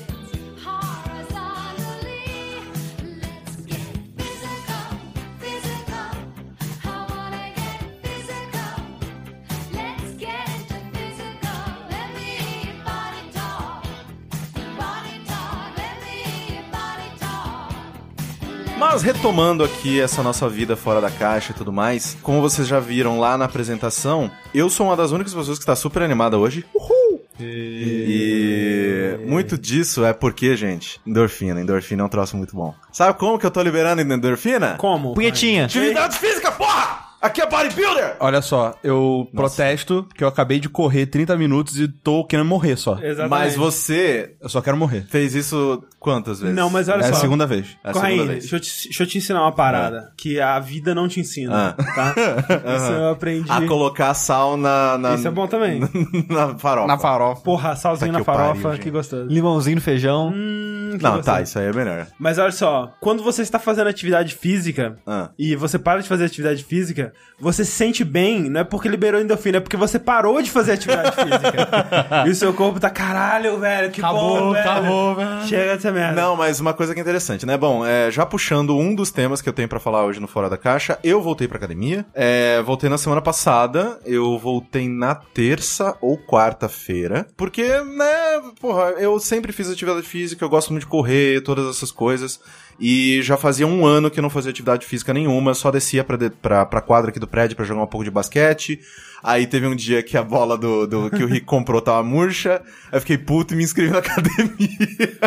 Mas 18.78 19.02
retomando 19.02 19.64
aqui 19.64 20.00
essa 20.00 20.22
nossa 20.22 20.48
vida 20.50 20.76
fora 20.76 21.00
da 21.02 21.10
caixa 21.10 21.52
e 21.52 21.56
tudo 21.56 21.72
mais, 21.72 22.18
como 22.22 22.42
vocês 22.42 22.68
já 22.68 22.80
viram 22.80 23.20
lá 23.20 23.38
na 23.38 23.46
apresentação, 23.46 24.30
eu 24.54 24.70
sou 24.70 24.88
uma 24.88 24.96
das 24.98 25.12
únicas 25.12 25.34
pessoas 25.34 25.58
que 25.58 25.64
está 25.64 25.76
super 25.76 26.02
animada 26.04 26.38
hoje. 26.38 26.66
Uhul! 26.74 27.22
E 27.40 29.18
muito 29.28 29.58
disso 29.58 30.06
é 30.06 30.14
porque, 30.14 30.56
gente, 30.56 31.00
endorfina. 31.06 31.60
Endorfina 31.62 32.04
é 32.04 32.06
um 32.06 32.10
troço 32.10 32.38
muito 32.38 32.56
bom. 32.56 32.74
Sabe 32.92 33.18
como 33.18 33.40
que 33.40 33.46
eu 33.46 33.52
tô 33.52 33.62
liberando 33.62 34.02
endorfina? 34.02 34.76
Como? 34.78 35.14
Punhetinha. 35.14 35.66
Atividade 35.66 36.18
física, 36.18 36.52
porra! 36.52 37.04
Aqui 37.22 37.42
é 37.42 37.50
bodybuilder! 37.50 38.18
Olha 38.20 38.40
só, 38.40 38.78
eu 38.84 39.28
protesto 39.34 40.08
que 40.14 40.24
eu 40.24 40.28
acabei 40.28 40.60
de 40.60 40.70
correr 40.70 41.08
30 41.08 41.36
minutos 41.36 41.80
e 41.80 41.88
tô 41.88 42.24
querendo 42.24 42.46
morrer 42.48 42.76
só. 42.78 43.00
Exatamente. 43.02 43.30
Mas 43.30 43.56
você 43.56 44.36
Eu 44.40 44.48
só 44.48 44.62
quero 44.62 44.78
morrer. 44.78 45.08
fez 45.10 45.34
isso 45.34 45.84
quantas 46.06 46.40
vezes? 46.40 46.56
Não, 46.56 46.70
mas 46.70 46.88
olha 46.88 47.02
é 47.02 47.08
só. 47.08 47.14
a 47.18 47.20
segunda 47.20 47.48
vez. 47.48 47.76
É 47.84 47.90
a 47.90 47.94
Corre 47.94 48.06
segunda 48.10 48.22
aí, 48.24 48.28
vez. 48.30 48.40
deixa 48.44 48.56
eu, 48.56 48.60
te, 48.60 48.84
deixa 48.86 49.04
eu 49.04 49.08
te 49.08 49.18
ensinar 49.18 49.42
uma 49.42 49.52
parada 49.52 50.12
que 50.16 50.40
a 50.40 50.60
vida 50.60 50.94
não 50.94 51.08
te 51.08 51.20
ensina, 51.20 51.76
Ah. 51.78 51.84
tá? 51.96 52.14
Isso 52.78 52.92
eu 52.92 53.10
aprendi. 53.10 53.52
A 53.52 53.66
colocar 53.68 54.14
sal 54.14 54.56
na... 54.56 54.98
na 54.98 55.16
Isso 55.16 55.28
é 55.28 55.32
bom 55.32 55.48
também. 55.48 55.80
na 56.30 56.56
farofa. 56.58 56.88
Na 56.88 56.98
farofa. 56.98 57.42
Porra, 57.42 57.76
salzinho 57.76 58.12
Puta 58.14 58.20
na 58.20 58.24
farofa, 58.26 58.62
pariu, 58.62 58.80
que 58.80 58.92
gostoso. 58.92 59.26
Limãozinho 59.28 59.76
no 59.76 59.82
feijão. 59.82 60.32
Hum, 60.34 60.92
que 60.98 61.04
Não, 61.04 61.16
gostoso. 61.18 61.24
tá, 61.38 61.42
isso 61.42 61.58
aí 61.58 61.66
é 61.66 61.74
melhor. 61.74 62.08
Mas 62.20 62.38
olha 62.38 62.52
só, 62.52 62.94
quando 63.02 63.24
você 63.24 63.42
está 63.42 63.58
fazendo 63.58 63.88
atividade 63.88 64.36
física 64.36 64.98
Ah. 65.08 65.30
e 65.40 65.56
você 65.56 65.80
para 65.80 66.02
de 66.02 66.08
fazer 66.08 66.26
atividade 66.26 66.64
física, 66.64 67.12
você 67.40 67.66
se 67.66 67.72
sente 67.72 68.04
bem, 68.04 68.50
não 68.50 68.62
é 68.62 68.64
porque 68.64 68.88
liberou 68.88 69.20
endorfina, 69.20 69.58
é 69.58 69.60
porque 69.60 69.76
você 69.78 69.98
parou 70.00 70.42
de 70.42 70.52
fazer 70.52 70.74
atividade 70.74 71.12
física. 71.16 72.24
e 72.28 72.30
o 72.30 72.36
seu 72.36 72.54
corpo 72.54 72.80
tá, 72.80 72.90
caralho, 72.90 73.60
velho, 73.60 73.92
que 73.92 74.02
bom, 74.02 74.52
velho. 74.52 75.16
velho. 75.16 75.48
Chega 75.48 75.74
dessa 75.76 75.92
merda. 75.96 76.22
Não, 76.22 76.36
mas 76.36 76.60
uma 76.60 76.74
coisa 76.74 76.94
que 76.94 77.00
é 77.00 77.02
interessante, 77.02 77.46
né? 77.46 77.58
Bom, 77.58 77.86
é, 77.86 78.12
já 78.12 78.26
puxando 78.26 78.78
um 78.78 78.94
dos 78.94 79.12
temas 79.12 79.42
que 79.42 79.50
eu 79.50 79.54
tenho 79.54 79.68
pra 79.68 79.80
falar 79.80 80.06
hoje 80.06 80.20
no 80.20 80.28
Fora 80.28 80.50
da 80.50 80.58
Caixa, 80.58 81.00
eu 81.04 81.22
voltei 81.22 81.48
pra 81.48 81.58
academia. 81.58 82.06
É, 82.14 82.62
voltei 82.62 82.90
na 82.90 82.98
semana 82.98 83.22
passada, 83.22 84.00
eu 84.06 84.38
voltei 84.38 84.88
na 84.88 85.16
terça 85.16 85.98
ou 86.02 86.18
quarta-feira. 86.18 87.28
Porque, 87.36 87.64
né, 87.64 88.42
porra, 88.60 88.92
eu 88.98 89.20
sempre 89.20 89.52
fiz 89.52 89.70
atividade 89.70 90.06
física, 90.06 90.44
eu 90.44 90.50
gosto 90.50 90.72
muito 90.72 90.84
de 90.84 90.90
correr, 90.90 91.42
todas 91.42 91.68
essas 91.68 91.92
coisas. 91.92 92.40
E 92.80 93.22
já 93.22 93.38
fazia 93.38 93.66
um 93.66 93.86
ano 93.86 94.12
que 94.12 94.20
eu 94.20 94.22
não 94.22 94.30
fazia 94.30 94.52
atividade 94.52 94.86
física 94.86 95.14
nenhuma, 95.14 95.54
só 95.54 95.72
descia 95.72 96.04
pra, 96.04 96.18
de, 96.18 96.30
pra, 96.30 96.66
pra 96.66 96.82
quadra 96.82 97.10
aqui 97.10 97.20
do 97.20 97.28
prédio 97.28 97.56
pra 97.56 97.66
jogar 97.66 97.82
um 97.84 97.88
pouco 97.88 98.04
de 98.04 98.12
basquete. 98.12 98.80
Aí 99.24 99.48
teve 99.48 99.66
um 99.66 99.76
dia 99.76 100.04
que 100.04 100.18
a 100.18 100.24
bola 100.24 100.58
do, 100.58 100.86
do 100.86 101.10
que 101.10 101.24
o 101.24 101.28
Rick 101.28 101.46
comprou 101.46 101.82
tava 101.82 102.04
murcha. 102.04 102.62
Aí 102.92 103.00
fiquei 103.00 103.18
puto 103.18 103.54
e 103.54 103.58
me 103.58 103.64
inscrevi 103.64 103.92
na 103.92 104.00
academia. 104.00 105.18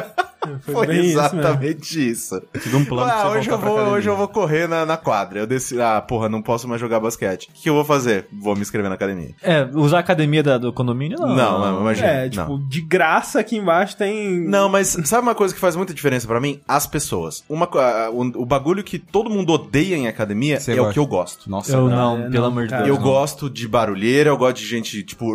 Foi, 0.62 0.86
isso 0.86 0.86
mesmo. 0.88 1.10
exatamente 1.20 2.10
isso. 2.10 2.40
Tive 2.62 2.76
um 2.76 2.84
plano 2.84 3.10
Ah, 3.10 3.30
hoje 3.30 3.50
eu, 3.50 3.58
vou, 3.58 3.78
hoje 3.78 4.08
eu 4.08 4.16
vou 4.16 4.28
correr 4.28 4.68
na, 4.68 4.84
na 4.86 4.96
quadra. 4.96 5.40
Eu 5.40 5.46
desci. 5.46 5.80
Ah, 5.80 6.00
porra, 6.00 6.28
não 6.28 6.40
posso 6.42 6.66
mais 6.68 6.80
jogar 6.80 7.00
basquete. 7.00 7.48
O 7.48 7.52
que, 7.52 7.68
eu 7.68 7.74
vou 7.74 7.84
fazer? 7.84 8.26
Vou 8.32 8.54
me 8.54 8.62
inscrever 8.62 8.88
na 8.88 8.94
academia. 8.94 9.30
É, 9.42 9.68
usar 9.74 9.98
a 9.98 10.00
academia 10.00 10.42
da- 10.42 10.58
do 10.58 10.72
condomínio, 10.72 11.18
não. 11.18 11.34
Não, 11.34 11.58
não, 11.58 11.80
imagina. 11.80 12.06
É, 12.08 12.28
tipo, 12.28 12.48
não. 12.58 12.68
de 12.68 12.80
graça 12.80 13.40
aqui 13.40 13.56
embaixo 13.56 13.96
tem. 13.96 14.40
Não, 14.40 14.68
mas 14.68 14.96
sabe 15.04 15.22
uma 15.22 15.34
coisa 15.34 15.54
que 15.54 15.60
faz 15.60 15.76
muita 15.76 15.92
diferença 15.94 16.26
pra 16.26 16.40
mim? 16.40 16.60
As 16.66 16.86
pessoas. 16.86 17.44
Uma, 17.48 17.68
o, 18.12 18.42
o 18.42 18.46
bagulho 18.46 18.82
que 18.82 18.98
todo 18.98 19.28
mundo 19.30 19.52
odeia 19.52 19.96
em 19.96 20.06
academia 20.08 20.58
Você 20.60 20.72
é 20.72 20.74
o 20.74 20.78
gosta? 20.78 20.92
que 20.92 20.98
eu 20.98 21.06
gosto. 21.06 21.50
Nossa, 21.50 21.72
Eu 21.72 21.88
não, 21.88 22.18
é, 22.18 22.30
pelo 22.30 22.42
não, 22.44 22.46
amor 22.46 22.66
de. 22.66 22.74
Deus. 22.74 22.88
Eu 22.88 22.94
não. 22.94 23.02
gosto 23.02 23.50
de 23.50 23.66
barulheira, 23.68 24.30
eu 24.30 24.36
gosto 24.36 24.56
de 24.56 24.66
gente, 24.66 25.02
tipo. 25.02 25.26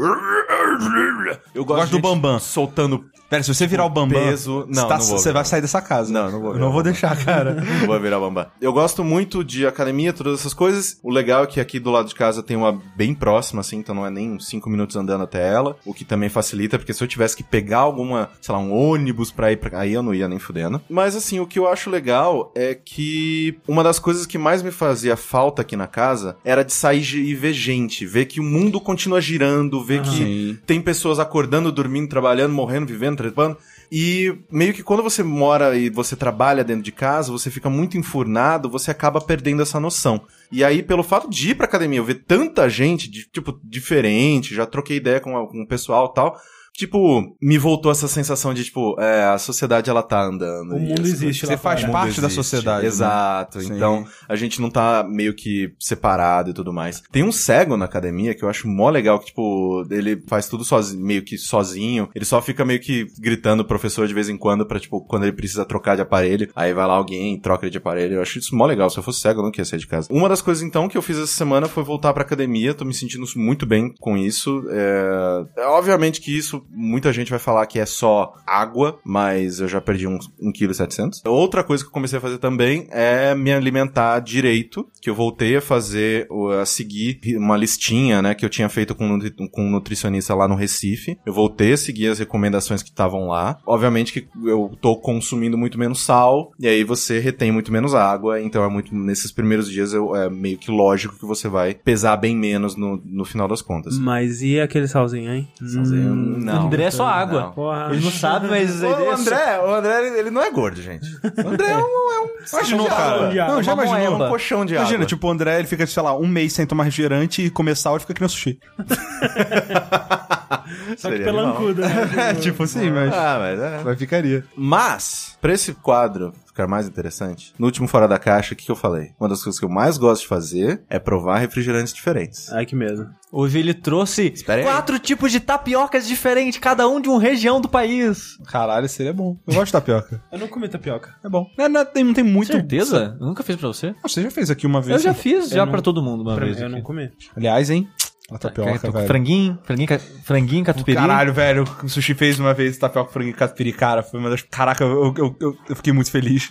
Eu 1.53 1.63
gosto, 1.65 1.65
Gosto 1.65 1.85
de 1.85 1.91
do 1.91 1.95
gente 1.97 2.01
Bambam. 2.01 2.39
soltando. 2.39 3.05
Pera, 3.29 3.41
se 3.41 3.53
você 3.53 3.65
virar 3.65 3.85
o 3.85 3.89
Bambam, 3.89 4.21
peso- 4.21 4.65
não, 4.67 4.83
você, 4.83 4.87
tá- 4.87 4.97
não 4.97 5.02
vou 5.03 5.17
você 5.17 5.31
vai 5.31 5.45
sair 5.45 5.61
dessa 5.61 5.81
casa. 5.81 6.11
Não, 6.11 6.31
não 6.31 6.41
vou 6.41 6.53
Eu 6.53 6.59
não 6.59 6.71
vou 6.71 6.83
deixar, 6.83 7.15
cara. 7.23 7.53
Não 7.63 7.87
vou 7.87 7.99
virar 7.99 8.19
bambam. 8.19 8.45
Eu 8.61 8.71
gosto 8.71 9.03
muito 9.03 9.43
de 9.43 9.65
academia, 9.65 10.13
todas 10.13 10.39
essas 10.39 10.53
coisas. 10.53 10.99
O 11.01 11.09
legal 11.11 11.43
é 11.43 11.47
que 11.47 11.59
aqui 11.59 11.79
do 11.79 11.91
lado 11.91 12.07
de 12.07 12.15
casa 12.15 12.43
tem 12.43 12.55
uma 12.55 12.79
bem 12.95 13.13
próxima, 13.13 13.61
assim, 13.61 13.77
então 13.77 13.95
não 13.95 14.05
é 14.05 14.09
nem 14.09 14.31
uns 14.31 14.47
5 14.47 14.69
minutos 14.69 14.95
andando 14.95 15.23
até 15.23 15.47
ela. 15.47 15.75
O 15.85 15.93
que 15.93 16.05
também 16.05 16.29
facilita, 16.29 16.77
porque 16.77 16.93
se 16.93 17.03
eu 17.03 17.07
tivesse 17.07 17.35
que 17.35 17.43
pegar 17.43 17.79
alguma, 17.79 18.29
sei 18.41 18.53
lá, 18.53 18.59
um 18.59 18.71
ônibus 18.71 19.31
pra 19.31 19.51
ir 19.51 19.57
pra. 19.57 19.79
Aí 19.79 19.93
eu 19.93 20.03
não 20.03 20.13
ia 20.13 20.27
nem 20.27 20.39
fudendo. 20.39 20.81
Mas 20.89 21.15
assim, 21.15 21.39
o 21.39 21.47
que 21.47 21.59
eu 21.59 21.67
acho 21.67 21.89
legal 21.89 22.51
é 22.55 22.75
que 22.75 23.57
uma 23.67 23.83
das 23.83 23.99
coisas 23.99 24.25
que 24.25 24.37
mais 24.37 24.61
me 24.61 24.71
fazia 24.71 25.15
falta 25.15 25.61
aqui 25.61 25.75
na 25.75 25.87
casa 25.87 26.37
era 26.43 26.63
de 26.63 26.71
sair 26.73 27.03
e 27.03 27.35
ver 27.35 27.53
gente, 27.53 28.05
ver 28.05 28.25
que 28.25 28.39
o 28.39 28.43
mundo 28.43 28.79
continua 28.79 29.19
girando, 29.19 29.83
ver 29.83 30.01
que 30.01 30.09
Sim. 30.09 30.57
tem 30.65 30.81
pessoas 30.81 31.19
acordando, 31.19 31.71
dormindo, 31.71 32.07
trabalhando, 32.07 32.53
morrendo, 32.53 32.87
vivendo, 32.87 33.17
trepando. 33.17 33.57
E 33.95 34.35
meio 34.49 34.73
que 34.73 34.81
quando 34.81 35.03
você 35.03 35.21
mora 35.21 35.77
e 35.77 35.87
você 35.87 36.15
trabalha 36.15 36.63
dentro 36.63 36.81
de 36.81 36.91
casa, 36.91 37.31
você 37.31 37.51
fica 37.51 37.69
muito 37.69 37.95
enfurnado, 37.95 38.67
você 38.67 38.89
acaba 38.89 39.21
perdendo 39.21 39.61
essa 39.61 39.79
noção. 39.79 40.25
E 40.51 40.63
aí, 40.63 40.81
pelo 40.81 41.03
fato 41.03 41.29
de 41.29 41.51
ir 41.51 41.55
pra 41.55 41.67
academia, 41.67 41.99
eu 41.99 42.03
ver 42.03 42.23
tanta 42.25 42.67
gente, 42.67 43.07
de, 43.07 43.27
tipo, 43.31 43.59
diferente, 43.63 44.55
já 44.55 44.65
troquei 44.65 44.97
ideia 44.97 45.19
com, 45.19 45.33
com 45.45 45.61
o 45.61 45.67
pessoal 45.67 46.09
tal, 46.09 46.35
tipo, 46.73 47.35
me 47.41 47.57
voltou 47.57 47.91
essa 47.91 48.07
sensação 48.07 48.53
de, 48.53 48.63
tipo, 48.63 48.99
é, 48.99 49.25
a 49.25 49.37
sociedade 49.37 49.89
ela 49.89 50.01
tá 50.01 50.21
andando. 50.23 50.73
O 50.73 50.77
e 50.77 50.81
mundo 50.81 51.01
as 51.01 51.07
existe 51.07 51.45
Você 51.45 51.53
lá 51.53 51.57
faz 51.57 51.81
fora. 51.81 51.93
parte 51.93 52.19
da 52.19 52.29
sociedade, 52.29 52.81
né? 52.81 52.87
Exato. 52.87 53.61
Sim. 53.61 53.75
Então, 53.75 54.05
a 54.27 54.35
gente 54.35 54.59
não 54.59 54.69
tá 54.69 55.05
meio 55.07 55.35
que 55.35 55.73
separado 55.79 56.49
e 56.49 56.53
tudo 56.53 56.73
mais. 56.73 57.01
Tem 57.11 57.23
um 57.23 57.31
cego 57.31 57.77
na 57.77 57.85
academia 57.85 58.33
que 58.33 58.43
eu 58.43 58.49
acho 58.49 58.67
mó 58.67 58.89
legal, 58.89 59.19
que, 59.19 59.27
tipo, 59.27 59.85
ele 59.91 60.21
faz 60.27 60.47
tudo 60.47 60.63
sozinho, 60.63 61.03
meio 61.03 61.23
que 61.23 61.37
sozinho. 61.37 62.09
Ele 62.13 62.25
só 62.25 62.41
fica 62.41 62.65
meio 62.65 62.79
que 62.79 63.05
gritando 63.19 63.61
o 63.61 63.65
professor 63.65 64.07
de 64.07 64.13
vez 64.13 64.27
em 64.27 64.37
quando 64.37 64.65
pra, 64.65 64.79
tipo, 64.79 65.01
quando 65.05 65.23
ele 65.23 65.33
precisa 65.33 65.65
trocar 65.65 65.95
de 65.95 66.01
aparelho. 66.01 66.49
Aí 66.55 66.73
vai 66.73 66.87
lá 66.87 66.95
alguém, 66.95 67.39
troca 67.39 67.65
ele 67.65 67.71
de 67.71 67.77
aparelho. 67.77 68.15
Eu 68.15 68.21
acho 68.21 68.39
isso 68.39 68.55
mó 68.55 68.65
legal. 68.65 68.89
Se 68.89 68.97
eu 68.97 69.03
fosse 69.03 69.21
cego, 69.21 69.39
eu 69.39 69.43
não 69.43 69.51
queria 69.51 69.65
sair 69.65 69.79
de 69.79 69.87
casa. 69.87 70.07
Uma 70.11 70.27
das 70.27 70.41
coisas, 70.41 70.63
então, 70.63 70.87
que 70.87 70.97
eu 70.97 71.01
fiz 71.01 71.17
essa 71.17 71.27
semana 71.27 71.67
foi 71.67 71.83
voltar 71.83 72.13
pra 72.13 72.23
academia. 72.23 72.73
Tô 72.73 72.83
me 72.83 72.93
sentindo 72.93 73.25
muito 73.35 73.65
bem 73.65 73.93
com 73.99 74.17
isso. 74.17 74.63
É... 74.69 75.45
é 75.57 75.65
obviamente 75.67 76.19
que 76.19 76.35
isso, 76.35 76.62
muita 76.69 77.11
gente 77.13 77.29
vai 77.29 77.39
falar 77.39 77.65
que 77.65 77.79
é 77.79 77.85
só 77.85 78.33
água, 78.45 78.99
mas 79.03 79.59
eu 79.59 79.67
já 79.67 79.81
perdi 79.81 80.07
uns 80.07 80.29
1,7 80.41 80.87
kg. 80.87 81.29
Outra 81.29 81.63
coisa 81.63 81.83
que 81.83 81.89
eu 81.89 81.93
comecei 81.93 82.17
a 82.17 82.21
fazer 82.21 82.37
também 82.37 82.87
é 82.91 83.33
me 83.35 83.51
alimentar 83.51 84.19
direito, 84.19 84.87
que 85.01 85.09
eu 85.09 85.15
voltei 85.15 85.57
a 85.57 85.61
fazer, 85.61 86.27
a 86.61 86.65
seguir 86.65 87.19
uma 87.37 87.57
listinha, 87.57 88.21
né, 88.21 88.33
que 88.33 88.45
eu 88.45 88.49
tinha 88.49 88.69
feito 88.69 88.95
com, 88.95 89.05
um 89.07 89.47
com 89.47 89.65
um 89.65 89.69
nutricionista 89.71 90.33
lá 90.35 90.47
no 90.47 90.55
Recife. 90.55 91.17
Eu 91.25 91.33
voltei 91.33 91.73
a 91.73 91.77
seguir 91.77 92.07
as 92.07 92.19
recomendações 92.19 92.81
que 92.81 92.89
estavam 92.89 93.27
lá. 93.27 93.59
Obviamente 93.65 94.13
que 94.13 94.27
eu 94.45 94.77
tô 94.81 94.95
consumindo 94.95 95.57
muito 95.57 95.77
menos 95.79 96.01
sal, 96.01 96.51
e 96.59 96.67
aí 96.67 96.83
você 96.83 97.19
retém 97.19 97.51
muito 97.51 97.71
menos 97.71 97.93
água, 97.93 98.41
então 98.41 98.63
é 98.63 98.69
muito, 98.69 98.93
nesses 98.95 99.31
primeiros 99.31 99.69
dias 99.69 99.93
eu, 99.93 100.15
é 100.15 100.29
meio 100.29 100.57
que 100.57 100.71
lógico 100.71 101.17
que 101.17 101.25
você 101.25 101.47
vai 101.47 101.73
pesar 101.73 102.17
bem 102.17 102.35
menos 102.35 102.75
no, 102.75 103.01
no 103.03 103.25
final 103.25 103.47
das 103.47 103.61
contas. 103.61 103.97
Mas 103.97 104.41
e 104.41 104.59
aquele 104.59 104.87
salzinho, 104.87 105.31
hein? 105.31 105.47
Salzinho, 105.59 106.13
Hum, 106.13 106.39
não. 106.39 106.52
André 106.61 106.83
é 106.83 106.91
só 106.91 107.05
água. 107.07 107.53
Não. 107.55 107.91
Ele 107.91 108.03
não 108.03 108.11
sabe, 108.11 108.47
mas 108.47 108.81
O 108.81 108.85
ele 108.85 108.93
é 108.93 108.97
só- 109.15 109.21
André, 109.21 109.59
o 109.59 109.73
André, 109.73 110.19
ele, 110.19 110.29
não 110.31 110.41
é 110.41 110.49
gordo, 110.51 110.81
gente. 110.81 111.05
O 111.43 111.47
André 111.49 111.67
é 111.71 111.77
um, 111.77 111.81
é 111.81 112.21
um 112.21 112.29
Imaginou, 112.53 112.83
de 112.85 112.89
cara? 112.95 113.15
água. 113.29 113.33
Não, 113.47 113.63
já 113.63 113.73
imaginou? 113.73 114.15
um 114.15 114.29
colchão 114.29 114.65
de 114.65 114.73
Imagina, 114.75 114.95
água. 114.97 115.05
tipo, 115.07 115.27
o 115.27 115.31
André, 115.31 115.59
ele 115.59 115.67
fica, 115.67 115.85
sei 115.87 116.03
lá, 116.03 116.15
um 116.17 116.27
mês 116.27 116.53
sem 116.53 116.65
tomar 116.65 116.83
refrigerante 116.83 117.41
e 117.45 117.49
comer 117.49 117.75
sal, 117.75 117.93
ele 117.93 118.01
fica 118.01 118.13
que 118.13 118.21
nem 118.21 118.29
sushi. 118.29 118.59
Só 120.97 121.09
que 121.09 121.19
pelancudo, 121.19 121.81
né? 121.81 122.29
É, 122.29 122.33
tipo 122.39 122.63
assim, 122.63 122.89
mas... 122.91 123.13
Ah, 123.13 123.37
mas 123.39 123.59
é. 123.59 123.81
Mas 123.83 123.97
ficaria. 123.99 124.43
Mas, 124.55 125.37
pra 125.41 125.53
esse 125.53 125.73
quadro 125.73 126.33
ficar 126.45 126.67
mais 126.67 126.87
interessante, 126.87 127.51
no 127.57 127.65
último 127.65 127.87
Fora 127.87 128.07
da 128.07 128.19
Caixa, 128.19 128.53
o 128.53 128.57
que, 128.57 128.65
que 128.65 128.71
eu 128.71 128.75
falei? 128.75 129.11
Uma 129.19 129.27
das 129.29 129.43
coisas 129.43 129.59
que 129.59 129.65
eu 129.65 129.69
mais 129.69 129.97
gosto 129.97 130.21
de 130.21 130.27
fazer 130.27 130.81
é 130.89 130.99
provar 130.99 131.39
refrigerantes 131.39 131.91
diferentes. 131.93 132.51
Ai, 132.51 132.65
que 132.65 132.75
medo. 132.75 133.09
Hoje 133.31 133.57
ele 133.57 133.73
trouxe 133.73 134.31
quatro 134.63 134.99
tipos 134.99 135.31
de 135.31 135.39
tapiocas 135.39 136.07
diferentes, 136.07 136.59
cada 136.59 136.87
um 136.87 137.01
de 137.01 137.09
uma 137.09 137.19
região 137.19 137.59
do 137.59 137.67
país. 137.67 138.37
Caralho, 138.45 138.87
seria 138.87 139.11
bom. 139.11 139.35
Eu 139.47 139.55
gosto 139.55 139.65
de 139.65 139.71
tapioca. 139.71 140.21
Eu 140.31 140.37
não 140.37 140.47
comi 140.47 140.69
tapioca. 140.69 141.15
É 141.23 141.27
bom. 141.29 141.47
Não, 141.57 141.67
não, 141.67 141.83
tem, 141.85 142.03
não 142.03 142.13
tem 142.13 142.23
muito... 142.23 142.51
Certeza? 142.51 143.17
Eu 143.19 143.25
nunca 143.25 143.41
fiz 143.41 143.55
pra 143.55 143.67
você? 143.67 143.95
Ah, 144.03 144.07
Você 144.07 144.21
já 144.21 144.29
fez 144.29 144.51
aqui 144.51 144.67
uma 144.67 144.79
vez. 144.81 144.97
Eu 145.03 145.11
já 145.11 145.13
fiz, 145.15 145.49
já 145.49 145.65
não- 145.65 145.71
pra 145.71 145.81
todo 145.81 146.03
mundo 146.03 146.21
uma 146.21 146.35
Pra 146.35 146.45
vez. 146.45 146.57
mim, 146.57 146.63
eu 146.63 146.69
não 146.69 146.81
comi. 146.83 147.11
Aliás, 147.35 147.71
hein? 147.71 147.87
A 148.31 148.37
tapioca, 148.37 148.89
velho. 148.89 149.07
Franguinho, 149.07 149.59
franguinho, 149.63 149.99
franguinho, 150.23 150.63
catupiry. 150.63 150.95
Caralho, 150.95 151.33
velho, 151.33 151.63
o 151.83 151.89
Sushi 151.89 152.13
fez 152.13 152.39
uma 152.39 152.53
vez 152.53 152.77
tapioca 152.77 153.11
frango 153.11 153.29
e 153.29 153.33
catupiry, 153.33 153.73
cara, 153.73 154.01
foi 154.01 154.19
uma 154.19 154.29
das... 154.29 154.41
Caraca, 154.41 154.83
eu, 154.83 155.13
eu, 155.17 155.57
eu 155.69 155.75
fiquei 155.75 155.91
muito 155.91 156.09
feliz. 156.09 156.49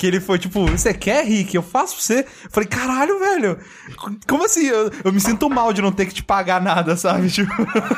Que 0.00 0.06
ele 0.06 0.18
foi 0.18 0.38
tipo, 0.38 0.64
você 0.64 0.94
quer, 0.94 1.26
Rick? 1.26 1.54
Eu 1.54 1.62
faço 1.62 1.94
pra 1.96 2.02
você. 2.02 2.20
Eu 2.20 2.50
falei, 2.50 2.66
caralho, 2.66 3.18
velho. 3.18 3.58
Como 4.26 4.46
assim? 4.46 4.64
Eu, 4.64 4.90
eu 5.04 5.12
me 5.12 5.20
sinto 5.20 5.50
mal 5.50 5.74
de 5.74 5.82
não 5.82 5.92
ter 5.92 6.06
que 6.06 6.14
te 6.14 6.22
pagar 6.24 6.58
nada, 6.58 6.96
sabe? 6.96 7.28
Tipo, 7.40 7.52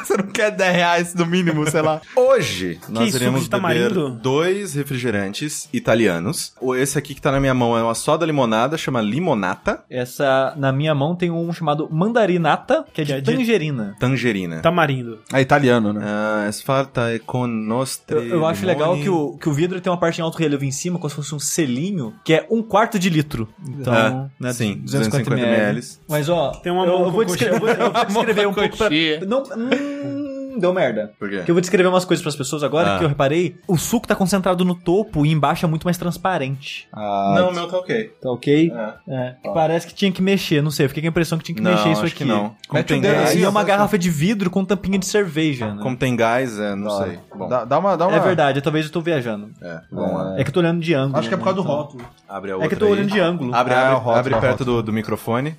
você 0.04 0.16
não 0.16 0.26
quer 0.26 0.50
10 0.50 0.75
reais 0.75 1.14
no 1.14 1.25
mínimo, 1.25 1.68
sei 1.71 1.80
lá. 1.80 2.00
Hoje, 2.16 2.80
nós 2.88 3.12
suco 3.12 3.23
iremos 3.23 3.47
beber 3.47 3.92
dois 4.21 4.75
refrigerantes 4.75 5.68
italianos. 5.73 6.52
Esse 6.76 6.99
aqui 6.99 7.14
que 7.14 7.23
tá 7.23 7.30
na 7.30 7.38
minha 7.38 7.54
mão 7.54 7.78
é 7.78 7.82
uma 7.85 7.94
soda 7.94 8.26
limonada, 8.26 8.76
chama 8.76 9.00
Limonata 9.00 9.85
Essa, 9.88 10.54
na 10.56 10.73
minha 10.73 10.97
mão, 10.97 11.14
tem 11.14 11.30
um 11.30 11.52
chamado 11.52 11.88
mandarinata, 11.88 12.85
que 12.92 13.02
é 13.02 13.04
de 13.04 13.12
Que 13.12 13.18
é 13.18 13.21
de- 13.21 13.37
tangerina. 13.37 13.94
Tangerina. 14.00 14.61
Tamarindo. 14.61 15.21
É 15.32 15.40
italiano, 15.40 15.92
né? 15.92 16.00
Ah, 16.04 16.47
esfarta 16.49 17.14
e 17.14 17.21
con 17.21 17.47
nostri 17.47 18.16
Eu, 18.16 18.25
eu 18.25 18.47
acho 18.47 18.66
legal 18.66 18.97
que 18.97 19.09
o, 19.09 19.37
que 19.38 19.49
o 19.49 19.52
vidro 19.52 19.80
tem 19.80 19.92
uma 19.92 19.99
parte 19.99 20.18
em 20.18 20.23
alto 20.25 20.38
relevo 20.38 20.64
em 20.64 20.73
cima, 20.73 20.99
como 20.99 21.09
se 21.09 21.14
fosse 21.16 21.35
um 21.35 21.38
selinho, 21.38 21.91
que 22.25 22.34
é 22.34 22.46
um 22.50 22.62
quarto 22.62 22.99
de 22.99 23.08
litro. 23.11 23.49
Então, 23.66 23.94
É, 23.94 24.30
né, 24.38 24.52
sim, 24.52 24.78
250 24.78 25.32
ml. 25.38 25.80
Mas, 26.08 26.28
ó, 26.28 26.50
Tem 26.52 26.72
uma 26.72 26.87
eu, 26.87 27.00
eu 27.00 27.11
vou 27.11 27.24
descrever, 27.24 27.55
eu 27.57 27.61
vou, 27.61 27.68
eu 27.68 27.92
vou 27.92 28.05
descrever 28.07 28.46
um 28.46 28.55
pouco 28.55 28.76
pra... 28.76 28.88
Não, 29.26 29.42
hum, 29.42 30.21
deu 30.59 30.73
merda. 30.73 31.12
Por 31.19 31.29
quê? 31.31 31.43
Que 31.45 31.51
eu 31.51 31.55
vou 31.55 31.61
descrever 31.61 31.88
umas 31.88 32.05
coisas 32.05 32.23
pras 32.23 32.37
pessoas 32.37 32.62
agora, 32.62 32.95
Ah. 32.95 32.99
que 32.99 33.05
eu 33.05 33.09
reparei. 33.09 33.57
O 33.67 33.77
suco 33.77 34.07
tá 34.07 34.15
concentrado 34.15 34.65
no 34.65 34.75
topo 34.75 35.25
e 35.27 35.31
embaixo 35.31 35.65
é 35.65 35.69
muito 35.69 35.85
mais 35.85 35.97
transparente. 35.99 36.88
Ah, 36.93 37.35
Não, 37.37 37.51
o 37.51 37.55
meu 37.55 37.69
tá 37.69 37.79
ok. 37.79 38.12
Tá 38.21 38.31
ok? 38.31 38.73
É. 38.73 39.15
É. 39.15 39.37
que 39.43 39.51
Parece 39.53 39.87
que 39.87 39.95
tinha 39.95 40.11
que 40.12 40.23
mexer, 40.23 40.62
não 40.62 40.71
sei. 40.71 40.87
Eu 40.87 40.88
fiquei 40.91 41.03
com 41.03 41.09
a 41.09 41.11
impressão 41.11 41.38
que 41.38 41.45
tinha 41.45 41.57
que 41.57 41.62
Não, 41.62 41.71
mexer 41.73 41.91
isso 41.93 42.05
acho 42.05 42.15
aqui. 42.15 42.25
não. 42.25 42.55
Como 42.69 42.79
Mete 42.79 42.88
tem 42.88 43.01
gás, 43.01 43.31
assim, 43.31 43.38
E 43.41 43.45
é 43.45 43.49
uma 43.49 43.61
tá- 43.61 43.67
garrafa 43.67 43.99
de 43.99 44.11
vidro 44.11 44.51
com 44.51 44.65
tampinha 44.65 44.99
de 44.99 45.07
cerveja, 45.07 45.75
né? 45.75 45.83
como 45.83 45.97
tem 45.97 46.15
gás, 46.17 46.59
é, 46.59 46.75
não 46.75 46.91
sei. 47.03 47.19
Bom, 47.37 47.49
Dá, 47.49 47.65
dá 47.65 47.79
uma, 47.79 47.97
dá 47.97 48.07
uma... 48.07 48.17
É 48.17 48.21
verdade, 48.21 48.61
talvez 48.61 48.87
eu 48.87 48.93
tô 48.93 49.01
viajando. 49.01 49.51
é, 49.62 49.81
vamos 49.91 50.15
lá. 50.15 50.38
É 50.38 50.45
que 50.45 50.51
eu 50.51 50.55
tô 50.55 50.61
olhando 50.61 50.81
de 50.81 50.95
ângulo. 50.95 51.19
Acho 51.19 51.29
que 51.29 51.35
é 51.35 51.37
por 51.38 51.45
causa 51.45 51.57
do 51.57 51.62
então. 51.62 51.75
rótulo. 51.77 52.05
Abre 52.29 52.51
a 52.51 52.53
É 52.53 52.55
outra 52.57 52.69
que 52.69 52.75
eu 52.75 52.79
tô 52.79 52.87
aí. 52.87 52.93
olhando 52.93 53.11
de 53.11 53.21
ângulo. 53.21 53.55
Abre, 53.55 53.75
Ah, 53.75 53.81
abre, 53.83 53.95
o 53.95 53.99
rótulo, 53.99 54.19
abre 54.19 54.35
o 54.35 54.41
perto 54.41 54.65
do, 54.65 54.83
do 54.83 54.93
microfone. 54.93 55.55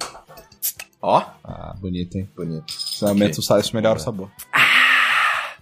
Ó, 1.01 1.21
Ah, 1.43 1.75
bonito, 1.79 2.15
hein? 2.17 2.29
bonito. 2.35 2.65
Isso 2.69 3.05
aumenta 3.05 3.39
o 3.39 3.43
sa- 3.43 3.59
isso 3.59 3.75
melhora 3.75 3.97
o 3.97 4.01
sabor. 4.01 4.29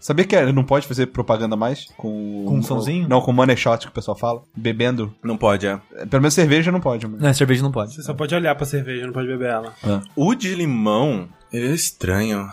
Sabia 0.01 0.25
que 0.25 0.35
ele 0.35 0.51
não 0.51 0.63
pode 0.63 0.87
fazer 0.87 1.05
propaganda 1.05 1.55
mais? 1.55 1.85
Com, 1.95 2.43
Com 2.47 2.57
um 2.57 2.63
sonzinho? 2.63 3.07
Não, 3.07 3.21
com 3.21 3.31
money 3.31 3.55
shot 3.55 3.85
que 3.85 3.91
o 3.91 3.93
pessoal 3.93 4.17
fala. 4.17 4.41
Bebendo. 4.57 5.13
Não 5.23 5.37
pode, 5.37 5.67
é. 5.67 5.79
Pelo 6.09 6.21
menos 6.23 6.33
cerveja 6.33 6.71
não 6.71 6.81
pode, 6.81 7.05
mano. 7.07 7.21
Não, 7.21 7.33
cerveja 7.33 7.61
não 7.61 7.71
pode. 7.71 7.93
Você 7.93 8.01
só 8.01 8.13
pode 8.13 8.33
olhar 8.33 8.55
pra 8.55 8.65
cerveja, 8.65 9.05
não 9.05 9.13
pode 9.13 9.27
beber 9.27 9.49
ela. 9.49 9.73
O 10.15 10.33
de 10.33 10.55
limão, 10.55 11.29
ele 11.53 11.67
é 11.67 11.71
estranho. 11.75 12.49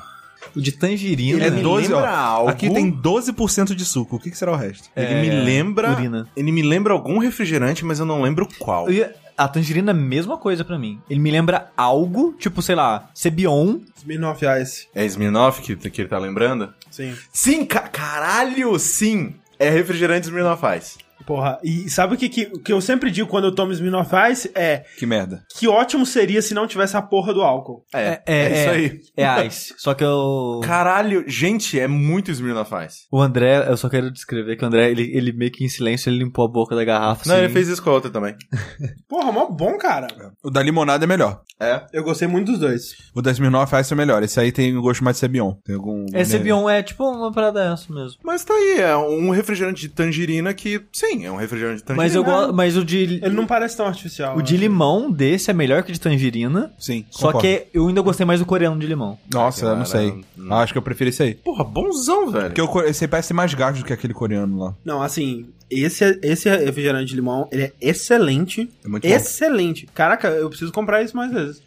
O 0.54 0.61
de 0.61 0.72
tangerina. 0.72 1.38
Ele 1.38 1.46
é 1.46 1.50
me 1.50 1.62
12, 1.62 1.92
ó. 1.92 1.96
lembra 1.96 2.16
algo- 2.16 2.50
Aqui 2.50 2.70
tem 2.70 2.90
12% 2.90 3.74
de 3.74 3.84
suco. 3.84 4.16
O 4.16 4.18
que, 4.18 4.30
que 4.30 4.37
será 4.38 4.52
o 4.52 4.56
resto? 4.56 4.88
Ele 4.94 5.14
me 5.22 5.30
lembra. 5.30 5.92
urina. 5.92 6.28
Ele 6.37 6.52
me 6.52 6.62
lembra 6.62 6.92
algum 6.92 7.18
refrigerante, 7.18 7.84
mas 7.84 7.98
eu 7.98 8.06
não 8.06 8.22
lembro 8.22 8.46
qual. 8.58 8.87
Eu 8.88 8.92
ia- 8.94 9.14
A 9.38 9.46
tangerina 9.46 9.92
é 9.92 9.94
a 9.94 9.96
mesma 9.96 10.37
coisa 10.37 10.64
pra 10.64 10.77
mim. 10.77 11.01
Ele 11.09 11.20
me 11.20 11.31
lembra 11.31 11.70
algo, 11.77 12.35
tipo, 12.37 12.61
sei 12.61 12.74
lá, 12.74 13.09
Cebion. 13.14 13.79
Smirnoff 13.96 14.44
Ice. 14.61 14.88
É 14.92 15.05
Smirnoff 15.05 15.62
que, 15.62 15.77
que 15.77 16.01
ele 16.03 16.09
tá 16.09 16.18
lembrando? 16.18 16.74
Sim. 16.90 17.16
Sim, 17.33 17.64
ca 17.64 17.83
caralho, 17.83 18.77
sim! 18.81 19.37
É 19.57 19.70
refrigerante 19.70 20.27
Smirnoff 20.27 20.62
Ice. 20.77 20.98
Porra, 21.26 21.59
e 21.62 21.88
sabe 21.90 22.14
o 22.14 22.18
que, 22.18 22.28
que, 22.28 22.46
que 22.61 22.72
eu 22.72 22.81
sempre 22.81 23.11
digo 23.11 23.28
quando 23.28 23.44
eu 23.44 23.54
tomo 23.54 23.72
Smirnoff 23.72 24.11
Ice? 24.31 24.50
É 24.54 24.85
Que 24.98 25.07
merda. 25.07 25.42
que 25.59 25.68
ótimo 25.68 26.07
seria 26.07 26.40
se 26.40 26.54
não 26.54 26.66
tivesse 26.66 26.96
a 26.96 27.02
porra 27.02 27.35
do 27.35 27.42
álcool. 27.42 27.85
É, 27.94 28.22
é, 28.26 28.61
isso 28.61 28.70
aí. 28.70 29.00
É 29.16 29.46
ice. 29.46 29.74
Só 29.76 29.94
que 29.94 30.04
eu. 30.04 30.61
Caralho, 30.62 31.24
gente, 31.26 31.78
é 31.78 31.87
muito 31.87 32.31
Smirnoff 32.31 32.72
Ice. 32.87 33.07
O 33.11 33.20
André, 33.20 33.68
eu 33.68 33.76
só 33.76 33.88
quero 33.88 34.11
descrever 34.11 34.57
que 34.57 34.64
o 34.64 34.66
André, 34.66 34.90
ele, 34.90 35.11
ele 35.14 35.33
meio 35.33 35.50
que 35.50 35.64
em 35.64 35.68
silêncio, 35.68 36.09
ele 36.09 36.18
limpou 36.18 36.44
a 36.44 36.48
boca 36.48 36.74
da 36.74 36.85
garrafa. 36.85 37.28
Não, 37.28 37.35
assim. 37.35 37.44
ele 37.44 37.52
fez 37.52 37.68
isso 37.68 37.83
com 37.83 37.90
a 37.90 37.94
outra 37.94 38.11
também. 38.11 38.35
Porra, 39.09 39.33
mó 39.33 39.46
bom, 39.46 39.76
cara. 39.76 40.09
O 40.42 40.50
da 40.50 40.62
limonada 40.62 41.04
é 41.04 41.07
melhor. 41.07 41.42
É. 41.61 41.85
Eu 41.92 42.04
gostei 42.04 42.28
muito 42.28 42.52
dos 42.52 42.61
dois. 42.61 42.90
O 43.14 43.20
da 43.20 43.31
Smirnoff 43.31 43.74
Ice 43.76 43.92
é 43.92 43.96
melhor. 43.96 44.22
Esse 44.22 44.38
aí 44.40 44.52
tem 44.52 44.76
um 44.76 44.81
gosto 44.81 45.02
mais 45.02 45.16
de 45.16 45.20
Cebion. 45.20 45.54
Tem 45.64 45.74
algum... 45.74 46.07
É 46.12 46.24
Cebion, 46.24 46.68
é 46.68 46.83
tipo 46.83 47.04
uma 47.04 47.33
parada 47.33 47.72
essa 47.72 47.92
mesmo. 47.92 48.18
Mas 48.22 48.44
tá 48.44 48.54
aí, 48.54 48.81
é 48.81 48.96
um 48.96 49.31
refrigerante 49.31 49.83
de 49.83 49.88
tangerina 49.88 50.54
que, 50.54 50.81
sim, 51.11 51.25
é 51.27 51.31
um 51.31 51.37
refrigerante 51.37 51.79
de 51.79 51.85
tangerina. 51.85 52.05
Mas 52.05 52.14
eu 52.14 52.25
gosto. 52.25 52.53
Mas 52.55 52.77
o 52.77 52.85
de. 52.85 52.99
Ele 53.23 53.31
não 53.31 53.47
parece 53.47 53.77
tão 53.77 53.87
artificial. 53.87 54.37
O 54.37 54.42
de 54.42 54.55
né? 54.55 54.61
limão 54.61 55.11
desse 55.11 55.51
é 55.51 55.55
melhor 55.55 55.83
que 55.83 55.90
o 55.90 55.92
de 55.94 56.01
tangerina. 56.01 56.73
Sim, 56.79 57.05
Só 57.11 57.29
concordo. 57.33 57.40
que 57.49 57.66
eu 57.73 57.88
ainda 57.88 58.01
gostei 58.01 58.25
mais 58.27 58.40
do 58.40 58.47
coreano 58.47 58.79
de 58.79 58.87
limão. 58.87 59.18
Nossa, 59.33 59.66
eu 59.66 59.77
não 59.77 59.85
sei. 59.85 60.23
Acho 60.51 60.73
que 60.73 60.79
eu 60.79 60.83
prefiro 60.83 61.11
esse 61.11 61.23
aí. 61.23 61.35
Porra, 61.35 61.64
bonzão, 61.64 62.31
velho. 62.31 62.47
Porque 62.47 62.62
o 62.62 62.68
co- 62.68 62.83
esse 62.83 63.05
aí 63.05 63.09
parece 63.09 63.33
mais 63.35 63.53
gasto 63.55 63.79
do 63.81 63.85
que 63.85 63.92
aquele 63.92 64.14
coreano 64.14 64.59
lá. 64.59 64.75
Não, 64.85 65.03
assim, 65.03 65.47
esse, 65.71 66.18
esse 66.23 66.49
refrigerante 66.49 67.07
de 67.07 67.14
limão, 67.14 67.49
ele 67.53 67.64
é 67.64 67.73
excelente. 67.81 68.71
É 68.85 68.88
muito 68.88 69.07
bom. 69.07 69.14
excelente. 69.14 69.87
Caraca, 69.94 70.29
eu 70.29 70.49
preciso 70.49 70.73
comprar 70.73 71.03
isso 71.03 71.16
mais 71.16 71.33
vezes. 71.33 71.62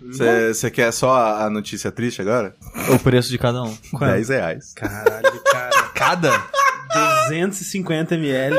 Você 0.54 0.72
quer 0.72 0.92
só 0.92 1.14
a, 1.14 1.46
a 1.46 1.50
notícia 1.50 1.92
triste 1.92 2.22
agora? 2.22 2.56
O 2.94 3.00
preço 3.00 3.30
de 3.30 3.38
cada 3.38 3.62
um. 3.64 3.76
10 4.00 4.30
reais. 4.30 4.74
Caralho, 4.76 5.40
cara. 5.52 5.84
Cada? 5.94 6.32
250 7.30 8.16
ml. 8.16 8.56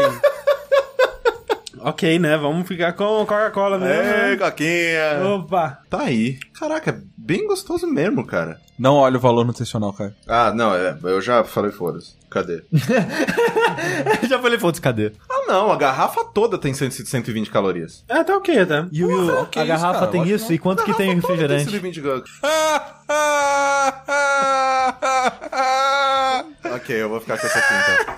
Ok, 1.80 2.18
né? 2.18 2.36
Vamos 2.36 2.66
ficar 2.68 2.92
com 2.92 3.24
Coca-Cola 3.26 3.78
mesmo. 3.78 4.02
Ei, 4.12 4.30
né? 4.30 4.36
Coquinha! 4.36 5.34
Opa. 5.36 5.78
Tá 5.88 6.02
aí. 6.02 6.38
Caraca, 6.58 6.90
é 6.90 6.98
bem 7.16 7.46
gostoso 7.46 7.86
mesmo, 7.86 8.26
cara. 8.26 8.60
Não 8.78 8.94
olha 8.96 9.16
o 9.16 9.20
valor 9.20 9.44
nutricional, 9.44 9.92
cara. 9.92 10.14
Ah, 10.26 10.52
não, 10.54 10.74
é, 10.74 10.96
eu 11.04 11.20
já 11.20 11.44
falei 11.44 11.70
foda-se. 11.70 12.14
Cadê? 12.30 12.62
Já 14.28 14.38
falei, 14.38 14.58
foda-se, 14.58 14.80
cadê? 14.80 15.12
ah, 15.30 15.44
não, 15.46 15.70
a 15.70 15.76
garrafa 15.76 16.24
toda 16.24 16.56
tem 16.56 16.72
100, 16.72 16.90
120 16.90 17.50
calorias. 17.50 18.02
É, 18.08 18.24
tá 18.24 18.34
ok, 18.36 18.64
tá? 18.64 18.86
E 18.90 19.04
o, 19.04 19.08
Porra, 19.08 19.46
que 19.46 19.58
a 19.58 19.62
isso, 19.64 19.68
garrafa 19.72 19.98
cara? 20.00 20.10
tem 20.12 20.28
isso? 20.28 20.46
que 20.46 20.54
E 20.54 20.58
quanto 20.58 20.82
que 20.84 20.94
tem 20.94 21.20
toda 21.20 21.36
tem 21.36 21.36
refrigerante? 21.36 21.64
120 21.64 22.00
gal- 22.00 22.22
ok, 26.74 27.02
eu 27.02 27.08
vou 27.08 27.20
ficar 27.20 27.38
com 27.38 27.46
essa 27.46 27.58
aqui 27.58 27.74
então. 27.74 28.14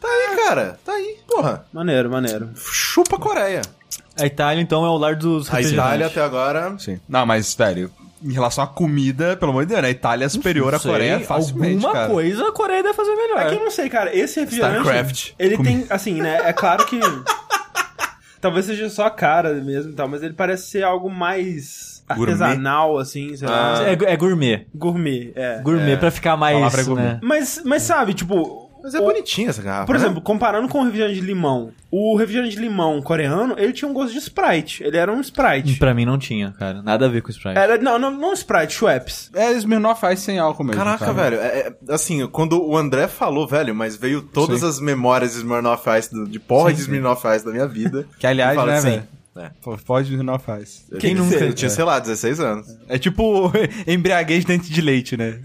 Tá 0.00 0.08
aí, 0.08 0.36
cara. 0.36 0.78
Porra. 1.38 1.64
Maneiro, 1.72 2.10
maneiro. 2.10 2.50
Chupa 2.56 3.14
a 3.16 3.18
Coreia. 3.20 3.62
A 4.18 4.26
Itália, 4.26 4.60
então, 4.60 4.84
é 4.84 4.88
o 4.88 4.96
lar 4.96 5.14
dos 5.14 5.52
A. 5.54 5.62
Itália 5.62 6.06
até 6.08 6.20
agora. 6.20 6.74
Sim. 6.78 6.98
Não, 7.08 7.24
mas, 7.24 7.54
velho, 7.54 7.88
em 8.20 8.32
relação 8.32 8.64
à 8.64 8.66
comida, 8.66 9.36
pelo 9.36 9.52
amor 9.52 9.62
de 9.64 9.68
Deus, 9.68 9.80
né? 9.82 9.86
A 9.88 9.90
Itália 9.92 10.24
é 10.24 10.28
superior 10.28 10.74
à 10.74 10.80
Coreia 10.80 11.20
facilmente, 11.20 11.76
Alguma 11.84 11.92
cara. 11.92 12.08
coisa 12.12 12.48
a 12.48 12.52
Coreia 12.52 12.82
deve 12.82 12.94
fazer 12.94 13.14
melhor. 13.14 13.38
É 13.40 13.48
que 13.50 13.54
eu 13.54 13.60
não 13.64 13.70
sei, 13.70 13.88
cara, 13.88 14.12
esse 14.16 14.40
refrigerante. 14.40 14.78
StarCraft. 14.80 15.30
Ele 15.38 15.56
Comi- 15.56 15.68
tem, 15.68 15.86
assim, 15.90 16.14
né? 16.20 16.40
É 16.44 16.52
claro 16.52 16.84
que. 16.86 16.98
talvez 18.40 18.66
seja 18.66 18.88
só 18.90 19.06
a 19.06 19.10
cara 19.10 19.54
mesmo 19.54 19.92
e 19.92 19.94
tal, 19.94 20.08
mas 20.08 20.22
ele 20.22 20.34
parece 20.34 20.68
ser 20.70 20.82
algo 20.84 21.08
mais 21.10 22.02
Gourmet? 22.08 22.32
artesanal, 22.32 22.98
assim, 22.98 23.36
sei 23.36 23.46
lá. 23.48 23.82
É, 23.84 23.92
é 23.92 24.16
gourmet. 24.16 24.66
Gourmet, 24.74 25.32
é. 25.36 25.60
Gourmet 25.60 25.96
pra 25.96 26.10
ficar 26.10 26.36
mais, 26.36 26.74
é 26.76 26.82
gourmet. 26.82 27.02
né? 27.04 27.20
Mas, 27.22 27.62
mas 27.64 27.82
sabe, 27.82 28.14
tipo. 28.14 28.67
Mas 28.92 28.94
é 28.94 29.00
o- 29.00 29.04
bonitinha 29.04 29.50
essa 29.50 29.62
garrafa. 29.62 29.86
Por 29.86 29.94
né? 29.94 30.00
exemplo, 30.04 30.20
comparando 30.20 30.68
com 30.68 30.80
o 30.80 30.84
refrigerante 30.84 31.20
de 31.20 31.26
limão, 31.26 31.70
o 31.90 32.16
refrigerante 32.16 32.54
de 32.56 32.60
limão 32.60 33.00
coreano, 33.02 33.54
ele 33.58 33.72
tinha 33.72 33.88
um 33.88 33.92
gosto 33.94 34.12
de 34.12 34.18
Sprite. 34.18 34.82
Ele 34.84 34.96
era 34.96 35.12
um 35.12 35.20
Sprite. 35.20 35.78
Pra 35.78 35.94
mim 35.94 36.04
não 36.04 36.18
tinha, 36.18 36.52
cara. 36.58 36.82
Nada 36.82 37.06
a 37.06 37.08
ver 37.08 37.22
com 37.22 37.30
Sprite. 37.30 37.58
Era, 37.58 37.78
não, 37.78 37.98
não, 37.98 38.10
não 38.10 38.32
Sprite, 38.32 38.74
Schweppes. 38.74 39.30
É 39.34 39.52
Smirnoff 39.52 40.04
Ice 40.12 40.22
sem 40.22 40.38
álcool 40.38 40.64
mesmo. 40.64 40.82
Caraca, 40.82 40.98
cara. 41.06 41.12
velho, 41.12 41.36
é- 41.40 41.58
é- 41.68 41.72
assim, 41.94 42.26
quando 42.28 42.62
o 42.62 42.76
André 42.76 43.08
falou, 43.08 43.46
velho, 43.46 43.74
mas 43.74 43.96
veio 43.96 44.22
todas 44.22 44.60
Sim. 44.60 44.66
as 44.68 44.80
memórias 44.80 45.32
de 45.32 45.38
Smirnoff 45.38 45.84
Ice, 45.98 46.10
de 46.26 46.38
porra 46.38 46.72
de 46.72 46.80
Smirnoff 46.80 47.26
Ice 47.34 47.44
da 47.44 47.50
minha 47.52 47.66
vida. 47.66 48.06
Que, 48.18 48.26
aliás, 48.26 48.56
né, 48.56 48.74
assim, 48.74 48.90
velho? 48.90 49.08
É. 49.38 49.50
Smirnoff 50.02 50.44
Ice. 50.62 50.82
Eu 50.90 50.98
Quem 50.98 51.14
tinha- 51.14 51.22
nunca? 51.24 51.36
Eu 51.36 51.52
tinha, 51.52 51.68
sei 51.70 51.84
lá, 51.84 51.98
16 51.98 52.40
anos. 52.40 52.66
É 52.88 52.98
tipo 52.98 53.50
embriaguez 53.86 54.44
dente 54.44 54.70
de 54.72 54.80
leite, 54.80 55.16
né? 55.16 55.38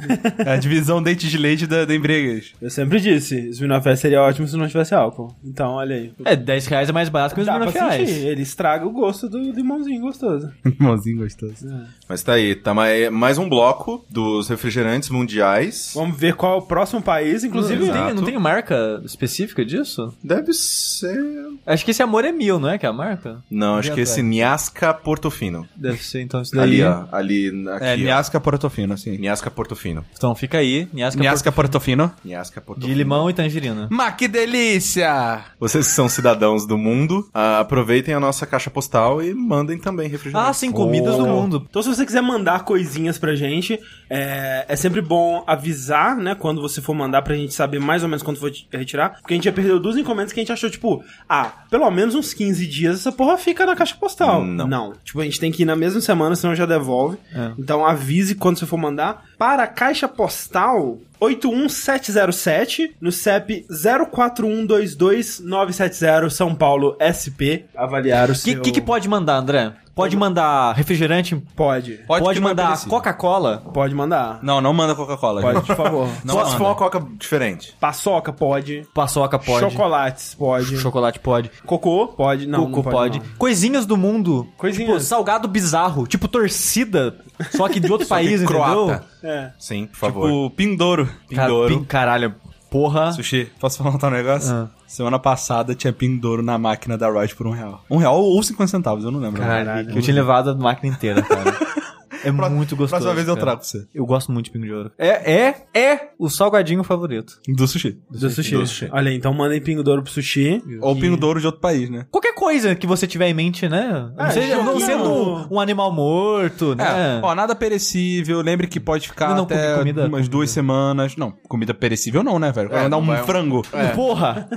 É 0.46 0.52
a 0.54 0.58
divisão 0.58 1.02
dente 1.02 1.28
de 1.28 1.38
leite 1.38 1.68
da, 1.68 1.86
da 1.86 1.94
embriaguez. 1.96 2.54
Eu 2.62 2.70
sempre 2.70 3.00
disse, 3.00 3.36
Smirnoff 3.50 3.88
Ice 3.90 4.02
seria 4.02 4.22
ótimo 4.22 4.48
se 4.48 4.56
não 4.58 4.68
tivesse 4.68 4.94
álcool. 4.94 5.36
Então, 5.44 5.72
olha 5.72 5.96
aí. 5.96 6.14
É, 6.26 6.36
10 6.36 6.66
reais 6.68 6.90
é 6.90 6.92
mais 6.92 7.10
barato 7.10 7.36
que 7.36 7.42
os 7.42 7.48
Smirnoff 7.48 7.78
Ice. 8.02 8.26
ele 8.26 8.42
estraga 8.42 8.86
o 8.86 8.92
gosto 8.92 9.30
do 9.30 9.38
limãozinho 9.40 10.02
gostoso. 10.02 10.52
Irmãozinho 10.66 11.18
gostoso. 11.20 11.68
Mas 12.08 12.24
tá 12.24 12.34
aí, 12.34 12.56
tá 12.56 12.74
mais, 12.74 13.10
mais 13.12 13.38
um 13.38 13.48
bloco 13.48 14.06
dos 14.10 14.48
refrigerantes 14.50 15.10
mundiais. 15.10 15.92
Vamos 15.94 16.18
ver 16.18 16.36
qual 16.36 16.56
é 16.56 16.58
o 16.58 16.62
próximo 16.62 17.02
país, 17.02 17.44
inclusive. 17.44 17.84
Exato. 17.84 18.06
Tem, 18.06 18.14
não 18.16 18.24
tem 18.24 18.40
marca 18.40 19.02
específica 19.06 19.64
disso? 19.66 20.14
Deve 20.24 20.54
ser... 20.54 21.18
Acho 21.66 21.86
que 21.86 21.92
esse 21.92 22.02
Amor 22.02 22.26
é 22.26 22.32
Mil, 22.32 22.60
não 22.60 22.70
é 22.70 22.78
que 22.78 22.86
é 22.86 22.90
a 22.90 22.94
marca? 22.94 23.38
Não, 23.50 23.82
acho 23.88 23.96
que 23.96 24.02
esse 24.02 24.22
Niasca 24.22 24.94
Portofino. 24.94 25.68
Deve 25.76 26.04
ser, 26.04 26.22
então 26.22 26.42
isso 26.42 26.56
daí. 26.56 26.64
Ali, 26.64 26.84
ó. 26.84 27.06
Ali, 27.12 27.48
aqui, 27.70 27.86
É, 27.86 27.94
ó. 27.94 27.98
Niasca 27.98 28.40
Portofino, 28.40 28.94
assim. 28.94 29.18
Niasca 29.18 29.50
Portofino. 29.52 30.06
Então 30.16 30.34
fica 30.36 30.58
aí, 30.58 30.88
Niasca, 30.94 31.22
Niasca 31.22 31.52
Portofino. 31.52 32.12
Niasca 32.24 32.62
Porto- 32.62 32.66
Portofino. 32.80 32.94
de 32.94 32.98
limão 32.98 33.30
e 33.30 33.34
tangerina. 33.34 33.88
Mas 33.92 34.16
que 34.16 34.28
delícia! 34.28 35.42
Vocês 35.60 35.88
que 35.88 35.94
são 35.94 36.08
cidadãos 36.10 36.66
do 36.66 36.78
mundo, 36.78 37.30
ah, 37.34 37.60
aproveitem 37.60 38.14
a 38.14 38.20
nossa 38.20 38.46
caixa 38.46 38.70
postal 38.70 39.22
e 39.22 39.34
mandem 39.34 39.78
também 39.78 40.08
refrigerantes. 40.10 40.50
Ah, 40.50 40.54
sim, 40.54 40.72
comidas 40.72 41.18
do 41.18 41.26
mundo. 41.28 41.66
Então, 41.70 41.82
se 41.82 41.90
você 41.90 42.06
quiser 42.06 42.22
mandar 42.22 42.64
coisinhas 42.64 43.18
pra 43.18 43.36
gente, 43.36 43.80
é, 44.10 44.66
é 44.68 44.76
sempre 44.76 45.02
bom 45.02 45.44
avisar, 45.48 46.16
né? 46.16 46.36
Quando 46.36 46.62
você 46.62 46.82
for 46.82 46.94
mandar 46.94 47.22
pra 47.22 47.36
gente 47.36 47.54
saber 47.54 47.80
mais 47.80 48.04
ou 48.04 48.10
menos 48.10 48.24
quando 48.24 48.38
for 48.38 48.52
retirar. 48.72 49.18
Porque 49.22 49.34
a 49.34 49.38
gente 49.38 49.46
já 49.46 49.52
perdeu 49.52 49.80
duas 49.80 49.98
encomendas 49.98 50.32
que 50.34 50.40
a 50.40 50.44
gente 50.44 50.52
achou, 50.52 50.70
tipo, 50.70 51.04
ah, 51.28 51.52
pelo 51.70 51.90
menos 51.92 52.16
uns 52.16 52.34
15 52.34 52.66
dias 52.68 53.00
essa 53.00 53.12
porra 53.12 53.38
fica 53.38 53.66
na 53.66 53.73
caixa 53.76 53.96
postal. 54.00 54.44
Não. 54.44 54.94
Tipo, 55.04 55.22
a 55.22 55.24
gente 55.24 55.40
tem 55.40 55.52
que 55.52 55.64
ir 55.64 55.66
na 55.66 55.76
mesma 55.76 56.02
semana, 56.02 56.36
senão 56.36 56.56
já 56.56 56.66
devolve. 56.66 57.18
Então, 57.58 57.86
avise 57.86 58.36
quando 58.36 58.58
você 58.60 58.66
for 58.66 58.78
mandar. 58.78 59.24
Para 59.38 59.64
a 59.64 59.68
caixa 59.68 60.08
postal 60.08 60.98
81707, 61.20 62.96
no 63.00 63.12
CEP 63.12 63.66
04122970, 63.70 66.30
São 66.30 66.56
Paulo, 66.56 66.96
SP. 67.00 67.66
Avaliar 67.76 68.30
o 68.30 68.32
O 68.32 68.36
que, 68.36 68.52
seu... 68.52 68.62
que, 68.62 68.72
que 68.72 68.82
pode 68.82 69.08
mandar, 69.08 69.38
André? 69.38 69.74
Pode 69.96 70.18
mandar 70.18 70.74
refrigerante? 70.74 71.36
Pode. 71.56 72.00
Pode 72.08 72.24
Pode, 72.24 72.40
que 72.40 72.42
não 72.44 72.50
é 72.50 72.52
mandar. 72.56 72.84
Coca-Cola? 72.86 73.64
Pode 73.74 73.94
mandar. 73.94 74.40
Não, 74.42 74.60
não 74.60 74.74
manda 74.74 74.96
Coca-Cola. 74.96 75.42
Pode, 75.42 75.58
gente. 75.60 75.68
por 75.68 75.76
favor. 75.76 76.10
Não 76.26 76.34
Só 76.34 76.40
se 76.46 76.52
manda. 76.54 76.58
for 76.58 76.66
uma 76.66 76.76
coca 76.76 77.06
diferente. 77.20 77.76
Paçoca, 77.80 78.34
pode. 78.34 78.88
Paçoca 78.94 79.38
pode. 79.38 79.60
Chocolates, 79.72 80.34
pode. 80.34 80.78
Chocolate 80.80 81.20
pode. 81.20 81.52
Cocô, 81.66 82.08
pode. 82.08 82.48
Não, 82.48 82.66
Coco 82.72 82.84
não 82.84 82.92
pode. 82.92 83.20
não. 83.20 83.26
Coisinhas 83.38 83.86
do 83.86 83.96
mundo. 83.96 84.48
Coisinhas. 84.58 84.88
Tipo, 84.94 85.00
salgado 85.00 85.48
bizarro. 85.48 86.08
Tipo 86.08 86.28
torcida. 86.28 87.16
Só 87.52 87.70
que 87.70 87.80
de 87.80 87.90
outro 87.92 88.08
país, 88.08 88.42
entendeu? 88.42 88.48
croata. 88.48 89.06
É. 89.24 89.52
Sim, 89.60 89.86
por 89.86 89.98
favor. 89.98 90.30
O 90.32 90.50
Pindouro. 90.50 91.06
Cara, 91.06 91.48
Pindouro. 91.48 91.78
pin- 91.80 91.84
caralho. 91.86 92.36
Porra. 92.74 93.12
Sushi, 93.12 93.52
posso 93.60 93.78
falar 93.78 94.04
um 94.04 94.10
negócio? 94.10 94.52
Ah. 94.52 94.68
Semana 94.88 95.20
passada 95.20 95.76
tinha 95.76 95.94
Pindouro 95.94 96.42
na 96.42 96.58
máquina 96.58 96.98
da 96.98 97.08
Ride 97.08 97.36
por 97.36 97.46
um 97.46 97.52
real. 97.52 97.86
Um 97.88 97.98
real 97.98 98.20
ou 98.20 98.42
50 98.42 98.68
centavos, 98.68 99.04
eu 99.04 99.12
não 99.12 99.20
lembro. 99.20 99.40
Caralho. 99.40 99.92
Eu 99.92 100.02
tinha 100.02 100.16
levado 100.16 100.50
a 100.50 100.56
máquina 100.56 100.92
inteira, 100.92 101.22
cara. 101.22 101.56
É 102.24 102.32
muito 102.32 102.76
gostoso. 102.76 102.90
Próxima 102.90 103.14
vez 103.14 103.28
eu 103.28 103.36
trago 103.36 103.60
pra 103.60 103.68
você. 103.68 103.86
Eu 103.94 104.06
gosto 104.06 104.32
muito 104.32 104.46
de 104.46 104.52
pingo 104.52 104.66
de 104.66 104.74
ouro. 104.74 104.92
É, 104.98 105.32
é, 105.32 105.56
é 105.74 106.10
o 106.18 106.30
salgadinho 106.30 106.84
favorito. 106.84 107.40
Do 107.48 107.68
sushi. 107.68 108.00
Do 108.10 108.30
sushi. 108.30 108.56
Do 108.56 108.66
sushi. 108.68 108.90
Olha 108.92 109.12
então 109.14 109.34
mandem 109.34 109.62
pingo 109.62 109.84
douro 109.84 110.02
pro 110.04 110.12
sushi. 110.12 110.62
Ou 110.82 110.96
Pindouro 110.96 111.40
de 111.40 111.46
outro 111.46 111.60
país, 111.62 111.90
né? 111.90 112.06
Qualquer 112.10 112.34
coisa 112.34 112.76
que 112.76 112.88
você 112.88 113.06
tiver 113.06 113.28
em 113.28 113.34
mente, 113.34 113.68
né? 113.68 114.10
Não, 114.16 114.26
É, 114.26 114.32
seja, 114.32 114.64
não 114.64 114.80
sendo 114.80 115.04
um, 115.10 115.56
um 115.56 115.60
animal 115.60 115.92
morto, 115.92 116.76
né? 116.76 116.84
É, 116.84 117.20
ó, 117.22 117.36
nada 117.36 117.54
perecível. 117.56 118.42
Lembre 118.42 118.68
que 118.68 118.80
pode 118.80 119.08
ficar 119.08 119.30
Não, 119.30 119.36
não, 119.38 119.44
até 119.44 119.78
comida- 119.78 120.02
umas 120.02 120.12
comida. 120.12 120.30
duas 120.30 120.50
semanas. 120.50 121.16
Não, 121.18 121.32
comida 121.48 121.74
perecível 121.74 122.24
não, 122.24 122.40
né, 122.40 122.52
velho? 122.52 122.70
Vai 122.70 122.80
É, 122.80 122.84
mandar 122.84 122.98
não 122.98 123.04
um 123.04 123.08
vai- 123.08 123.24
frango. 123.24 123.62
Porra! 123.96 124.48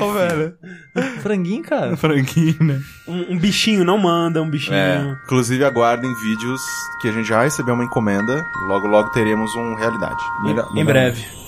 Não, 0.00 0.12
velho. 0.12 0.54
Franguinho, 1.20 1.62
cara. 1.62 1.96
Franguinho, 1.96 2.56
né? 2.62 2.80
Um, 3.08 3.34
um 3.34 3.38
bichinho, 3.38 3.84
não 3.84 3.98
manda 3.98 4.42
um 4.42 4.48
bichinho. 4.50 4.74
É, 4.76 5.16
inclusive 5.24 5.64
aguardem 5.64 6.12
vídeos 6.22 6.60
que 7.00 7.08
a 7.08 7.12
gente 7.12 7.26
já 7.26 7.42
recebeu 7.42 7.74
uma 7.74 7.84
encomenda. 7.84 8.44
Logo, 8.66 8.86
logo 8.86 9.10
teremos 9.10 9.54
um 9.54 9.74
realidade. 9.74 10.22
Em 10.44 10.48
melhor- 10.48 10.68
breve. 10.84 11.45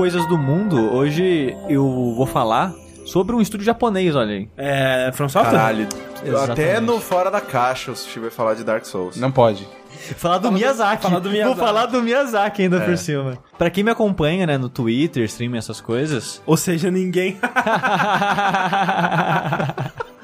Coisas 0.00 0.24
do 0.24 0.38
mundo, 0.38 0.94
hoje 0.94 1.54
eu 1.68 2.14
vou 2.16 2.24
falar 2.24 2.72
sobre 3.04 3.36
um 3.36 3.40
estúdio 3.42 3.66
japonês, 3.66 4.16
olha 4.16 4.30
aí. 4.30 4.48
É, 4.56 5.10
From 5.12 5.28
Software? 5.28 5.52
Caralho. 5.52 5.86
Exatamente. 6.24 6.52
Até 6.52 6.80
no 6.80 6.98
Fora 6.98 7.30
da 7.30 7.38
Caixa 7.42 7.92
o 7.92 7.96
Sushi 7.96 8.18
vai 8.18 8.30
falar 8.30 8.54
de 8.54 8.64
Dark 8.64 8.86
Souls. 8.86 9.18
Não 9.18 9.30
pode. 9.30 9.68
Falar 10.16 10.38
do 10.38 10.50
Miyazaki. 10.50 11.02
falar 11.02 11.18
do 11.18 11.28
Miyazaki. 11.28 11.54
Vou 11.54 11.66
falar 11.66 11.84
do 11.84 12.02
Miyazaki 12.02 12.62
ainda 12.62 12.80
por 12.80 12.96
cima. 12.96 13.36
Pra 13.58 13.68
quem 13.68 13.84
me 13.84 13.90
acompanha, 13.90 14.46
né, 14.46 14.56
no 14.56 14.70
Twitter, 14.70 15.22
stream 15.24 15.54
essas 15.54 15.82
coisas. 15.82 16.40
Ou 16.46 16.56
seja, 16.56 16.90
ninguém. 16.90 17.38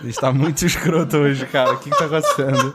Está 0.05 0.33
muito 0.33 0.65
escroto 0.65 1.19
hoje, 1.19 1.45
cara. 1.45 1.75
O 1.75 1.79
que, 1.79 1.91
que 1.91 1.99
tá 1.99 2.07
acontecendo? 2.07 2.75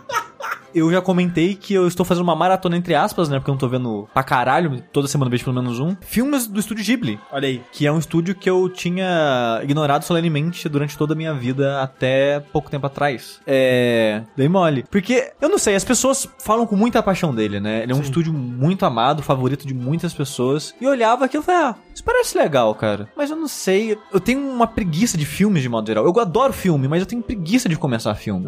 Eu 0.73 0.91
já 0.91 1.01
comentei 1.01 1.55
que 1.55 1.73
eu 1.73 1.87
estou 1.87 2.05
fazendo 2.05 2.23
uma 2.23 2.35
maratona 2.35 2.77
entre 2.77 2.95
aspas, 2.95 3.29
né, 3.29 3.37
porque 3.37 3.49
eu 3.49 3.53
não 3.53 3.59
tô 3.59 3.67
vendo 3.67 4.07
pra 4.13 4.23
caralho, 4.23 4.81
toda 4.91 5.07
semana 5.07 5.27
eu 5.27 5.31
vejo 5.31 5.43
pelo 5.43 5.55
menos 5.55 5.79
um. 5.79 5.95
Filmes 6.01 6.47
do 6.47 6.59
estúdio 6.59 6.83
Ghibli. 6.83 7.19
Olha 7.31 7.47
aí. 7.47 7.61
Que 7.71 7.85
é 7.85 7.91
um 7.91 7.99
estúdio 7.99 8.35
que 8.35 8.49
eu 8.49 8.69
tinha 8.69 9.59
ignorado 9.63 10.03
solenemente 10.03 10.67
durante 10.69 10.97
toda 10.97 11.13
a 11.13 11.17
minha 11.17 11.33
vida 11.33 11.81
até 11.81 12.39
pouco 12.39 12.69
tempo 12.69 12.85
atrás. 12.85 13.39
É. 13.45 14.23
Dei 14.35 14.47
mole. 14.47 14.85
Porque, 14.89 15.31
eu 15.41 15.49
não 15.49 15.57
sei, 15.57 15.75
as 15.75 15.83
pessoas 15.83 16.27
falam 16.39 16.65
com 16.65 16.75
muita 16.75 17.03
paixão 17.03 17.33
dele, 17.33 17.59
né? 17.59 17.83
Ele 17.83 17.91
é 17.91 17.95
um 17.95 18.01
estúdio 18.01 18.33
muito 18.33 18.85
amado, 18.85 19.21
favorito 19.23 19.67
de 19.67 19.73
muitas 19.73 20.13
pessoas. 20.13 20.73
E 20.79 20.85
eu 20.85 20.91
olhava 20.91 21.25
aquilo 21.25 21.43
e 21.43 21.45
falei, 21.45 21.61
ah, 21.61 21.75
isso 21.93 22.03
parece 22.03 22.37
legal, 22.37 22.73
cara. 22.75 23.09
Mas 23.15 23.29
eu 23.29 23.35
não 23.35 23.47
sei. 23.47 23.97
Eu 24.11 24.19
tenho 24.19 24.39
uma 24.39 24.67
preguiça 24.67 25.17
de 25.17 25.25
filmes 25.25 25.61
de 25.61 25.69
modo 25.69 25.87
geral. 25.87 26.05
Eu 26.05 26.19
adoro 26.19 26.53
filme, 26.53 26.87
mas 26.87 27.01
eu 27.01 27.05
tenho 27.05 27.21
preguiça 27.21 27.67
de 27.67 27.75
começar 27.75 28.15
filme. 28.15 28.47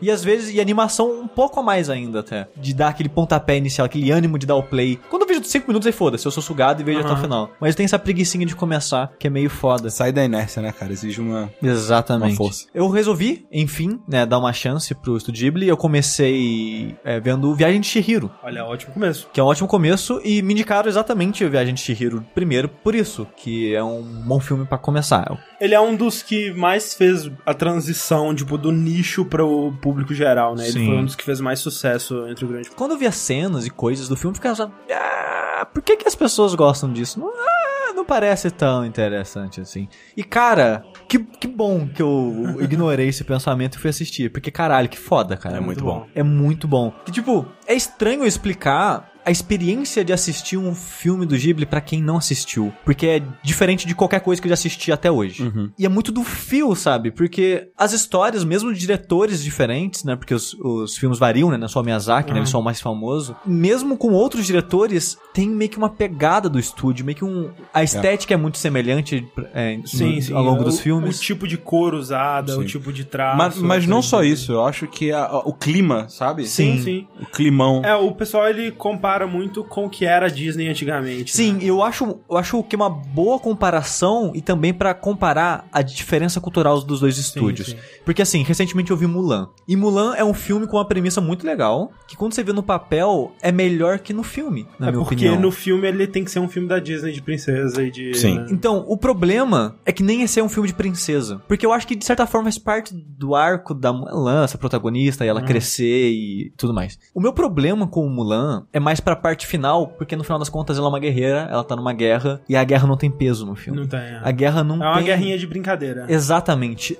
E 0.00 0.10
às 0.10 0.24
vezes, 0.24 0.54
e 0.54 0.60
animação 0.60 1.20
um 1.20 1.28
pouco 1.28 1.59
mais 1.62 1.90
ainda 1.90 2.20
até. 2.20 2.48
De 2.56 2.74
dar 2.74 2.88
aquele 2.88 3.08
pontapé 3.08 3.56
inicial, 3.56 3.84
aquele 3.84 4.10
ânimo 4.10 4.38
de 4.38 4.46
dar 4.46 4.56
o 4.56 4.62
play. 4.62 4.98
Quando 5.08 5.22
eu 5.22 5.28
vejo 5.28 5.44
5 5.44 5.66
minutos 5.66 5.86
aí 5.86 5.92
foda-se, 5.92 6.26
eu 6.26 6.30
sou 6.30 6.42
sugado 6.42 6.80
e 6.80 6.84
vejo 6.84 7.00
até 7.00 7.12
o 7.12 7.16
final. 7.16 7.50
Mas 7.60 7.74
tem 7.74 7.84
essa 7.84 7.98
preguicinha 7.98 8.46
de 8.46 8.54
começar, 8.54 9.12
que 9.18 9.26
é 9.26 9.30
meio 9.30 9.50
foda. 9.50 9.90
Sai 9.90 10.12
da 10.12 10.24
inércia, 10.24 10.62
né, 10.62 10.72
cara? 10.72 10.92
Exige 10.92 11.20
uma. 11.20 11.50
Exatamente. 11.62 12.32
Uma 12.32 12.36
força. 12.36 12.66
Eu 12.74 12.88
resolvi, 12.88 13.46
enfim, 13.52 14.00
né, 14.06 14.24
dar 14.26 14.38
uma 14.38 14.52
chance 14.52 14.94
pro 14.94 15.16
Estúdio 15.16 15.44
Ghibli. 15.44 15.68
Eu 15.68 15.76
comecei 15.76 16.96
é, 17.04 17.18
vendo 17.20 17.54
Viagem 17.54 17.80
de 17.80 17.86
Chihiro, 17.86 18.30
Olha, 18.42 18.64
ótimo 18.64 18.92
começo. 18.92 19.28
que 19.32 19.40
é 19.40 19.42
um 19.42 19.46
ótimo 19.46 19.68
começo, 19.68 20.20
e 20.24 20.42
me 20.42 20.52
indicaram 20.52 20.88
exatamente 20.88 21.44
o 21.44 21.50
Viagem 21.50 21.74
de 21.74 21.80
Chihiro 21.80 22.24
primeiro 22.34 22.68
por 22.68 22.94
isso, 22.94 23.26
que 23.36 23.74
é 23.74 23.82
um 23.82 24.02
bom 24.02 24.40
filme 24.40 24.64
pra 24.64 24.78
começar. 24.78 25.38
Ele 25.60 25.74
é 25.74 25.80
um 25.80 25.94
dos 25.94 26.22
que 26.22 26.52
mais 26.52 26.94
fez 26.94 27.30
a 27.44 27.52
transição, 27.52 28.34
tipo, 28.34 28.56
do 28.56 28.72
nicho 28.72 29.24
pro 29.24 29.72
público 29.82 30.14
geral, 30.14 30.54
né? 30.54 30.64
Ele 30.64 30.72
Sim. 30.72 30.86
foi 30.86 30.96
um 30.96 31.04
dos 31.04 31.14
que 31.14 31.24
fez 31.24 31.40
mais 31.40 31.49
sucesso 31.56 32.26
entre 32.28 32.44
o 32.44 32.48
grande 32.48 32.70
Quando 32.70 32.92
eu 32.92 32.98
vi 32.98 33.06
as 33.06 33.16
cenas 33.16 33.66
e 33.66 33.70
coisas 33.70 34.08
do 34.08 34.16
filme, 34.16 34.32
eu 34.32 34.36
ficava 34.36 34.54
pensando, 34.54 34.74
ah, 34.92 35.66
por 35.72 35.82
que, 35.82 35.96
que 35.96 36.08
as 36.08 36.14
pessoas 36.14 36.54
gostam 36.54 36.92
disso? 36.92 37.18
Não, 37.18 37.28
ah, 37.28 37.92
não 37.94 38.04
parece 38.04 38.50
tão 38.50 38.84
interessante 38.84 39.60
assim. 39.60 39.88
E 40.16 40.22
cara, 40.22 40.84
que, 41.08 41.18
que 41.18 41.46
bom 41.46 41.86
que 41.88 42.02
eu 42.02 42.56
ignorei 42.60 43.08
esse 43.08 43.24
pensamento 43.24 43.76
e 43.76 43.78
fui 43.78 43.90
assistir, 43.90 44.30
porque 44.30 44.50
caralho, 44.50 44.88
que 44.88 44.98
foda, 44.98 45.36
cara. 45.36 45.56
É 45.56 45.60
muito 45.60 45.84
bom. 45.84 46.06
É 46.14 46.22
muito 46.22 46.68
bom. 46.68 46.92
Que 47.04 47.12
tipo, 47.12 47.46
é 47.66 47.74
estranho 47.74 48.24
explicar 48.24 49.09
a 49.24 49.30
experiência 49.30 50.04
de 50.04 50.12
assistir 50.12 50.56
um 50.56 50.74
filme 50.74 51.26
do 51.26 51.36
Ghibli 51.36 51.66
pra 51.66 51.80
quem 51.80 52.02
não 52.02 52.16
assistiu, 52.16 52.72
porque 52.84 53.06
é 53.06 53.22
diferente 53.42 53.86
de 53.86 53.94
qualquer 53.94 54.20
coisa 54.20 54.40
que 54.40 54.46
eu 54.46 54.50
já 54.50 54.54
assisti 54.54 54.90
até 54.92 55.10
hoje. 55.10 55.52
E 55.78 55.84
é 55.84 55.88
muito 55.88 56.10
do 56.12 56.22
fio, 56.24 56.74
sabe? 56.74 57.10
Porque 57.10 57.68
as 57.76 57.92
histórias, 57.92 58.44
mesmo 58.44 58.72
de 58.72 58.78
diretores 58.80 59.42
diferentes, 59.42 60.04
né? 60.04 60.16
Porque 60.16 60.34
os, 60.34 60.54
os 60.54 60.96
filmes 60.96 61.18
variam, 61.18 61.50
né? 61.50 61.56
Não 61.58 61.66
é 61.66 61.68
só 61.68 61.80
o 61.80 61.84
Miyazaki, 61.84 62.30
né? 62.32 62.38
Ele 62.38 62.44
é 62.44 62.46
só 62.46 62.58
o 62.60 62.62
mais 62.64 62.80
famoso. 62.80 63.36
Mesmo 63.44 63.96
com 63.96 64.12
outros 64.12 64.46
diretores, 64.46 65.18
tem 65.34 65.48
meio 65.48 65.70
que 65.70 65.78
uma 65.78 65.90
pegada 65.90 66.48
do 66.48 66.58
estúdio, 66.58 67.04
meio 67.04 67.16
que 67.16 67.24
um... 67.24 67.50
A 67.74 67.82
estética 67.82 68.34
é, 68.34 68.36
muito 68.36 68.58
semelhante 68.58 69.26
é, 69.52 69.76
no- 69.76 70.36
ao 70.36 70.42
longo 70.44 70.62
o- 70.62 70.64
dos 70.64 70.80
filmes. 70.80 71.18
O 71.18 71.22
tipo 71.22 71.46
de 71.46 71.56
cor 71.56 71.94
usada, 71.94 72.56
o 72.56 72.62
Sim. 72.62 72.66
tipo 72.66 72.92
de 72.92 73.04
traço. 73.04 73.36
Mas, 73.36 73.56
mas 73.58 73.86
não 73.86 74.00
só 74.02 74.20
3D. 74.22 74.32
isso, 74.32 74.52
eu 74.52 74.64
acho 74.64 74.86
que 74.86 75.12
a- 75.12 75.24
a- 75.24 75.38
o 75.40 75.52
clima, 75.52 76.08
sabe? 76.08 76.46
Sim, 76.46 76.80
sim. 76.82 77.06
O 77.20 77.26
climão. 77.26 77.82
É, 77.84 77.94
o 77.94 78.12
pessoal 78.12 78.48
ele 78.48 78.70
compara 78.70 79.09
muito 79.26 79.64
com 79.64 79.86
o 79.86 79.90
que 79.90 80.04
era 80.04 80.26
a 80.26 80.28
Disney 80.28 80.68
antigamente. 80.68 81.34
Sim, 81.34 81.54
né? 81.54 81.60
eu 81.62 81.82
acho, 81.82 82.18
eu 82.28 82.36
acho 82.36 82.62
que 82.64 82.76
é 82.76 82.78
uma 82.78 82.90
boa 82.90 83.38
comparação 83.38 84.32
e 84.34 84.40
também 84.40 84.72
pra 84.72 84.94
comparar 84.94 85.66
a 85.72 85.82
diferença 85.82 86.40
cultural 86.40 86.80
dos 86.82 87.00
dois 87.00 87.18
estúdios. 87.18 87.68
sim. 87.68 87.76
Porque 88.04 88.22
assim, 88.22 88.42
recentemente 88.42 88.90
eu 88.90 88.96
vi 88.96 89.06
Mulan. 89.06 89.48
E 89.66 89.76
Mulan 89.76 90.14
é 90.16 90.24
um 90.24 90.34
filme 90.34 90.66
com 90.66 90.76
uma 90.76 90.84
premissa 90.84 91.20
muito 91.20 91.46
legal, 91.46 91.92
que 92.06 92.16
quando 92.16 92.34
você 92.34 92.42
vê 92.42 92.52
no 92.52 92.62
papel 92.62 93.32
é 93.40 93.52
melhor 93.52 93.98
que 93.98 94.12
no 94.12 94.22
filme, 94.22 94.66
na 94.78 94.88
é 94.88 94.90
minha 94.90 95.02
porque 95.02 95.14
opinião. 95.14 95.40
no 95.40 95.50
filme 95.50 95.86
ele 95.86 96.06
tem 96.06 96.24
que 96.24 96.30
ser 96.30 96.40
um 96.40 96.48
filme 96.48 96.68
da 96.68 96.78
Disney 96.78 97.12
de 97.12 97.22
princesa 97.22 97.82
e 97.82 97.90
de. 97.90 98.14
Sim. 98.14 98.38
né? 98.38 98.46
Então, 98.50 98.84
o 98.86 98.96
problema 98.96 99.76
é 99.84 99.92
que 99.92 100.02
nem 100.02 100.22
esse 100.22 100.40
é 100.40 100.42
um 100.42 100.48
filme 100.48 100.68
de 100.68 100.74
princesa. 100.74 101.40
Porque 101.46 101.64
eu 101.64 101.72
acho 101.72 101.86
que, 101.86 101.94
de 101.94 102.04
certa 102.04 102.26
forma, 102.26 102.44
faz 102.44 102.58
parte 102.58 102.94
do 102.94 103.34
arco 103.34 103.74
da 103.74 103.92
Mulan, 103.92 104.44
essa 104.44 104.58
protagonista, 104.58 105.24
e 105.24 105.28
ela 105.28 105.42
crescer 105.42 106.10
e 106.10 106.52
tudo 106.56 106.74
mais. 106.74 106.98
O 107.14 107.20
meu 107.20 107.32
problema 107.32 107.86
com 107.86 108.04
o 108.04 108.10
Mulan 108.10 108.66
é 108.72 108.80
mais 108.80 108.99
pra 109.02 109.16
parte 109.16 109.46
final, 109.46 109.88
porque 109.88 110.16
no 110.16 110.24
final 110.24 110.38
das 110.38 110.48
contas 110.48 110.76
ela 110.78 110.86
é 110.86 110.90
uma 110.90 110.98
guerreira, 110.98 111.48
ela 111.50 111.64
tá 111.64 111.74
numa 111.76 111.92
guerra, 111.92 112.40
e 112.48 112.56
a 112.56 112.64
guerra 112.64 112.86
não 112.86 112.96
tem 112.96 113.10
peso 113.10 113.46
no 113.46 113.54
filme. 113.54 113.80
Não 113.80 113.86
tem. 113.86 113.98
é. 114.00 114.20
A 114.22 114.30
guerra 114.30 114.62
não 114.64 114.76
É 114.82 114.86
uma 114.88 114.96
tem... 114.96 115.04
guerrinha 115.04 115.38
de 115.38 115.46
brincadeira. 115.46 116.06
Exatamente. 116.08 116.98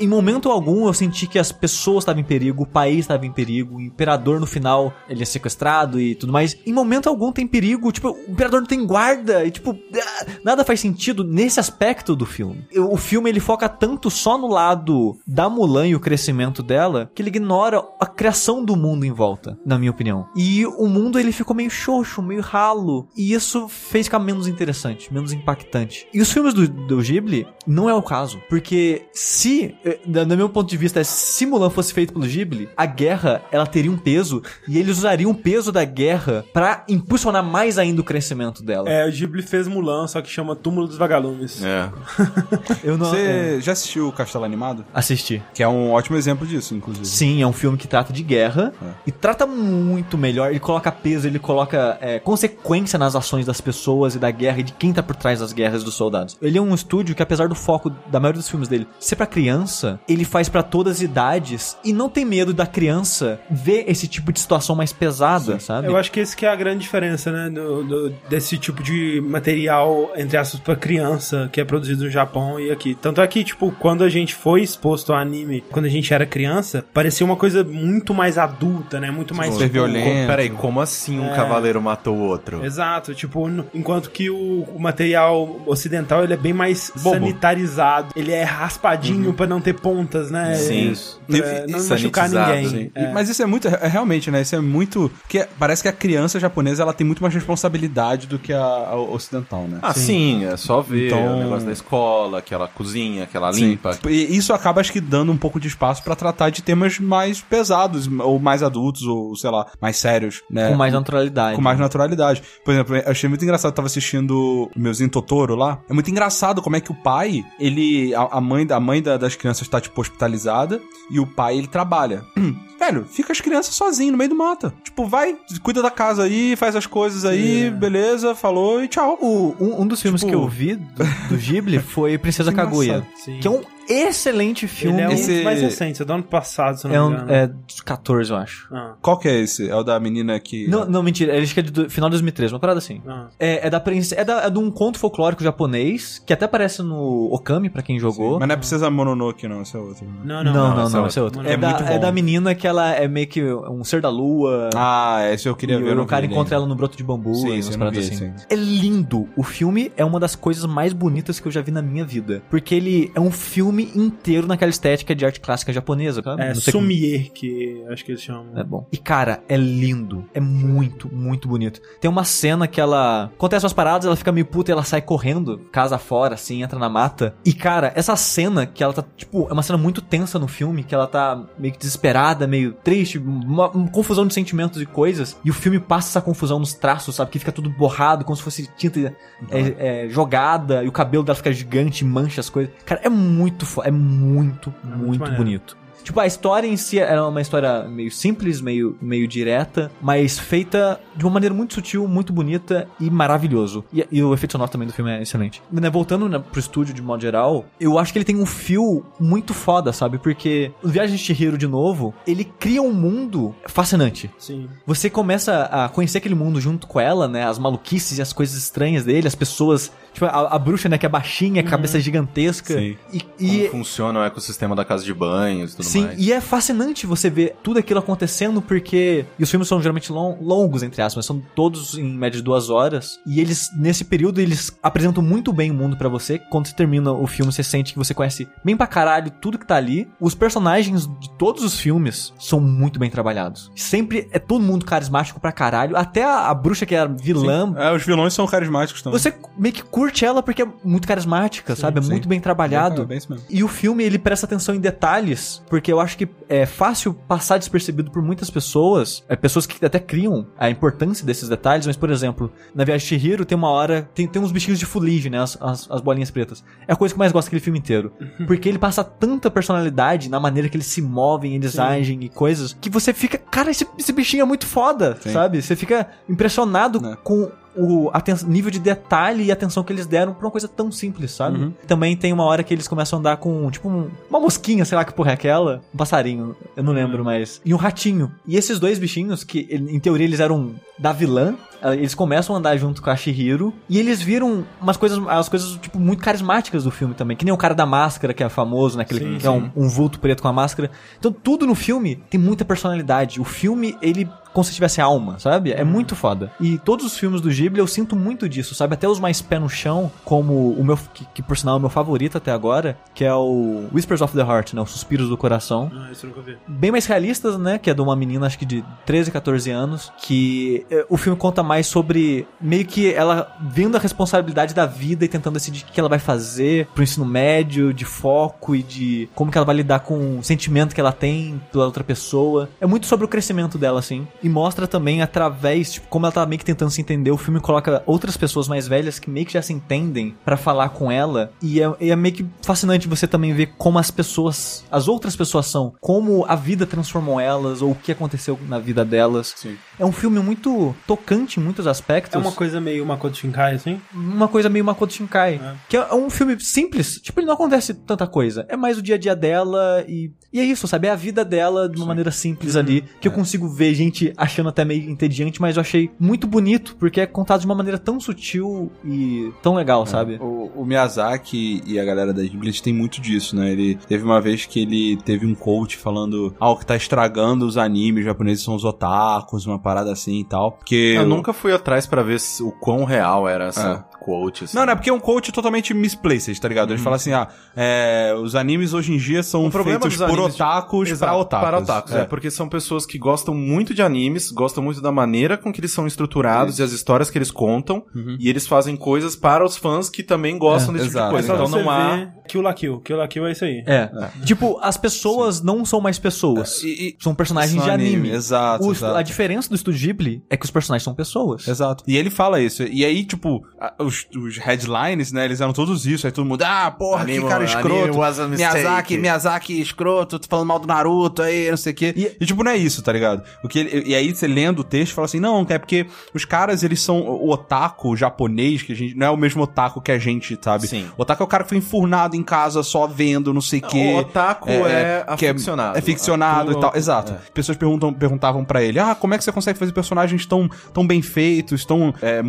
Em 0.00 0.06
momento 0.08 0.50
algum 0.50 0.86
eu 0.86 0.92
senti 0.92 1.26
que 1.26 1.38
as 1.38 1.52
pessoas 1.52 1.98
estavam 2.02 2.20
em 2.20 2.24
perigo, 2.24 2.62
o 2.64 2.66
país 2.66 3.00
estava 3.00 3.24
em 3.26 3.32
perigo, 3.32 3.76
o 3.76 3.80
imperador 3.80 4.40
no 4.40 4.46
final 4.46 4.92
ele 5.08 5.22
é 5.22 5.26
sequestrado 5.26 6.00
e 6.00 6.14
tudo 6.14 6.32
mais. 6.32 6.56
Em 6.66 6.72
momento 6.72 7.08
algum 7.08 7.32
tem 7.32 7.46
perigo, 7.46 7.90
tipo, 7.92 8.10
o 8.10 8.30
imperador 8.32 8.60
não 8.60 8.66
tem 8.66 8.84
guarda 8.86 9.44
e 9.44 9.50
tipo, 9.50 9.76
ah, 9.94 10.26
nada 10.44 10.64
faz 10.64 10.80
sentido 10.80 11.24
nesse 11.24 11.60
aspecto 11.60 12.14
do 12.16 12.26
filme. 12.26 12.66
O 12.76 12.96
filme 12.96 13.30
ele 13.30 13.40
foca 13.40 13.68
tanto 13.68 14.10
só 14.10 14.36
no 14.36 14.48
lado 14.48 15.16
da 15.26 15.48
Mulan 15.48 15.86
e 15.88 15.94
o 15.94 16.00
crescimento 16.00 16.62
dela, 16.62 17.10
que 17.14 17.22
ele 17.22 17.28
ignora 17.28 17.82
a 18.00 18.06
criação 18.06 18.64
do 18.64 18.76
mundo 18.76 19.04
em 19.04 19.12
volta, 19.12 19.56
na 19.64 19.78
minha 19.78 19.90
opinião. 19.90 20.26
E 20.36 20.66
o 20.66 20.86
mundo 20.86 21.18
ele 21.18 21.32
ficou 21.42 21.54
meio 21.56 21.70
xoxo, 21.70 22.22
meio 22.22 22.40
ralo, 22.40 23.08
e 23.16 23.32
isso 23.32 23.68
fez 23.68 24.06
ficar 24.06 24.18
menos 24.18 24.46
interessante, 24.46 25.12
menos 25.12 25.32
impactante. 25.32 26.06
E 26.12 26.20
os 26.20 26.32
filmes 26.32 26.54
do, 26.54 26.66
do 26.68 26.98
Ghibli 26.98 27.46
não 27.66 27.88
é 27.88 27.94
o 27.94 28.02
caso, 28.02 28.40
porque 28.48 29.02
se, 29.12 29.74
eh, 29.84 29.98
do 30.06 30.36
meu 30.36 30.48
ponto 30.48 30.68
de 30.68 30.76
vista, 30.76 31.02
se 31.04 31.46
Mulan 31.46 31.70
fosse 31.70 31.92
feito 31.92 32.12
pelo 32.12 32.24
Ghibli, 32.26 32.68
a 32.76 32.86
guerra 32.86 33.42
ela 33.50 33.66
teria 33.66 33.90
um 33.90 33.96
peso 33.96 34.42
e 34.68 34.78
eles 34.78 34.98
usariam 34.98 35.30
o 35.30 35.34
peso 35.34 35.70
da 35.72 35.84
guerra 35.84 36.44
pra 36.52 36.84
impulsionar 36.88 37.44
mais 37.44 37.78
ainda 37.78 38.00
o 38.00 38.04
crescimento 38.04 38.62
dela. 38.62 38.88
É, 38.88 39.06
o 39.06 39.12
Ghibli 39.12 39.42
fez 39.42 39.66
Mulan, 39.68 40.06
só 40.06 40.20
que 40.20 40.28
chama 40.30 40.54
Túmulo 40.56 40.86
dos 40.86 40.96
Vagalumes. 40.96 41.62
É. 41.62 41.90
Eu 42.82 42.96
não 42.98 43.06
Você 43.06 43.60
já 43.60 43.72
assistiu 43.72 44.08
o 44.08 44.12
Castelo 44.12 44.44
Animado? 44.44 44.84
assisti. 44.92 45.42
Que 45.54 45.62
é 45.62 45.68
um 45.68 45.90
ótimo 45.92 46.16
exemplo 46.16 46.46
disso, 46.46 46.74
inclusive. 46.74 47.06
Sim, 47.06 47.42
é 47.42 47.46
um 47.46 47.52
filme 47.52 47.76
que 47.76 47.86
trata 47.88 48.12
de 48.12 48.22
guerra 48.22 48.72
É. 48.82 48.86
e 49.06 49.12
trata 49.12 49.46
muito 49.46 50.16
melhor. 50.18 50.50
Ele 50.50 50.60
coloca 50.60 50.90
peso, 50.90 51.26
ele 51.32 51.38
coloca 51.38 51.98
é, 52.00 52.18
consequência 52.18 52.98
nas 52.98 53.14
ações 53.16 53.46
das 53.46 53.60
pessoas 53.60 54.14
e 54.14 54.18
da 54.18 54.30
guerra 54.30 54.60
e 54.60 54.62
de 54.62 54.72
quem 54.72 54.92
tá 54.92 55.02
por 55.02 55.16
trás 55.16 55.40
das 55.40 55.52
guerras 55.52 55.82
dos 55.82 55.94
soldados. 55.94 56.36
Ele 56.40 56.58
é 56.58 56.60
um 56.60 56.74
estúdio 56.74 57.14
que, 57.14 57.22
apesar 57.22 57.48
do 57.48 57.54
foco 57.54 57.90
da 58.08 58.20
maioria 58.20 58.40
dos 58.40 58.48
filmes 58.48 58.68
dele 58.68 58.86
ser 58.98 59.16
pra 59.16 59.26
criança, 59.26 59.98
ele 60.08 60.24
faz 60.24 60.48
pra 60.48 60.62
todas 60.62 60.96
as 60.96 61.02
idades 61.02 61.76
e 61.84 61.92
não 61.92 62.08
tem 62.08 62.24
medo 62.24 62.52
da 62.54 62.66
criança 62.66 63.40
ver 63.50 63.84
esse 63.88 64.06
tipo 64.06 64.32
de 64.32 64.40
situação 64.40 64.76
mais 64.76 64.92
pesada, 64.92 65.58
sabe? 65.60 65.88
Eu 65.88 65.96
acho 65.96 66.10
que 66.12 66.20
esse 66.20 66.36
que 66.36 66.46
é 66.46 66.48
a 66.50 66.56
grande 66.56 66.80
diferença, 66.80 67.30
né? 67.32 67.50
do- 67.50 67.82
do- 67.84 68.10
desse 68.28 68.56
tipo 68.58 68.82
de 68.82 69.20
material, 69.26 70.10
entre 70.16 70.36
aspas, 70.36 70.60
pra 70.60 70.76
criança, 70.76 71.48
que 71.52 71.60
é 71.60 71.64
produzido 71.64 72.04
no 72.04 72.10
Japão 72.10 72.58
e 72.58 72.70
aqui. 72.70 72.94
Tanto 72.94 73.20
é 73.20 73.26
que, 73.26 73.42
tipo, 73.44 73.72
quando 73.78 74.04
a 74.04 74.08
gente 74.08 74.34
foi 74.34 74.62
exposto 74.62 75.12
ao 75.12 75.18
anime, 75.18 75.62
quando 75.70 75.86
a 75.86 75.88
gente 75.88 76.12
era 76.14 76.24
criança, 76.24 76.84
parecia 76.92 77.24
uma 77.26 77.36
coisa 77.36 77.62
muito 77.64 78.14
mais 78.14 78.38
adulta, 78.38 79.00
né? 79.00 79.10
Muito 79.10 79.34
mais. 79.34 79.52
super 79.52 79.64
tipo, 79.64 79.72
violenta. 79.74 80.20
Co- 80.22 80.26
Peraí, 80.26 80.50
como 80.50 80.80
assim 80.80 81.18
um 81.22 81.32
É. 81.32 81.36
cavaleiro 81.36 81.80
matou 81.80 82.16
o 82.16 82.20
outro? 82.22 82.64
Exato, 82.64 83.14
tipo, 83.14 83.48
enquanto 83.74 84.10
que 84.10 84.30
o, 84.30 84.62
o 84.74 84.78
material 84.80 85.60
ocidental 85.66 86.22
ele 86.24 86.34
é 86.34 86.36
bem 86.36 86.52
mais 86.52 86.90
Bobo. 86.96 87.16
sanitarizado, 87.16 88.08
ele 88.16 88.32
é 88.32 88.42
raspadinho 88.42 89.32
pra 89.32 89.46
não 89.46 89.60
ter 89.60 89.74
pontas, 89.74 90.30
né? 90.30 90.54
Sim. 90.54 90.92
Pra 91.26 91.36
E- 91.38 91.66
não 91.70 91.78
e 91.78 91.88
machucar 91.88 92.28
ninguém. 92.28 92.68
Sim. 92.68 92.90
É. 92.94 93.12
Mas 93.12 93.28
isso 93.28 93.42
é 93.42 93.46
muito, 93.46 93.68
é, 93.68 93.86
realmente, 93.88 94.30
né? 94.30 94.42
Isso 94.42 94.54
é 94.54 94.60
muito. 94.60 95.10
Que 95.28 95.46
parece 95.58 95.82
que 95.82 95.88
a 95.88 95.92
criança 95.92 96.38
japonesa 96.40 96.82
ela 96.82 96.92
tem 96.92 97.06
muito 97.06 97.22
mais 97.22 97.34
responsabilidade 97.34 98.26
do 98.26 98.38
que 98.38 98.52
a, 98.52 98.62
a 98.62 98.96
ocidental, 98.96 99.62
né? 99.68 99.78
Ah, 99.82 99.92
sim, 99.94 100.44
é 100.44 100.56
só 100.56 100.80
ver 100.80 101.06
Então- 101.08 101.36
o 101.38 101.42
negócio 101.42 101.66
da 101.66 101.72
escola, 101.72 102.42
que 102.42 102.54
ela 102.54 102.68
cozinha, 102.68 103.26
que 103.26 103.36
ela 103.36 103.52
Sim. 103.52 103.70
limpa. 103.70 103.98
E 104.08 104.36
isso 104.36 104.52
acaba, 104.52 104.80
acho 104.80 104.92
que, 104.92 105.00
dando 105.00 105.32
um 105.32 105.36
pouco 105.36 105.58
de 105.60 105.68
espaço 105.68 106.02
pra 106.02 106.14
tratar 106.14 106.50
de 106.50 106.62
temas 106.62 106.98
mais 106.98 107.40
pesados, 107.40 108.08
ou 108.20 108.38
mais 108.38 108.62
adultos, 108.62 109.02
ou 109.02 109.34
sei 109.36 109.50
lá, 109.50 109.66
mais 109.80 109.96
sérios, 109.96 110.42
né? 110.50 110.68
Com 110.68 110.74
mais 110.76 110.94
naturalidade. 111.12 111.56
com 111.56 111.62
mais 111.62 111.78
naturalidade. 111.78 112.42
Por 112.64 112.72
exemplo, 112.72 112.96
eu 112.96 113.10
achei 113.10 113.28
muito 113.28 113.44
engraçado, 113.44 113.70
eu 113.70 113.74
tava 113.74 113.86
assistindo 113.86 114.70
o 114.74 114.80
meuzinho 114.80 115.10
Totoro 115.10 115.54
lá. 115.54 115.80
É 115.88 115.92
muito 115.92 116.10
engraçado 116.10 116.62
como 116.62 116.76
é 116.76 116.80
que 116.80 116.90
o 116.90 116.94
pai, 116.94 117.44
ele. 117.60 118.14
A, 118.14 118.38
a 118.38 118.40
mãe, 118.40 118.66
a 118.70 118.80
mãe 118.80 119.02
da- 119.02 119.16
das 119.16 119.34
crianças 119.36 119.66
tá, 119.68 119.80
tipo, 119.80 120.00
hospitalizada 120.00 120.80
e 121.10 121.18
o 121.20 121.26
pai, 121.26 121.58
ele 121.58 121.66
trabalha. 121.66 122.22
Hum, 122.36 122.54
Velho, 122.82 123.04
fica 123.04 123.30
as 123.32 123.40
crianças 123.40 123.74
sozinho 123.76 124.10
no 124.10 124.18
meio 124.18 124.30
do 124.30 124.36
mato. 124.36 124.72
Tipo, 124.82 125.06
vai, 125.06 125.36
cuida 125.62 125.80
da 125.80 125.90
casa 125.90 126.24
aí, 126.24 126.56
faz 126.56 126.74
as 126.74 126.84
coisas 126.84 127.24
aí, 127.24 127.70
beleza, 127.70 128.34
falou 128.34 128.82
e 128.82 128.88
tchau. 128.88 129.16
O- 129.20 129.54
um, 129.60 129.82
um 129.82 129.86
dos 129.86 130.02
filmes 130.02 130.20
Tipo- 130.22 130.32
que 130.32 130.36
eu 130.36 130.48
vi 130.48 130.74
do, 130.74 131.04
do 131.28 131.36
Ghibli 131.36 131.78
foi 131.80 132.18
Princesa 132.18 132.50
Que 132.50 132.56
Kaguya. 132.56 133.06
Que 133.40 133.46
é 133.46 133.50
um 133.50 133.60
excelente 133.88 134.66
filme. 134.66 134.98
Ele 134.98 135.02
é 135.02 135.08
um 135.08 135.12
Esse- 135.12 135.34
dos 135.34 135.44
mais 135.44 135.60
recentes, 135.60 136.00
é 136.00 136.04
do 136.04 136.12
ano 136.12 136.22
passado, 136.22 136.78
se 136.78 136.86
eu 136.86 136.90
não 136.90 136.96
É, 136.96 137.00
me 137.00 137.04
um, 137.06 137.12
engano. 137.16 137.32
é 137.32 137.46
dos 137.46 137.80
14, 137.80 138.30
eu 138.30 138.36
acho. 138.36 138.68
Ah, 138.72 138.94
Qual 139.00 139.18
que 139.18 139.28
é 139.28 139.40
esse? 139.40 139.68
É 139.68 139.74
o 139.76 139.82
da 139.82 139.98
menina 140.00 140.38
que. 140.40 140.66
Não, 140.68 140.84
não, 140.84 141.02
mentira. 141.02 141.32
Ele 141.34 141.42
acho 141.44 141.54
que 141.54 141.60
é 141.60 141.62
do 141.62 141.88
final 141.90 142.08
de 142.08 142.12
2013, 142.14 142.52
uma 142.54 142.60
parada 142.60 142.78
assim. 142.78 143.00
ah. 143.06 143.26
É, 143.38 143.66
é 143.66 143.70
da 143.70 143.80
princesa, 143.80 144.20
é, 144.20 144.24
da, 144.24 144.42
é 144.44 144.50
de 144.50 144.58
um 144.58 144.70
conto 144.70 144.98
folclórico 144.98 145.42
japonês, 145.42 146.22
que 146.24 146.32
até 146.32 146.44
aparece 146.44 146.82
no 146.82 147.28
Okami, 147.32 147.70
pra 147.70 147.82
quem 147.82 147.98
jogou. 147.98 148.38
Mas 148.38 148.48
não 148.48 148.54
é 148.54 148.56
Princesa 148.56 148.90
Mononoke, 148.90 149.46
não, 149.48 149.62
esse 149.62 149.76
é 149.76 149.80
outro. 149.80 150.04
né? 150.06 150.12
Não, 150.24 150.44
Não, 150.44 150.52
não, 150.52 150.52
não, 150.52 150.76
não, 150.76 150.86
esse 150.86 150.96
é 150.96 151.06
esse 151.06 151.18
é 151.18 151.22
outro. 151.22 151.46
É, 151.46 151.52
É 151.52 151.56
da, 151.56 151.68
muito 151.70 151.82
é 151.84 151.94
bom. 151.94 152.00
da 152.00 152.12
menina 152.12 152.54
que 152.54 152.66
ela 152.66 152.92
é 152.92 153.06
meio 153.08 153.26
que 153.26 153.42
um 153.42 153.82
ser 153.84 154.00
da 154.00 154.08
lua. 154.08 154.70
Ah, 154.74 155.20
esse 155.32 155.48
eu 155.48 155.54
queria 155.56 155.76
e 155.76 155.82
ver. 155.82 155.92
o 155.92 155.94
não 155.94 156.06
cara 156.06 156.22
vi 156.26 156.32
encontra 156.32 156.54
ainda. 156.56 156.64
ela 156.64 156.66
no 156.66 156.74
broto 156.76 156.96
de 156.96 157.02
bambu 157.04 157.34
Sim, 157.34 157.48
e 157.48 157.52
umas 157.54 157.68
não 157.70 157.78
paradas 157.78 158.08
vi, 158.08 158.14
assim. 158.14 158.32
sim. 158.36 158.44
É 158.48 158.54
lindo. 158.54 159.28
O 159.36 159.42
filme 159.42 159.92
é 159.96 160.04
uma 160.04 160.18
das 160.20 160.34
coisas 160.34 160.64
mais 160.66 160.92
bonitas 160.92 161.38
que 161.40 161.46
eu 161.48 161.52
já 161.52 161.60
vi 161.60 161.70
na 161.70 161.82
minha 161.82 162.04
vida. 162.04 162.42
Porque 162.50 162.74
ele 162.74 163.10
é 163.14 163.20
um 163.20 163.30
filme 163.30 163.71
filme 163.72 163.90
inteiro 163.96 164.46
naquela 164.46 164.70
estética 164.70 165.14
de 165.14 165.24
arte 165.24 165.40
clássica 165.40 165.72
japonesa? 165.72 166.22
É, 166.38 166.54
sei 166.54 166.72
como- 166.72 166.84
Sumier, 166.84 167.30
que 167.32 167.82
acho 167.90 168.04
que 168.04 168.12
eles 168.12 168.22
chamam. 168.22 168.58
É 168.58 168.62
bom. 168.62 168.86
E 168.92 168.96
cara, 168.98 169.42
é 169.48 169.56
lindo. 169.56 170.24
É 170.34 170.40
muito, 170.40 171.12
muito 171.12 171.48
bonito. 171.48 171.80
Tem 172.00 172.10
uma 172.10 172.24
cena 172.24 172.66
que 172.68 172.80
ela. 172.80 173.24
Acontece 173.24 173.64
umas 173.64 173.72
paradas, 173.72 174.06
ela 174.06 174.16
fica 174.16 174.30
meio 174.32 174.46
puta 174.46 174.70
e 174.70 174.72
ela 174.72 174.84
sai 174.84 175.00
correndo, 175.00 175.58
casa 175.72 175.98
fora, 175.98 176.34
assim, 176.34 176.62
entra 176.62 176.78
na 176.78 176.88
mata. 176.88 177.34
E 177.44 177.52
cara, 177.52 177.92
essa 177.96 178.14
cena 178.16 178.66
que 178.66 178.82
ela 178.84 178.92
tá. 178.92 179.04
Tipo, 179.16 179.48
é 179.48 179.52
uma 179.52 179.62
cena 179.62 179.78
muito 179.78 180.02
tensa 180.02 180.38
no 180.38 180.48
filme, 180.48 180.84
que 180.84 180.94
ela 180.94 181.06
tá 181.06 181.42
meio 181.58 181.72
que 181.72 181.78
desesperada, 181.78 182.46
meio 182.46 182.72
triste, 182.72 183.18
uma, 183.18 183.70
uma 183.70 183.88
confusão 183.90 184.26
de 184.26 184.34
sentimentos 184.34 184.80
e 184.80 184.86
coisas. 184.86 185.36
E 185.44 185.50
o 185.50 185.54
filme 185.54 185.78
passa 185.80 186.08
essa 186.10 186.20
confusão 186.20 186.58
nos 186.58 186.74
traços, 186.74 187.14
sabe? 187.14 187.30
Que 187.30 187.38
fica 187.38 187.52
tudo 187.52 187.70
borrado, 187.70 188.24
como 188.24 188.36
se 188.36 188.42
fosse 188.42 188.68
tinta 188.76 189.14
é, 189.50 190.04
é, 190.04 190.08
jogada, 190.08 190.84
e 190.84 190.88
o 190.88 190.92
cabelo 190.92 191.22
dela 191.24 191.36
fica 191.36 191.52
gigante, 191.52 192.04
mancha 192.04 192.40
as 192.40 192.50
coisas. 192.50 192.72
Cara, 192.84 193.00
é 193.04 193.08
muito 193.08 193.61
fo- 193.66 193.82
É 193.82 193.90
muito, 193.90 194.72
muito, 194.84 195.20
maneiro. 195.20 195.42
bonito. 195.44 195.82
Tipo, 196.02 196.18
a 196.18 196.26
história 196.26 196.66
em 196.66 196.76
si 196.76 196.98
era 196.98 197.24
uma 197.28 197.40
história 197.40 197.84
meio 197.84 198.10
simples, 198.10 198.60
meio, 198.60 198.98
meio 199.00 199.28
direta, 199.28 199.88
mas 200.00 200.36
feita 200.36 200.98
de 201.14 201.24
uma 201.24 201.30
maneira 201.34 201.54
muito 201.54 201.74
sutil, 201.74 202.08
muito 202.08 202.32
bonita 202.32 202.88
e 202.98 203.08
maravilhoso. 203.08 203.84
E, 203.92 204.04
e 204.10 204.20
o 204.20 204.34
efeito 204.34 204.50
sonoro 204.50 204.68
também 204.68 204.88
do 204.88 204.92
filme 204.92 205.12
é 205.12 205.22
excelente. 205.22 205.62
Né, 205.70 205.88
voltando 205.88 206.28
né, 206.28 206.40
pro 206.40 206.58
estúdio 206.58 206.92
de 206.92 207.00
modo 207.00 207.22
geral, 207.22 207.64
eu 207.78 208.00
acho 208.00 208.12
que 208.12 208.18
ele 208.18 208.24
tem 208.24 208.34
um 208.34 208.44
fio 208.44 209.06
muito 209.20 209.54
foda, 209.54 209.92
sabe? 209.92 210.18
Porque 210.18 210.72
o 210.82 210.88
Viagem 210.88 211.14
de 211.14 211.22
Chihiro, 211.22 211.56
de 211.56 211.68
novo, 211.68 212.12
ele 212.26 212.42
cria 212.42 212.82
um 212.82 212.92
mundo 212.92 213.54
fascinante. 213.66 214.28
Sim. 214.38 214.68
Você 214.84 215.08
começa 215.08 215.62
a 215.70 215.88
conhecer 215.88 216.18
aquele 216.18 216.34
mundo 216.34 216.60
junto 216.60 216.88
com 216.88 216.98
ela, 216.98 217.28
né? 217.28 217.44
As 217.46 217.60
maluquices 217.60 218.18
e 218.18 218.22
as 218.22 218.32
coisas 218.32 218.56
estranhas 218.56 219.04
dele, 219.04 219.28
as 219.28 219.36
pessoas. 219.36 219.92
Tipo, 220.12 220.26
a, 220.26 220.54
a 220.54 220.58
bruxa, 220.58 220.88
né? 220.88 220.98
Que 220.98 221.06
é 221.06 221.08
baixinha, 221.08 221.62
cabeça 221.62 221.98
gigantesca. 222.00 222.74
Sim. 222.74 222.96
E, 223.12 223.20
Como 223.20 223.52
e 223.52 223.68
funciona 223.68 224.20
o 224.20 224.24
ecossistema 224.24 224.76
da 224.76 224.84
casa 224.84 225.04
de 225.04 225.12
banhos 225.14 225.72
e 225.72 225.76
tudo 225.76 225.84
Sim, 225.86 226.04
mais. 226.04 226.18
e 226.20 226.32
é 226.32 226.40
fascinante 226.40 227.06
você 227.06 227.30
ver 227.30 227.56
tudo 227.62 227.78
aquilo 227.78 227.98
acontecendo 228.00 228.60
porque. 228.60 229.24
E 229.38 229.42
os 229.42 229.50
filmes 229.50 229.68
são 229.68 229.80
geralmente 229.80 230.12
lon- 230.12 230.36
longos, 230.40 230.82
entre 230.82 231.00
aspas, 231.02 231.24
são 231.24 231.42
todos 231.54 231.96
em 231.96 232.04
média 232.04 232.38
de 232.38 232.42
duas 232.44 232.68
horas. 232.70 233.18
E 233.26 233.40
eles, 233.40 233.68
nesse 233.76 234.04
período, 234.04 234.40
eles 234.40 234.76
apresentam 234.82 235.22
muito 235.22 235.52
bem 235.52 235.70
o 235.70 235.74
mundo 235.74 235.96
pra 235.96 236.08
você. 236.08 236.38
Quando 236.38 236.66
você 236.66 236.74
termina 236.74 237.12
o 237.12 237.26
filme, 237.26 237.52
você 237.52 237.62
sente 237.62 237.92
que 237.92 237.98
você 237.98 238.12
conhece 238.12 238.46
bem 238.64 238.76
pra 238.76 238.86
caralho 238.86 239.30
tudo 239.40 239.58
que 239.58 239.66
tá 239.66 239.76
ali. 239.76 240.08
Os 240.20 240.34
personagens 240.34 241.06
de 241.06 241.30
todos 241.38 241.64
os 241.64 241.78
filmes 241.78 242.32
são 242.38 242.60
muito 242.60 242.98
bem 242.98 243.10
trabalhados. 243.10 243.70
Sempre 243.74 244.28
é 244.30 244.38
todo 244.38 244.62
mundo 244.62 244.84
carismático 244.84 245.40
pra 245.40 245.52
caralho. 245.52 245.96
Até 245.96 246.22
a, 246.24 246.48
a 246.50 246.54
bruxa 246.54 246.84
que 246.84 246.94
é 246.94 246.98
a 247.00 247.06
vilã. 247.06 247.74
É, 247.76 247.92
os 247.94 248.04
vilões 248.04 248.34
são 248.34 248.46
carismáticos 248.46 249.00
também. 249.02 249.18
Você 249.18 249.34
meio 249.56 249.74
que 249.74 249.82
curte 250.02 250.24
ela 250.24 250.42
porque 250.42 250.62
é 250.62 250.66
muito 250.82 251.06
carismática, 251.06 251.76
sabe? 251.76 252.00
É 252.00 252.02
sim. 252.02 252.10
muito 252.10 252.28
bem 252.28 252.40
trabalhado. 252.40 253.02
É, 253.02 253.04
bem 253.04 253.18
isso 253.18 253.30
mesmo. 253.30 253.46
E 253.48 253.62
o 253.62 253.68
filme, 253.68 254.02
ele 254.02 254.18
presta 254.18 254.46
atenção 254.46 254.74
em 254.74 254.80
detalhes, 254.80 255.62
porque 255.70 255.92
eu 255.92 256.00
acho 256.00 256.18
que 256.18 256.28
é 256.48 256.66
fácil 256.66 257.14
passar 257.14 257.56
despercebido 257.58 258.10
por 258.10 258.20
muitas 258.20 258.50
pessoas, 258.50 259.24
é, 259.28 259.36
pessoas 259.36 259.64
que 259.64 259.84
até 259.84 260.00
criam 260.00 260.48
a 260.58 260.68
importância 260.68 261.24
desses 261.24 261.48
detalhes, 261.48 261.86
mas, 261.86 261.96
por 261.96 262.10
exemplo, 262.10 262.52
na 262.74 262.82
Viagem 262.84 263.04
de 263.04 263.08
Chihiro 263.08 263.44
tem 263.44 263.56
uma 263.56 263.70
hora, 263.70 264.08
tem, 264.12 264.26
tem 264.26 264.42
uns 264.42 264.50
bichinhos 264.50 264.78
de 264.80 264.86
fuligem, 264.86 265.30
né, 265.30 265.38
as, 265.40 265.56
as, 265.60 265.88
as 265.88 266.00
bolinhas 266.00 266.32
pretas. 266.32 266.64
É 266.88 266.92
a 266.92 266.96
coisa 266.96 267.14
que 267.14 267.16
eu 267.16 267.20
mais 267.20 267.30
gosto 267.30 267.46
daquele 267.46 267.62
filme 267.62 267.78
inteiro, 267.78 268.12
porque 268.44 268.68
ele 268.68 268.78
passa 268.78 269.04
tanta 269.04 269.50
personalidade 269.52 270.28
na 270.28 270.40
maneira 270.40 270.68
que 270.68 270.76
eles 270.76 270.86
se 270.88 271.00
movem, 271.00 271.54
eles 271.54 271.78
agem 271.78 272.24
e 272.24 272.28
coisas, 272.28 272.76
que 272.80 272.90
você 272.90 273.12
fica, 273.12 273.38
cara, 273.38 273.70
esse, 273.70 273.86
esse 273.96 274.12
bichinho 274.12 274.42
é 274.42 274.46
muito 274.46 274.66
foda, 274.66 275.16
Sim. 275.20 275.32
sabe? 275.32 275.62
Você 275.62 275.76
fica 275.76 276.08
impressionado 276.28 277.00
Né. 277.00 277.16
com 277.22 277.50
o 277.76 278.10
nível 278.46 278.70
de 278.70 278.78
detalhe 278.78 279.44
e 279.44 279.52
atenção 279.52 279.82
que 279.82 279.92
eles 279.92 280.06
deram 280.06 280.34
pra 280.34 280.46
uma 280.46 280.50
coisa 280.50 280.68
tão 280.68 280.90
simples, 280.92 281.30
sabe? 281.32 281.58
Uhum. 281.58 281.72
Também 281.86 282.16
tem 282.16 282.32
uma 282.32 282.44
hora 282.44 282.62
que 282.62 282.72
eles 282.72 282.86
começam 282.86 283.16
a 283.16 283.20
andar 283.20 283.36
com, 283.38 283.70
tipo, 283.70 283.88
um- 283.88 284.10
uma 284.28 284.40
mosquinha, 284.40 284.84
sei 284.84 284.96
lá 284.96 285.04
que 285.04 285.12
porra 285.12 285.30
é 285.30 285.34
aquela. 285.34 285.80
Um 285.94 285.96
passarinho, 285.96 286.54
eu 286.76 286.82
não 286.82 286.92
lembro 286.92 287.24
mais. 287.24 287.60
E 287.64 287.72
um 287.72 287.76
ratinho. 287.76 288.30
E 288.46 288.56
esses 288.56 288.78
dois 288.78 288.98
bichinhos, 288.98 289.44
que 289.44 289.66
em 289.70 289.98
teoria 290.00 290.26
eles 290.26 290.40
eram 290.40 290.74
da 290.98 291.12
vilã, 291.12 291.54
eh, 291.82 291.94
eles 291.94 292.14
começam 292.14 292.54
a 292.54 292.58
andar 292.58 292.76
junto 292.76 293.02
com 293.02 293.10
a 293.10 293.16
Shihiro 293.16 293.72
e 293.88 293.98
eles 293.98 294.20
viram 294.22 294.64
umas 294.80 294.96
coisas, 294.96 295.18
as 295.28 295.48
coisas, 295.48 295.72
tipo, 295.78 295.98
muito 295.98 296.22
carismáticas 296.22 296.84
do 296.84 296.90
filme 296.90 297.14
também. 297.14 297.36
Que 297.36 297.44
nem 297.44 297.52
o 297.52 297.56
cara 297.56 297.74
da 297.74 297.86
máscara, 297.86 298.32
que 298.34 298.44
é 298.44 298.48
famoso, 298.48 298.96
né? 298.98 299.02
Aquele 299.02 299.20
Sim, 299.20 299.38
que 299.38 299.46
é 299.46 299.50
um, 299.50 299.70
um 299.74 299.88
vulto 299.88 300.20
preto 300.20 300.42
com 300.42 300.48
a 300.48 300.52
máscara. 300.52 300.90
Então, 301.18 301.32
tudo 301.32 301.66
no 301.66 301.74
filme 301.74 302.16
tem 302.30 302.38
muita 302.38 302.64
personalidade. 302.64 303.40
O 303.40 303.44
filme, 303.44 303.96
ele 304.02 304.28
como 304.52 304.64
se 304.64 304.72
tivesse 304.72 305.00
alma, 305.00 305.38
sabe? 305.38 305.72
É 305.72 305.84
muito 305.84 306.14
foda. 306.14 306.52
E 306.60 306.78
todos 306.78 307.04
os 307.06 307.16
filmes 307.16 307.40
do 307.40 307.48
Ghibli 307.48 307.80
eu 307.80 307.86
sinto 307.86 308.14
muito 308.14 308.48
disso, 308.48 308.74
sabe? 308.74 308.94
Até 308.94 309.08
os 309.08 309.18
mais 309.18 309.40
pé 309.40 309.58
no 309.58 309.68
chão, 309.68 310.10
como 310.24 310.70
o 310.72 310.84
meu, 310.84 310.96
que, 310.96 311.24
que 311.34 311.42
por 311.42 311.56
sinal 311.56 311.76
é 311.76 311.78
o 311.78 311.80
meu 311.80 311.90
favorito 311.90 312.38
até 312.38 312.52
agora, 312.52 312.96
que 313.14 313.24
é 313.24 313.34
o 313.34 313.86
Whispers 313.92 314.20
of 314.20 314.34
the 314.34 314.42
Heart, 314.42 314.74
né? 314.74 314.82
Os 314.82 314.90
Suspiros 314.90 315.28
do 315.28 315.36
Coração. 315.36 315.90
Ah, 315.94 316.10
isso 316.12 316.26
eu 316.26 316.30
nunca 316.30 316.42
vi. 316.42 316.56
Bem 316.66 316.90
mais 316.90 317.06
realistas, 317.06 317.58
né? 317.58 317.78
Que 317.78 317.90
é 317.90 317.94
de 317.94 318.00
uma 318.00 318.14
menina, 318.16 318.46
acho 318.46 318.58
que 318.58 318.66
de 318.66 318.84
13, 319.06 319.30
14 319.30 319.70
anos, 319.70 320.12
que 320.18 320.86
eh, 320.90 321.06
o 321.08 321.16
filme 321.16 321.38
conta 321.38 321.62
mais 321.62 321.86
sobre 321.86 322.46
meio 322.60 322.84
que 322.84 323.12
ela 323.12 323.56
vendo 323.60 323.96
a 323.96 324.00
responsabilidade 324.00 324.74
da 324.74 324.86
vida 324.86 325.24
e 325.24 325.28
tentando 325.28 325.54
decidir 325.54 325.84
o 325.88 325.92
que 325.92 326.00
ela 326.00 326.08
vai 326.08 326.18
fazer 326.18 326.86
pro 326.94 327.02
ensino 327.02 327.24
médio, 327.24 327.92
de 327.92 328.04
foco 328.04 328.74
e 328.74 328.82
de 328.82 329.28
como 329.34 329.50
que 329.50 329.58
ela 329.58 329.64
vai 329.64 329.76
lidar 329.76 330.00
com 330.00 330.38
o 330.38 330.42
sentimento 330.42 330.94
que 330.94 331.00
ela 331.00 331.12
tem 331.12 331.60
pela 331.70 331.84
outra 331.84 332.04
pessoa. 332.04 332.68
É 332.80 332.86
muito 332.86 333.06
sobre 333.06 333.24
o 333.24 333.28
crescimento 333.28 333.78
dela, 333.78 333.98
assim. 333.98 334.26
E 334.42 334.48
mostra 334.48 334.86
também 334.86 335.22
através, 335.22 335.92
tipo, 335.92 336.08
como 336.08 336.26
ela 336.26 336.32
tá 336.32 336.44
meio 336.46 336.58
que 336.58 336.64
tentando 336.64 336.90
se 336.90 337.00
entender, 337.00 337.30
o 337.30 337.36
filme 337.36 337.60
coloca 337.60 338.02
outras 338.06 338.36
pessoas 338.36 338.68
mais 338.68 338.88
velhas 338.88 339.18
que 339.18 339.30
meio 339.30 339.46
que 339.46 339.52
já 339.52 339.62
se 339.62 339.72
entendem 339.72 340.34
pra 340.44 340.56
falar 340.56 340.90
com 340.90 341.10
ela. 341.10 341.52
E 341.60 341.80
é, 341.80 341.92
é 342.00 342.16
meio 342.16 342.34
que 342.34 342.46
fascinante 342.62 343.08
você 343.08 343.26
também 343.26 343.52
ver 343.52 343.74
como 343.78 343.98
as 343.98 344.10
pessoas, 344.10 344.84
as 344.90 345.08
outras 345.08 345.36
pessoas 345.36 345.66
são, 345.66 345.94
como 346.00 346.44
a 346.46 346.56
vida 346.56 346.86
transformou 346.86 347.40
elas, 347.40 347.82
ou 347.82 347.92
o 347.92 347.94
que 347.94 348.12
aconteceu 348.12 348.58
na 348.68 348.78
vida 348.78 349.04
delas. 349.04 349.54
Sim. 349.56 349.76
É 349.98 350.04
um 350.04 350.12
filme 350.12 350.38
muito 350.40 350.94
tocante 351.06 351.60
em 351.60 351.62
muitos 351.62 351.86
aspectos. 351.86 352.34
É 352.34 352.38
uma 352.38 352.52
coisa 352.52 352.80
meio 352.80 353.04
Makoto 353.06 353.36
Shinkai, 353.36 353.74
assim? 353.74 354.00
uma 354.14 354.48
coisa 354.48 354.68
meio 354.68 354.84
Makoto 354.84 355.12
Shinkai. 355.12 355.60
É. 355.62 355.74
Que 355.88 355.96
é 355.96 356.14
um 356.14 356.30
filme 356.30 356.58
simples. 356.60 357.20
Tipo, 357.20 357.40
ele 357.40 357.46
não 357.46 357.54
acontece 357.54 357.94
tanta 357.94 358.26
coisa. 358.26 358.66
É 358.68 358.76
mais 358.76 358.98
o 358.98 359.02
dia 359.02 359.16
a 359.16 359.18
dia 359.18 359.36
dela 359.36 360.04
e. 360.08 360.32
E 360.52 360.60
é 360.60 360.64
isso, 360.64 360.86
sabe? 360.86 361.08
É 361.08 361.10
a 361.10 361.16
vida 361.16 361.44
dela 361.44 361.88
de 361.88 361.96
uma 361.96 362.06
maneira 362.06 362.30
simples 362.30 362.76
ali. 362.76 363.04
Que 363.20 363.28
eu 363.28 363.32
consigo 363.32 363.68
ver 363.68 363.94
gente 363.94 364.31
achando 364.36 364.68
até 364.68 364.84
meio 364.84 365.10
entediante, 365.10 365.60
mas 365.60 365.76
eu 365.76 365.80
achei 365.80 366.10
muito 366.18 366.46
bonito, 366.46 366.96
porque 366.98 367.20
é 367.20 367.26
contado 367.26 367.60
de 367.60 367.66
uma 367.66 367.74
maneira 367.74 367.98
tão 367.98 368.18
sutil 368.20 368.90
e 369.04 369.52
tão 369.62 369.74
legal, 369.74 370.04
sabe? 370.06 370.36
O, 370.40 370.70
o 370.76 370.84
Miyazaki 370.84 371.82
e 371.86 371.98
a 371.98 372.04
galera 372.04 372.32
da 372.32 372.42
Ghibli 372.42 372.72
têm 372.80 372.92
muito 372.92 373.20
disso, 373.20 373.54
né? 373.56 373.70
Ele 373.72 373.94
teve 374.08 374.24
uma 374.24 374.40
vez 374.40 374.66
que 374.66 374.80
ele 374.80 375.16
teve 375.22 375.46
um 375.46 375.54
coach 375.54 375.96
falando 375.96 376.54
ah, 376.58 376.70
o 376.70 376.76
que 376.76 376.86
tá 376.86 376.96
estragando 376.96 377.66
os 377.66 377.76
animes 377.76 378.24
japoneses 378.24 378.64
são 378.64 378.74
os 378.74 378.84
otakus, 378.84 379.66
uma 379.66 379.78
parada 379.78 380.12
assim 380.12 380.40
e 380.40 380.44
tal. 380.44 380.72
Porque 380.72 381.14
Eu 381.16 381.26
nunca 381.26 381.52
fui 381.52 381.72
atrás 381.72 382.06
pra 382.06 382.22
ver 382.22 382.40
se- 382.40 382.62
o 382.62 382.70
quão 382.72 383.04
real 383.04 383.48
era 383.48 383.66
essa 383.66 384.04
quote. 384.22 384.64
assim. 384.64 384.76
Não, 384.76 384.86
não, 384.86 384.92
é 384.92 384.96
porque 384.96 385.10
é 385.10 385.12
um 385.12 385.20
coach 385.20 385.50
totalmente 385.50 385.92
misplaced, 385.92 386.60
tá 386.60 386.68
ligado? 386.68 386.92
Ele 386.92 387.02
fala 387.02 387.16
assim, 387.16 387.32
ah, 387.32 387.48
é, 387.76 388.34
os 388.40 388.54
animes 388.54 388.94
hoje 388.94 389.12
em 389.12 389.16
dia 389.16 389.42
são 389.42 389.70
feitos 389.70 390.16
por 390.16 390.38
otakus 390.38 391.08
Exato, 391.08 391.30
pra 391.30 391.36
otakus. 391.38 391.68
Para 391.68 391.78
otakus, 391.78 392.14
é. 392.14 392.24
Porque 392.24 392.50
são 392.50 392.68
pessoas 392.68 393.04
que 393.04 393.18
gostam 393.18 393.54
muito 393.54 393.92
de 393.92 394.02
animes, 394.02 394.50
gostam 394.50 394.82
muito 394.82 395.00
da 395.00 395.10
maneira 395.10 395.56
com 395.58 395.72
que 395.72 395.80
eles 395.80 395.92
são 395.92 396.06
estruturados 396.06 396.78
e 396.78 396.82
as 396.82 396.92
histórias 396.92 397.30
que 397.30 397.38
eles 397.38 397.50
contam. 397.50 398.04
E 398.38 398.48
eles 398.48 398.66
fazem 398.66 398.96
coisas 398.96 399.34
para 399.34 399.64
os 399.64 399.76
fãs 399.76 400.08
que 400.08 400.22
também 400.22 400.58
gostam 400.58 400.92
desse 400.92 401.06
tipo 401.06 401.18
exato. 401.18 401.26
de 401.28 401.32
coisa. 401.32 401.52
Então 401.52 401.66
você 401.66 401.82
não 401.82 401.90
há... 401.90 402.16
ver 402.16 402.41
Kill 402.52 402.60
la 402.62 402.74
Kill. 402.74 403.00
Kill 403.00 403.16
la 403.16 403.26
Kill 403.26 403.46
é 403.46 403.52
isso 403.52 403.64
aí. 403.64 403.82
É. 403.86 404.10
Tipo, 404.44 404.78
as 404.82 404.98
pessoas 404.98 405.62
não 405.62 405.86
são 405.86 406.02
mais 406.02 406.18
pessoas. 406.18 406.82
E- 406.82 407.08
e- 407.08 407.16
São 407.18 407.34
personagens 407.34 407.74
São 407.74 407.82
de 407.84 407.90
anime. 407.90 408.14
anime, 408.16 408.30
exato, 408.30 408.84
O- 408.86 408.92
exato. 408.92 409.16
A 409.16 409.22
diferença 409.22 409.70
do 409.70 409.74
Estúdio 409.74 410.06
Ghibli 410.08 410.42
é 410.50 410.56
que 410.56 410.64
os 410.66 410.70
personagens 410.70 411.02
são 411.02 411.14
pessoas. 411.14 411.66
Exato. 411.66 412.04
E 412.06 412.14
ele 412.14 412.28
fala 412.28 412.60
isso. 412.60 412.82
E 412.82 413.04
aí, 413.06 413.24
tipo, 413.24 413.64
a- 413.80 413.94
os, 413.98 414.26
os 414.36 414.58
headlines, 414.58 415.32
né, 415.32 415.46
eles 415.46 415.62
eram 415.62 415.72
todos 415.72 416.04
isso. 416.04 416.26
Aí 416.26 416.32
todo 416.32 416.44
mundo, 416.44 416.62
ah, 416.62 416.90
porra, 416.90 417.22
Anime- 417.22 417.42
que 417.42 417.48
cara 417.48 417.64
escroto. 417.64 418.18
Miyazaki, 418.48 419.16
Miyazaki 419.18 419.80
escroto, 419.80 420.38
tô 420.38 420.46
falando 420.48 420.66
mal 420.66 420.78
do 420.78 420.86
Naruto 420.86 421.40
aí, 421.42 421.70
não 421.70 421.76
sei 421.76 421.92
o 421.92 421.96
quê. 421.96 422.34
E, 422.38 422.44
tipo, 422.44 422.62
não 422.62 422.72
é 422.72 422.76
isso, 422.76 423.02
tá 423.02 423.12
ligado? 423.12 423.42
O 423.64 423.68
que 423.68 423.78
ele- 423.78 424.02
e 424.10 424.14
aí 424.14 424.34
você 424.34 424.46
lendo 424.46 424.80
o 424.80 424.84
texto, 424.84 425.14
fala 425.14 425.24
assim, 425.24 425.40
não, 425.40 425.64
é 425.68 425.78
porque 425.78 426.06
os 426.34 426.44
caras, 426.44 426.82
eles 426.82 427.00
são 427.00 427.20
o 427.20 427.50
otaku 427.50 428.16
japonês, 428.16 428.82
que 428.82 428.92
a 428.92 428.96
gente, 428.96 429.14
não 429.16 429.26
é 429.26 429.30
o 429.30 429.36
mesmo 429.36 429.62
otaku 429.62 430.00
que 430.00 430.12
a 430.12 430.18
gente, 430.18 430.58
sabe? 430.60 430.86
Sim. 430.86 431.06
O 431.16 431.22
otaku 431.22 431.42
é 431.42 431.46
o 431.46 431.48
cara 431.48 431.62
que 431.62 431.68
foi 431.70 431.78
enfurnado 431.78 432.36
em 432.36 432.41
casa 432.42 432.82
só 432.82 433.06
vendo, 433.06 433.52
não 433.52 433.60
sei 433.60 433.80
o 433.80 433.82
quê. 433.88 434.12
O 434.14 434.18
otaku 434.18 434.70
é 434.70 435.24
que 435.36 435.46
aficionado. 435.46 435.98
É, 435.98 436.00
ficcionado 436.00 436.70
Atu- 436.70 436.78
e 436.78 436.80
tal. 436.80 436.92
Exato. 436.96 437.32
é. 437.32 437.36
Pessoas 437.52 437.76
perguntam, 437.76 438.12
perguntavam 438.12 438.64
pra 438.64 438.82
ele: 438.82 438.98
ah, 438.98 439.14
como 439.14 439.34
é 439.34 439.38
que 439.38 439.44
você 439.44 439.52
consegue 439.52 439.78
fazer 439.78 439.92
personagens 439.92 440.44
tão, 440.46 440.68
tão 440.92 441.06
bem 441.06 441.22
feitos, 441.22 441.84
tão 441.84 442.14
é, 442.22 442.42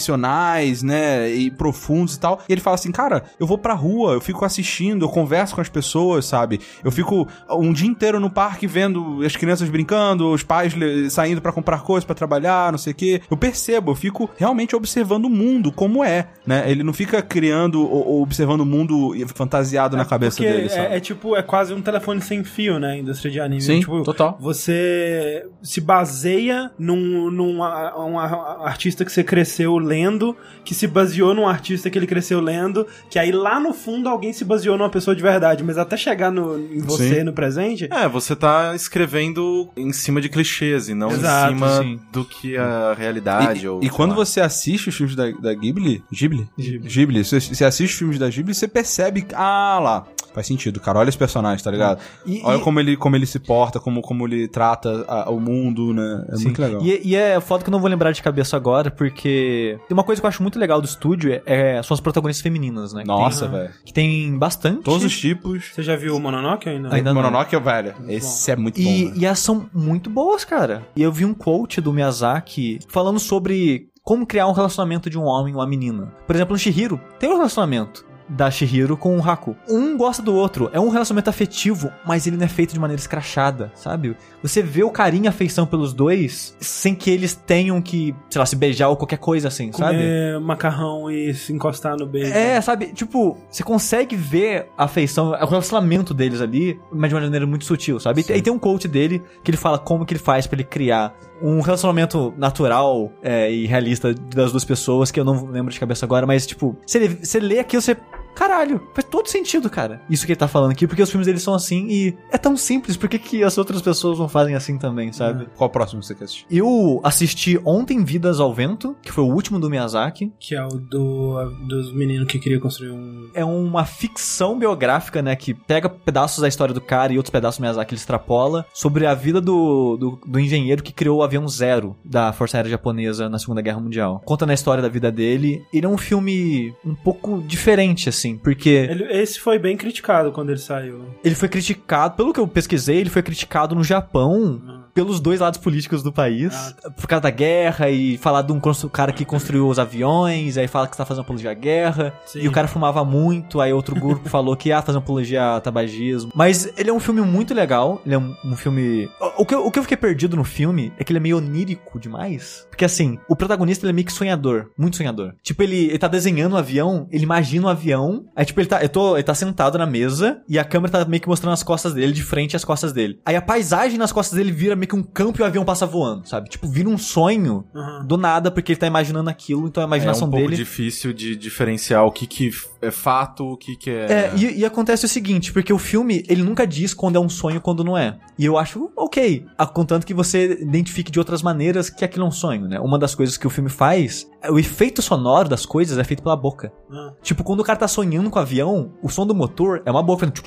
multidimensionais, 0.00 0.82
né? 0.82 1.30
E 1.30 1.50
profundos 1.50 2.14
e 2.14 2.20
tal. 2.20 2.40
E 2.48 2.52
ele 2.52 2.60
fala 2.60 2.74
assim: 2.74 2.90
cara, 2.92 3.24
eu 3.38 3.46
vou 3.46 3.58
pra 3.58 3.74
rua, 3.74 4.12
eu 4.14 4.20
fico 4.20 4.44
assistindo, 4.44 5.04
eu 5.04 5.08
converso 5.08 5.54
com 5.54 5.60
as 5.60 5.68
pessoas, 5.68 6.24
sabe? 6.26 6.60
Eu 6.82 6.90
fico 6.90 7.28
um 7.50 7.72
dia 7.72 7.88
inteiro 7.88 8.18
no 8.20 8.30
parque 8.30 8.66
vendo 8.66 9.22
as 9.24 9.36
crianças 9.36 9.68
brincando, 9.68 10.30
os 10.30 10.42
pais 10.42 10.74
saindo 11.10 11.40
pra 11.40 11.52
comprar 11.52 11.80
coisas 11.82 12.04
pra 12.04 12.14
trabalhar, 12.14 12.72
não 12.72 12.78
sei 12.78 12.92
o 12.92 12.96
quê. 12.96 13.20
Eu 13.30 13.36
percebo, 13.36 13.90
eu 13.92 13.94
fico 13.96 14.30
realmente 14.36 14.74
observando 14.76 15.24
o 15.26 15.30
mundo 15.30 15.72
como 15.72 16.04
é, 16.04 16.28
né? 16.46 16.64
Ele 16.70 16.82
não 16.82 16.92
fica 16.92 17.22
criando 17.22 17.80
ou 17.82 18.22
observando 18.22 18.60
o 18.60 18.66
mundo 18.66 19.14
fantasiado 19.28 19.96
na 19.96 20.04
cabeça 20.04 20.40
dele, 20.42 20.68
sabe? 20.68 20.92
é, 20.92 20.96
é 20.96 21.00
tipo, 21.00 21.36
é 21.36 21.42
quase 21.42 21.72
um 21.74 21.80
telefone 21.82 22.20
sem 22.20 22.42
fio, 22.44 22.78
né? 22.78 22.98
Indústria 22.98 23.30
de 23.30 23.40
anime. 23.40 23.60
Sim, 23.60 23.80
tipo, 23.80 24.02
total. 24.02 24.36
Você 24.40 25.46
se 25.62 25.80
baseia 25.80 26.70
num, 26.78 27.30
num 27.30 27.62
a- 27.62 28.04
um 28.06 28.18
artista 28.18 29.04
que 29.04 29.12
você 29.12 29.22
cresceu 29.24 29.76
lendo, 29.78 30.36
que 30.64 30.74
se 30.74 30.86
baseou 30.86 31.34
num 31.34 31.46
artista 31.46 31.88
que 31.90 31.98
ele 31.98 32.06
cresceu 32.06 32.40
lendo, 32.40 32.86
que 33.10 33.18
aí 33.18 33.32
lá 33.32 33.58
no 33.58 33.72
fundo 33.72 34.08
alguém 34.08 34.32
se 34.32 34.44
baseou 34.44 34.76
numa 34.78 34.90
pessoa 34.90 35.14
de 35.16 35.22
verdade, 35.22 35.62
mas 35.64 35.78
até 35.78 35.96
chegar 35.96 36.30
no, 36.30 36.58
em 36.58 36.80
você, 36.80 37.16
Sim. 37.16 37.24
no 37.24 37.32
presente, 37.32 37.88
É, 37.90 38.08
você 38.08 38.36
tá 38.36 38.74
escrevendo 38.74 39.68
em 39.76 39.92
cima 39.92 40.20
de 40.20 40.28
clichês 40.28 40.88
e 40.88 40.94
não 40.94 41.10
Exato, 41.10 41.52
em 41.52 41.56
cima 41.56 41.78
sim. 41.82 42.00
do 42.12 42.24
que 42.24 42.56
a 42.56 42.94
realidade 42.96 43.64
E, 43.64 43.68
ou 43.68 43.82
e 43.82 43.88
quando 43.90 44.10
lá. 44.10 44.16
você 44.16 44.40
assiste 44.40 44.88
os 44.88 44.94
filmes 44.96 45.16
da, 45.16 45.30
da 45.30 45.52
Ghibli, 45.54 46.02
Ghibli? 46.12 46.48
Ghibli. 46.58 47.24
você, 47.24 47.40
você 47.40 47.64
assiste 47.64 47.92
os 47.92 47.98
filmes 47.98 48.18
da 48.18 48.28
Ghibli, 48.28 48.54
você 48.54 48.68
percebe, 48.68 49.09
que, 49.12 49.34
ah 49.34 49.78
lá, 49.82 50.04
faz 50.32 50.46
sentido, 50.46 50.78
cara, 50.78 50.98
olha 51.00 51.08
os 51.08 51.16
personagens, 51.16 51.60
tá 51.62 51.70
ligado? 51.72 51.98
E- 52.24 52.40
olha 52.44 52.58
e- 52.58 52.60
como 52.60 52.78
ele, 52.78 52.96
como 52.96 53.16
ele 53.16 53.26
se 53.26 53.38
porta, 53.40 53.80
como, 53.80 54.00
como 54.00 54.26
ele 54.28 54.46
trata 54.46 55.04
a- 55.08 55.28
o 55.30 55.40
mundo, 55.40 55.92
né? 55.92 56.24
É 56.28 56.36
Sim. 56.36 56.44
muito 56.44 56.62
legal. 56.62 56.80
E, 56.82 57.00
e 57.04 57.16
é 57.16 57.40
foda 57.40 57.64
que 57.64 57.68
eu 57.68 57.72
não 57.72 57.80
vou 57.80 57.90
lembrar 57.90 58.12
de 58.12 58.22
cabeça 58.22 58.56
agora, 58.56 58.90
porque 58.92 59.76
tem 59.88 59.94
uma 59.96 60.04
coisa 60.04 60.20
que 60.22 60.26
eu 60.26 60.28
acho 60.28 60.40
muito 60.42 60.56
legal 60.58 60.80
do 60.80 60.84
estúdio, 60.86 61.32
é, 61.32 61.42
é- 61.78 61.82
são 61.82 61.94
as 61.94 62.00
protagonistas 62.00 62.42
femininas, 62.42 62.92
né? 62.92 63.02
Nossa, 63.04 63.48
velho. 63.48 63.70
Que 63.84 63.92
tem 63.92 64.38
bastante. 64.38 64.82
Todos 64.82 65.04
os 65.04 65.18
tipos. 65.18 65.64
você 65.74 65.82
já 65.82 65.96
viu 65.96 66.14
o 66.16 66.20
Mononoke 66.20 66.68
ainda? 66.68 66.94
Ainda. 66.94 67.12
Mononoke, 67.12 67.56
velho, 67.58 67.94
esse 68.08 68.50
é 68.52 68.56
muito 68.56 68.80
bom, 68.80 68.88
E, 68.88 69.04
né? 69.06 69.12
e 69.16 69.26
elas 69.26 69.38
são 69.40 69.68
muito 69.74 70.08
boas, 70.08 70.44
cara. 70.44 70.86
E 70.94 71.02
eu 71.02 71.10
vi 71.10 71.24
um 71.24 71.34
quote 71.34 71.80
do 71.80 71.92
Miyazaki 71.92 72.78
falando 72.88 73.18
sobre 73.18 73.88
como 74.02 74.24
criar 74.26 74.46
um 74.46 74.52
relacionamento 74.52 75.10
de 75.10 75.18
um 75.18 75.24
homem 75.24 75.52
e 75.52 75.56
uma 75.56 75.66
menina. 75.66 76.12
Por 76.26 76.34
exemplo, 76.34 76.52
no 76.54 76.58
Shihiro, 76.58 77.00
tem 77.18 77.28
um 77.30 77.36
relacionamento 77.36 78.04
da 78.30 78.50
Shihiro 78.50 78.96
com 78.96 79.18
o 79.18 79.22
Haku. 79.22 79.56
Um 79.68 79.96
gosta 79.96 80.22
do 80.22 80.34
outro, 80.34 80.70
é 80.72 80.80
um 80.80 80.88
relacionamento 80.88 81.28
afetivo, 81.28 81.90
mas 82.06 82.26
ele 82.26 82.36
não 82.36 82.44
é 82.44 82.48
feito 82.48 82.72
de 82.72 82.80
maneira 82.80 83.00
escrachada, 83.00 83.72
sabe? 83.74 84.16
Você 84.42 84.62
vê 84.62 84.82
o 84.82 84.90
carinho 84.90 85.24
e 85.24 85.26
a 85.26 85.30
afeição 85.30 85.66
pelos 85.66 85.92
dois 85.92 86.56
sem 86.60 86.94
que 86.94 87.10
eles 87.10 87.34
tenham 87.34 87.80
que, 87.82 88.14
sei 88.30 88.38
lá, 88.38 88.46
se 88.46 88.56
beijar 88.56 88.88
ou 88.88 88.96
qualquer 88.96 89.18
coisa 89.18 89.48
assim, 89.48 89.72
sabe? 89.72 89.98
Comer 89.98 90.40
macarrão 90.40 91.10
e 91.10 91.34
se 91.34 91.52
encostar 91.52 91.96
no 91.96 92.06
beijo. 92.06 92.32
É, 92.32 92.60
sabe? 92.60 92.92
Tipo, 92.92 93.36
você 93.50 93.62
consegue 93.62 94.16
ver 94.16 94.68
a 94.78 94.84
afeição, 94.84 95.30
o 95.30 95.46
relacionamento 95.46 96.14
deles 96.14 96.40
ali, 96.40 96.80
mas 96.92 97.10
de 97.10 97.14
uma 97.14 97.22
maneira 97.22 97.46
muito 97.46 97.64
sutil, 97.64 97.98
sabe? 97.98 98.24
E 98.28 98.42
tem 98.42 98.52
um 98.52 98.58
coach 98.58 98.86
dele 98.86 99.22
que 99.42 99.50
ele 99.50 99.58
fala 99.58 99.78
como 99.78 100.06
que 100.06 100.14
ele 100.14 100.20
faz 100.20 100.46
pra 100.46 100.56
ele 100.56 100.64
criar 100.64 101.14
um 101.42 101.60
relacionamento 101.60 102.34
natural 102.36 103.10
é, 103.22 103.50
e 103.50 103.66
realista 103.66 104.12
das 104.14 104.50
duas 104.50 104.64
pessoas, 104.64 105.10
que 105.10 105.18
eu 105.18 105.24
não 105.24 105.46
lembro 105.46 105.72
de 105.72 105.80
cabeça 105.80 106.04
agora, 106.04 106.26
mas 106.26 106.46
tipo, 106.46 106.76
você 106.86 107.40
lê 107.40 107.58
aquilo, 107.58 107.80
você. 107.82 107.96
Caralho, 108.34 108.80
faz 108.94 109.06
todo 109.08 109.28
sentido, 109.28 109.68
cara. 109.68 110.00
Isso 110.08 110.24
que 110.24 110.32
ele 110.32 110.38
tá 110.38 110.48
falando 110.48 110.72
aqui, 110.72 110.86
porque 110.86 111.02
os 111.02 111.10
filmes 111.10 111.26
deles 111.26 111.42
são 111.42 111.54
assim 111.54 111.86
e 111.88 112.16
é 112.30 112.38
tão 112.38 112.56
simples, 112.56 112.96
por 112.96 113.08
que, 113.08 113.18
que 113.18 113.44
as 113.44 113.56
outras 113.58 113.82
pessoas 113.82 114.18
não 114.18 114.28
fazem 114.28 114.54
assim 114.54 114.78
também, 114.78 115.12
sabe? 115.12 115.48
Qual 115.56 115.68
o 115.68 115.72
próximo 115.72 116.00
que 116.00 116.06
você 116.06 116.14
quer 116.14 116.24
assistir? 116.24 116.46
Eu 116.50 117.00
assisti 117.04 117.60
ontem 117.64 118.04
Vidas 118.04 118.40
ao 118.40 118.54
Vento, 118.54 118.96
que 119.02 119.12
foi 119.12 119.24
o 119.24 119.28
último 119.32 119.58
do 119.58 119.68
Miyazaki. 119.68 120.32
Que 120.38 120.54
é 120.54 120.64
o 120.64 120.68
do, 120.68 121.50
dos 121.66 121.92
meninos 121.92 122.26
que 122.26 122.38
queria 122.38 122.60
construir 122.60 122.90
um. 122.90 123.30
é 123.34 123.44
uma 123.44 123.84
ficção 123.84 124.58
biográfica, 124.58 125.20
né? 125.22 125.36
Que 125.36 125.54
pega 125.54 125.88
pedaços 125.88 126.40
da 126.40 126.48
história 126.48 126.74
do 126.74 126.80
cara 126.80 127.12
e 127.12 127.16
outros 127.16 127.30
pedaços 127.30 127.58
do 127.58 127.62
Miyazaki 127.62 127.94
ele 127.94 128.00
extrapola 128.00 128.66
sobre 128.72 129.06
a 129.06 129.14
vida 129.14 129.40
do, 129.40 129.96
do, 129.96 130.20
do 130.26 130.40
engenheiro 130.40 130.82
que 130.82 130.92
criou 130.92 131.18
o 131.18 131.22
avião 131.22 131.46
Zero 131.48 131.96
da 132.04 132.32
Força 132.32 132.56
Aérea 132.56 132.70
Japonesa 132.70 133.28
na 133.28 133.38
Segunda 133.38 133.60
Guerra 133.60 133.80
Mundial. 133.80 134.22
Conta 134.24 134.46
na 134.46 134.54
história 134.54 134.82
da 134.82 134.88
vida 134.88 135.10
dele. 135.10 135.64
Ele 135.72 135.86
é 135.86 135.88
um 135.88 135.98
filme 135.98 136.74
um 136.84 136.94
pouco 136.94 137.42
diferente, 137.46 138.08
assim, 138.08 138.19
porque 138.42 138.68
Ele- 138.70 139.04
esse 139.12 139.38
foi 139.40 139.58
bem 139.58 139.76
criticado 139.76 140.32
quando 140.32 140.50
ele 140.50 140.58
saiu. 140.58 141.04
ele 141.24 141.34
foi 141.34 141.48
criticado, 141.48 142.16
pelo 142.16 142.32
que 142.32 142.40
eu 142.40 142.46
pesquisei, 142.48 142.98
ele 142.98 143.10
foi 143.10 143.22
criticado 143.22 143.74
no 143.74 143.82
Japão. 143.84 144.60
Pelos 145.00 145.18
dois 145.18 145.40
lados 145.40 145.58
políticos 145.58 146.02
do 146.02 146.12
país, 146.12 146.52
Ah, 146.84 146.90
por 146.90 147.06
causa 147.06 147.22
da 147.22 147.30
guerra 147.30 147.88
e 147.88 148.18
falar 148.18 148.42
de 148.42 148.52
um 148.52 148.60
cara 148.92 149.12
que 149.12 149.24
construiu 149.24 149.66
os 149.66 149.78
aviões, 149.78 150.58
aí 150.58 150.68
fala 150.68 150.86
que 150.86 150.92
está 150.92 151.06
fazendo 151.06 151.22
apologia 151.22 151.50
à 151.52 151.54
guerra, 151.54 152.12
Sim. 152.26 152.40
e 152.40 152.48
o 152.48 152.52
cara 152.52 152.68
fumava 152.68 153.02
muito, 153.02 153.62
aí 153.62 153.72
outro 153.72 153.98
grupo 153.98 154.28
falou 154.28 154.54
que 154.54 154.68
ia 154.68 154.82
fazer 154.82 154.98
apologia 154.98 155.56
a 155.56 155.60
tabagismo. 155.60 156.32
Mas 156.34 156.70
ele 156.76 156.90
é 156.90 156.92
um 156.92 157.00
filme 157.00 157.22
muito 157.22 157.54
legal, 157.54 158.02
ele 158.04 158.14
é 158.14 158.18
um, 158.18 158.36
um 158.44 158.54
filme... 158.56 159.08
O, 159.18 159.42
o 159.42 159.46
que 159.46 159.54
eu, 159.54 159.64
o 159.64 159.70
que 159.70 159.78
eu 159.78 159.82
fiquei 159.84 159.96
perdido 159.96 160.36
no 160.36 160.44
filme 160.44 160.92
é 160.98 161.04
que 161.04 161.12
ele 161.12 161.18
é 161.18 161.22
meio 161.22 161.38
onírico 161.38 161.98
demais. 161.98 162.66
Porque 162.68 162.84
assim, 162.84 163.18
o 163.26 163.34
protagonista 163.34 163.86
ele 163.86 163.92
é 163.92 163.94
meio 163.94 164.06
que 164.06 164.12
sonhador, 164.12 164.70
muito 164.76 164.98
sonhador. 164.98 165.32
Tipo, 165.42 165.62
ele, 165.62 165.86
ele 165.86 165.98
tá 165.98 166.08
desenhando 166.08 166.52
um 166.52 166.58
avião, 166.58 167.08
ele 167.10 167.24
imagina 167.24 167.68
um 167.68 167.70
avião, 167.70 168.26
aí 168.36 168.44
tipo, 168.44 168.60
ele 168.60 168.68
tá, 168.68 168.82
eu 168.82 168.88
tô, 168.90 169.16
ele 169.16 169.22
tá 169.22 169.34
sentado 169.34 169.78
na 169.78 169.86
mesa 169.86 170.42
e 170.46 170.58
a 170.58 170.64
câmera 170.64 170.92
tá 170.92 171.04
meio 171.06 171.22
que 171.22 171.28
mostrando 171.28 171.54
as 171.54 171.62
costas 171.62 171.94
dele, 171.94 172.12
de 172.12 172.22
frente 172.22 172.54
às 172.54 172.66
costas 172.66 172.92
dele. 172.92 173.18
Aí 173.24 173.34
a 173.34 173.40
paisagem 173.40 173.98
nas 173.98 174.12
costas 174.12 174.36
dele 174.36 174.52
vira 174.52 174.76
meio 174.76 174.89
que 174.90 174.96
um 174.96 175.02
campo 175.02 175.40
e 175.40 175.42
o 175.42 175.44
avião 175.46 175.64
passa 175.64 175.86
voando, 175.86 176.28
sabe? 176.28 176.48
Tipo, 176.50 176.66
vira 176.68 176.88
um 176.88 176.98
sonho 176.98 177.64
Aham. 177.74 178.04
do 178.04 178.16
nada, 178.16 178.50
porque 178.50 178.72
ele 178.72 178.78
tá 178.80 178.86
imaginando 178.86 179.30
aquilo, 179.30 179.66
então 179.68 179.80
a 179.82 179.84
É 179.84 179.86
um 179.86 179.88
imaginação 179.88 180.28
pouco 180.28 180.44
dele... 180.44 180.56
difícil 180.56 181.12
de 181.12 181.36
diferenciar 181.36 182.04
o 182.04 182.10
que, 182.10 182.26
que 182.26 182.50
é 182.82 182.90
fato, 182.90 183.52
o 183.52 183.56
que 183.56 183.76
que 183.76 183.90
é... 183.90 184.12
é 184.12 184.32
e, 184.36 184.60
e, 184.60 184.64
acontece 184.64 185.04
o 185.04 185.08
seguinte, 185.08 185.52
porque 185.52 185.72
o 185.72 185.78
filme, 185.78 186.24
ele 186.28 186.42
nunca 186.42 186.66
diz 186.66 186.94
quando 186.94 187.16
é 187.16 187.20
um 187.20 187.28
sonho 187.28 187.60
quando 187.60 187.84
não 187.84 187.96
é. 187.96 188.18
E 188.38 188.44
eu 188.44 188.56
acho 188.56 188.90
ok, 188.96 189.44
contanto 189.72 190.06
que 190.06 190.14
você 190.14 190.58
identifique 190.60 191.10
de 191.10 191.18
outras 191.18 191.42
maneiras 191.42 191.90
que 191.90 192.04
aquilo 192.04 192.24
é 192.24 192.28
um 192.28 192.32
sonho, 192.32 192.66
né? 192.66 192.80
Uma 192.80 192.98
das 192.98 193.14
coisas 193.14 193.36
que 193.36 193.46
o 193.46 193.50
filme 193.50 193.68
faz, 193.68 194.26
o 194.48 194.58
efeito 194.58 195.02
sonoro 195.02 195.48
das 195.48 195.66
coisas 195.66 195.98
é 195.98 196.04
feito 196.04 196.22
pela 196.22 196.36
boca. 196.36 196.72
Ah. 196.90 197.12
Tipo, 197.22 197.44
quando 197.44 197.60
o 197.60 197.64
cara 197.64 197.78
tá 197.78 197.88
sonhando 197.88 198.30
com 198.30 198.38
o 198.38 198.42
avião, 198.42 198.92
o 199.02 199.08
som 199.08 199.26
do 199.26 199.34
motor 199.34 199.82
é 199.84 199.90
uma 199.90 200.02
boca 200.02 200.20
fazendo... 200.20 200.40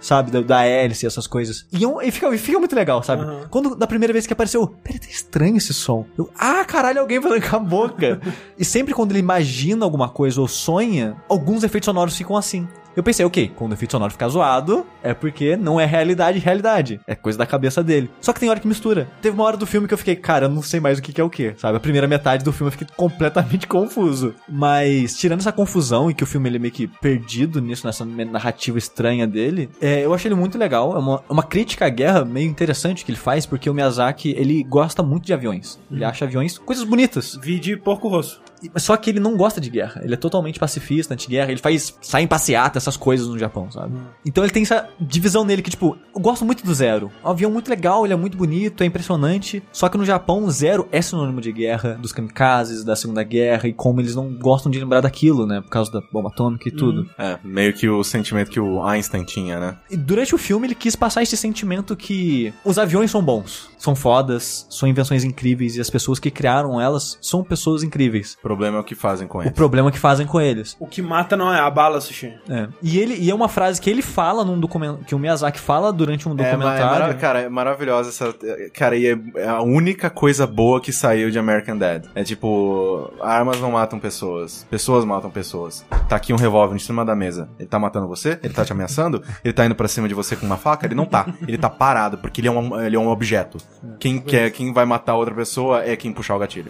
sabe? 0.00 0.30
Da, 0.30 0.40
da 0.40 0.64
hélice, 0.64 1.06
essas 1.06 1.26
coisas. 1.26 1.66
E, 1.72 1.86
um, 1.86 2.00
e, 2.02 2.10
fica, 2.10 2.34
e 2.34 2.38
fica 2.38 2.58
muito 2.58 2.74
legal, 2.74 3.02
sabe? 3.02 3.24
Uhum. 3.24 3.40
Quando, 3.48 3.76
da 3.76 3.86
primeira 3.86 4.12
vez 4.12 4.26
que 4.26 4.32
apareceu, 4.32 4.66
peraí, 4.66 4.98
tá 4.98 5.08
estranho 5.08 5.56
esse 5.56 5.72
som. 5.72 6.06
Eu, 6.16 6.30
ah, 6.36 6.64
caralho, 6.64 7.00
alguém 7.00 7.20
falando 7.20 7.48
com 7.48 7.56
a 7.56 7.60
boca. 7.60 8.20
e 8.58 8.64
sempre 8.64 8.94
quando 8.94 9.12
ele 9.12 9.20
imagina 9.20 9.84
alguma 9.84 10.08
coisa 10.08 10.40
ou 10.40 10.48
sonha, 10.48 10.87
alguns 11.28 11.62
efeitos 11.64 11.86
sonoros 11.86 12.16
ficam 12.16 12.36
assim. 12.36 12.66
Eu 12.98 13.02
pensei, 13.04 13.24
ok, 13.24 13.52
quando 13.54 13.70
o 13.70 13.74
efeito 13.74 13.92
sonoro 13.92 14.10
ficar 14.10 14.28
zoado, 14.28 14.84
é 15.04 15.14
porque 15.14 15.56
não 15.56 15.78
é 15.78 15.86
realidade, 15.86 16.40
realidade. 16.40 17.00
É 17.06 17.14
coisa 17.14 17.38
da 17.38 17.46
cabeça 17.46 17.80
dele. 17.80 18.10
Só 18.20 18.32
que 18.32 18.40
tem 18.40 18.50
hora 18.50 18.58
que 18.58 18.66
mistura. 18.66 19.08
Teve 19.22 19.36
uma 19.36 19.44
hora 19.44 19.56
do 19.56 19.66
filme 19.66 19.86
que 19.86 19.94
eu 19.94 19.98
fiquei, 19.98 20.16
cara, 20.16 20.46
eu 20.46 20.50
não 20.50 20.62
sei 20.62 20.80
mais 20.80 20.98
o 20.98 21.02
que, 21.02 21.12
que 21.12 21.20
é 21.20 21.22
o 21.22 21.30
que, 21.30 21.54
sabe? 21.58 21.76
A 21.76 21.80
primeira 21.80 22.08
metade 22.08 22.44
do 22.44 22.52
filme 22.52 22.66
eu 22.66 22.72
fiquei 22.72 22.88
completamente 22.96 23.68
confuso. 23.68 24.34
Mas, 24.48 25.14
tirando 25.16 25.38
essa 25.38 25.52
confusão 25.52 26.10
e 26.10 26.14
que 26.14 26.24
o 26.24 26.26
filme 26.26 26.48
ele 26.48 26.56
é 26.56 26.58
meio 26.58 26.74
que 26.74 26.88
perdido 26.88 27.60
nisso, 27.60 27.86
nessa 27.86 28.04
narrativa 28.04 28.78
estranha 28.78 29.28
dele, 29.28 29.70
é, 29.80 30.04
eu 30.04 30.12
achei 30.12 30.28
ele 30.28 30.34
muito 30.34 30.58
legal. 30.58 30.96
É 30.96 30.98
uma, 30.98 31.22
é 31.28 31.32
uma 31.32 31.44
crítica 31.44 31.86
à 31.86 31.88
guerra 31.88 32.24
meio 32.24 32.50
interessante 32.50 33.04
que 33.04 33.12
ele 33.12 33.18
faz, 33.18 33.46
porque 33.46 33.70
o 33.70 33.74
Miyazaki, 33.74 34.34
ele 34.36 34.64
gosta 34.64 35.04
muito 35.04 35.24
de 35.24 35.32
aviões. 35.32 35.78
Ele 35.88 36.04
acha 36.04 36.24
aviões 36.24 36.58
coisas 36.58 36.82
bonitas. 36.82 37.38
Vi 37.40 37.60
de 37.60 37.76
porco 37.76 38.08
rosso. 38.08 38.40
Só 38.76 38.96
que 38.96 39.10
ele 39.10 39.20
não 39.20 39.36
gosta 39.36 39.60
de 39.60 39.70
guerra. 39.70 40.00
Ele 40.04 40.14
é 40.14 40.16
totalmente 40.16 40.58
pacifista, 40.58 41.14
anti-guerra. 41.14 41.50
Ele 41.50 41.60
faz 41.60 41.96
sai 42.00 42.22
em 42.22 42.26
passeata, 42.26 42.78
essas 42.78 42.96
coisas 42.96 43.26
no 43.26 43.38
Japão, 43.38 43.70
sabe? 43.70 43.96
Então 44.24 44.44
ele 44.44 44.52
tem 44.52 44.62
essa 44.62 44.88
divisão 45.00 45.44
nele 45.44 45.62
que, 45.62 45.70
tipo, 45.70 45.96
eu 46.14 46.20
gosto 46.20 46.44
muito 46.44 46.64
do 46.64 46.74
Zero. 46.74 47.10
É 47.22 47.26
um 47.26 47.30
avião 47.30 47.50
muito 47.50 47.68
legal, 47.68 48.04
ele 48.04 48.14
é 48.14 48.16
muito 48.16 48.36
bonito, 48.36 48.82
é 48.82 48.86
impressionante. 48.86 49.62
Só 49.72 49.88
que 49.88 49.98
no 49.98 50.04
Japão, 50.04 50.50
Zero 50.50 50.88
é 50.90 51.00
sinônimo 51.00 51.40
de 51.40 51.52
guerra, 51.52 51.94
dos 51.94 52.12
kamikazes, 52.12 52.84
da 52.84 52.96
Segunda 52.96 53.22
Guerra, 53.22 53.68
e 53.68 53.72
como 53.72 54.00
eles 54.00 54.14
não 54.14 54.32
gostam 54.34 54.70
de 54.70 54.78
lembrar 54.78 55.00
daquilo, 55.00 55.46
né? 55.46 55.60
Por 55.60 55.70
causa 55.70 55.90
da 55.92 56.00
bomba 56.12 56.28
atômica 56.28 56.68
e 56.68 56.72
tudo. 56.72 57.08
É, 57.18 57.38
meio 57.42 57.72
que 57.72 57.88
o 57.88 58.02
sentimento 58.02 58.50
que 58.50 58.60
o 58.60 58.82
Einstein 58.82 59.24
tinha, 59.24 59.58
né? 59.58 59.78
E 59.90 59.96
durante 59.96 60.34
o 60.34 60.38
filme 60.38 60.66
ele 60.66 60.74
quis 60.74 60.96
passar 60.96 61.22
esse 61.22 61.36
sentimento 61.36 61.96
que 61.96 62.52
os 62.64 62.78
aviões 62.78 63.10
são 63.10 63.22
bons, 63.22 63.70
são 63.78 63.94
fodas, 63.94 64.66
são 64.70 64.88
invenções 64.88 65.24
incríveis 65.24 65.76
e 65.76 65.80
as 65.80 65.90
pessoas 65.90 66.18
que 66.18 66.30
criaram 66.30 66.80
elas 66.80 67.18
são 67.20 67.42
pessoas 67.42 67.82
incríveis. 67.82 68.36
O 68.48 68.56
problema 68.56 68.78
é 68.78 68.80
o 68.80 68.84
que 68.84 68.94
fazem 68.94 69.28
com 69.28 69.38
O 69.38 69.42
ele. 69.42 69.50
problema 69.50 69.88
é 69.90 69.92
que 69.92 69.98
fazem 69.98 70.26
com 70.26 70.40
eles. 70.40 70.74
O 70.80 70.86
que 70.86 71.02
mata 71.02 71.36
não 71.36 71.52
é 71.52 71.60
a 71.60 71.68
bala, 71.70 72.00
Sushi. 72.00 72.32
É. 72.48 72.68
E 72.82 72.98
ele 72.98 73.14
e 73.14 73.30
é 73.30 73.34
uma 73.34 73.48
frase 73.48 73.78
que 73.80 73.90
ele 73.90 74.00
fala 74.00 74.42
num 74.44 74.58
documento 74.58 75.04
que 75.04 75.14
o 75.14 75.18
Miyazaki 75.18 75.58
fala 75.60 75.92
durante 75.92 76.26
um 76.26 76.32
É, 76.32 76.34
é 76.40 76.44
documentário. 76.52 76.86
mara- 76.86 77.14
cara, 77.14 77.40
é 77.42 77.48
maravilhosa 77.48 78.08
essa. 78.08 78.34
Cara, 78.72 78.96
e 78.96 79.06
é, 79.06 79.18
é 79.36 79.48
a 79.48 79.60
única 79.60 80.08
coisa 80.08 80.46
boa 80.46 80.80
que 80.80 80.92
saiu 80.92 81.30
de 81.30 81.38
American 81.38 81.76
Dad. 81.76 82.06
É 82.14 82.24
tipo, 82.24 83.12
armas 83.20 83.60
não 83.60 83.72
matam 83.72 83.98
pessoas, 83.98 84.66
pessoas 84.70 85.04
matam 85.04 85.30
pessoas. 85.30 85.84
Tá 86.08 86.16
aqui 86.16 86.32
um 86.32 86.36
revólver 86.36 86.74
em 86.76 86.78
cima 86.78 87.04
da 87.04 87.14
mesa. 87.16 87.48
Ele 87.58 87.68
tá 87.68 87.78
matando 87.78 88.06
você? 88.08 88.38
Ele 88.42 88.54
tá 88.54 88.64
te 88.64 88.72
ameaçando? 88.72 89.22
Ele 89.44 89.52
tá 89.52 89.66
indo 89.66 89.74
pra 89.74 89.88
cima 89.88 90.08
de 90.08 90.14
você 90.14 90.36
com 90.36 90.46
uma 90.46 90.56
faca? 90.56 90.86
Ele 90.86 90.94
não 90.94 91.04
tá. 91.04 91.26
Ele 91.46 91.58
tá 91.58 91.68
parado, 91.68 92.16
porque 92.18 92.40
ele 92.40 92.48
é 92.48 92.50
um, 92.50 92.80
ele 92.80 92.96
é 92.96 92.98
um 92.98 93.08
objeto. 93.08 93.58
Quem, 93.98 94.18
quer, 94.20 94.50
quem 94.52 94.72
vai 94.72 94.84
matar 94.86 95.16
outra 95.16 95.34
pessoa 95.34 95.84
é 95.84 95.96
quem 95.96 96.12
puxar 96.12 96.36
o 96.36 96.38
gatilho. 96.38 96.68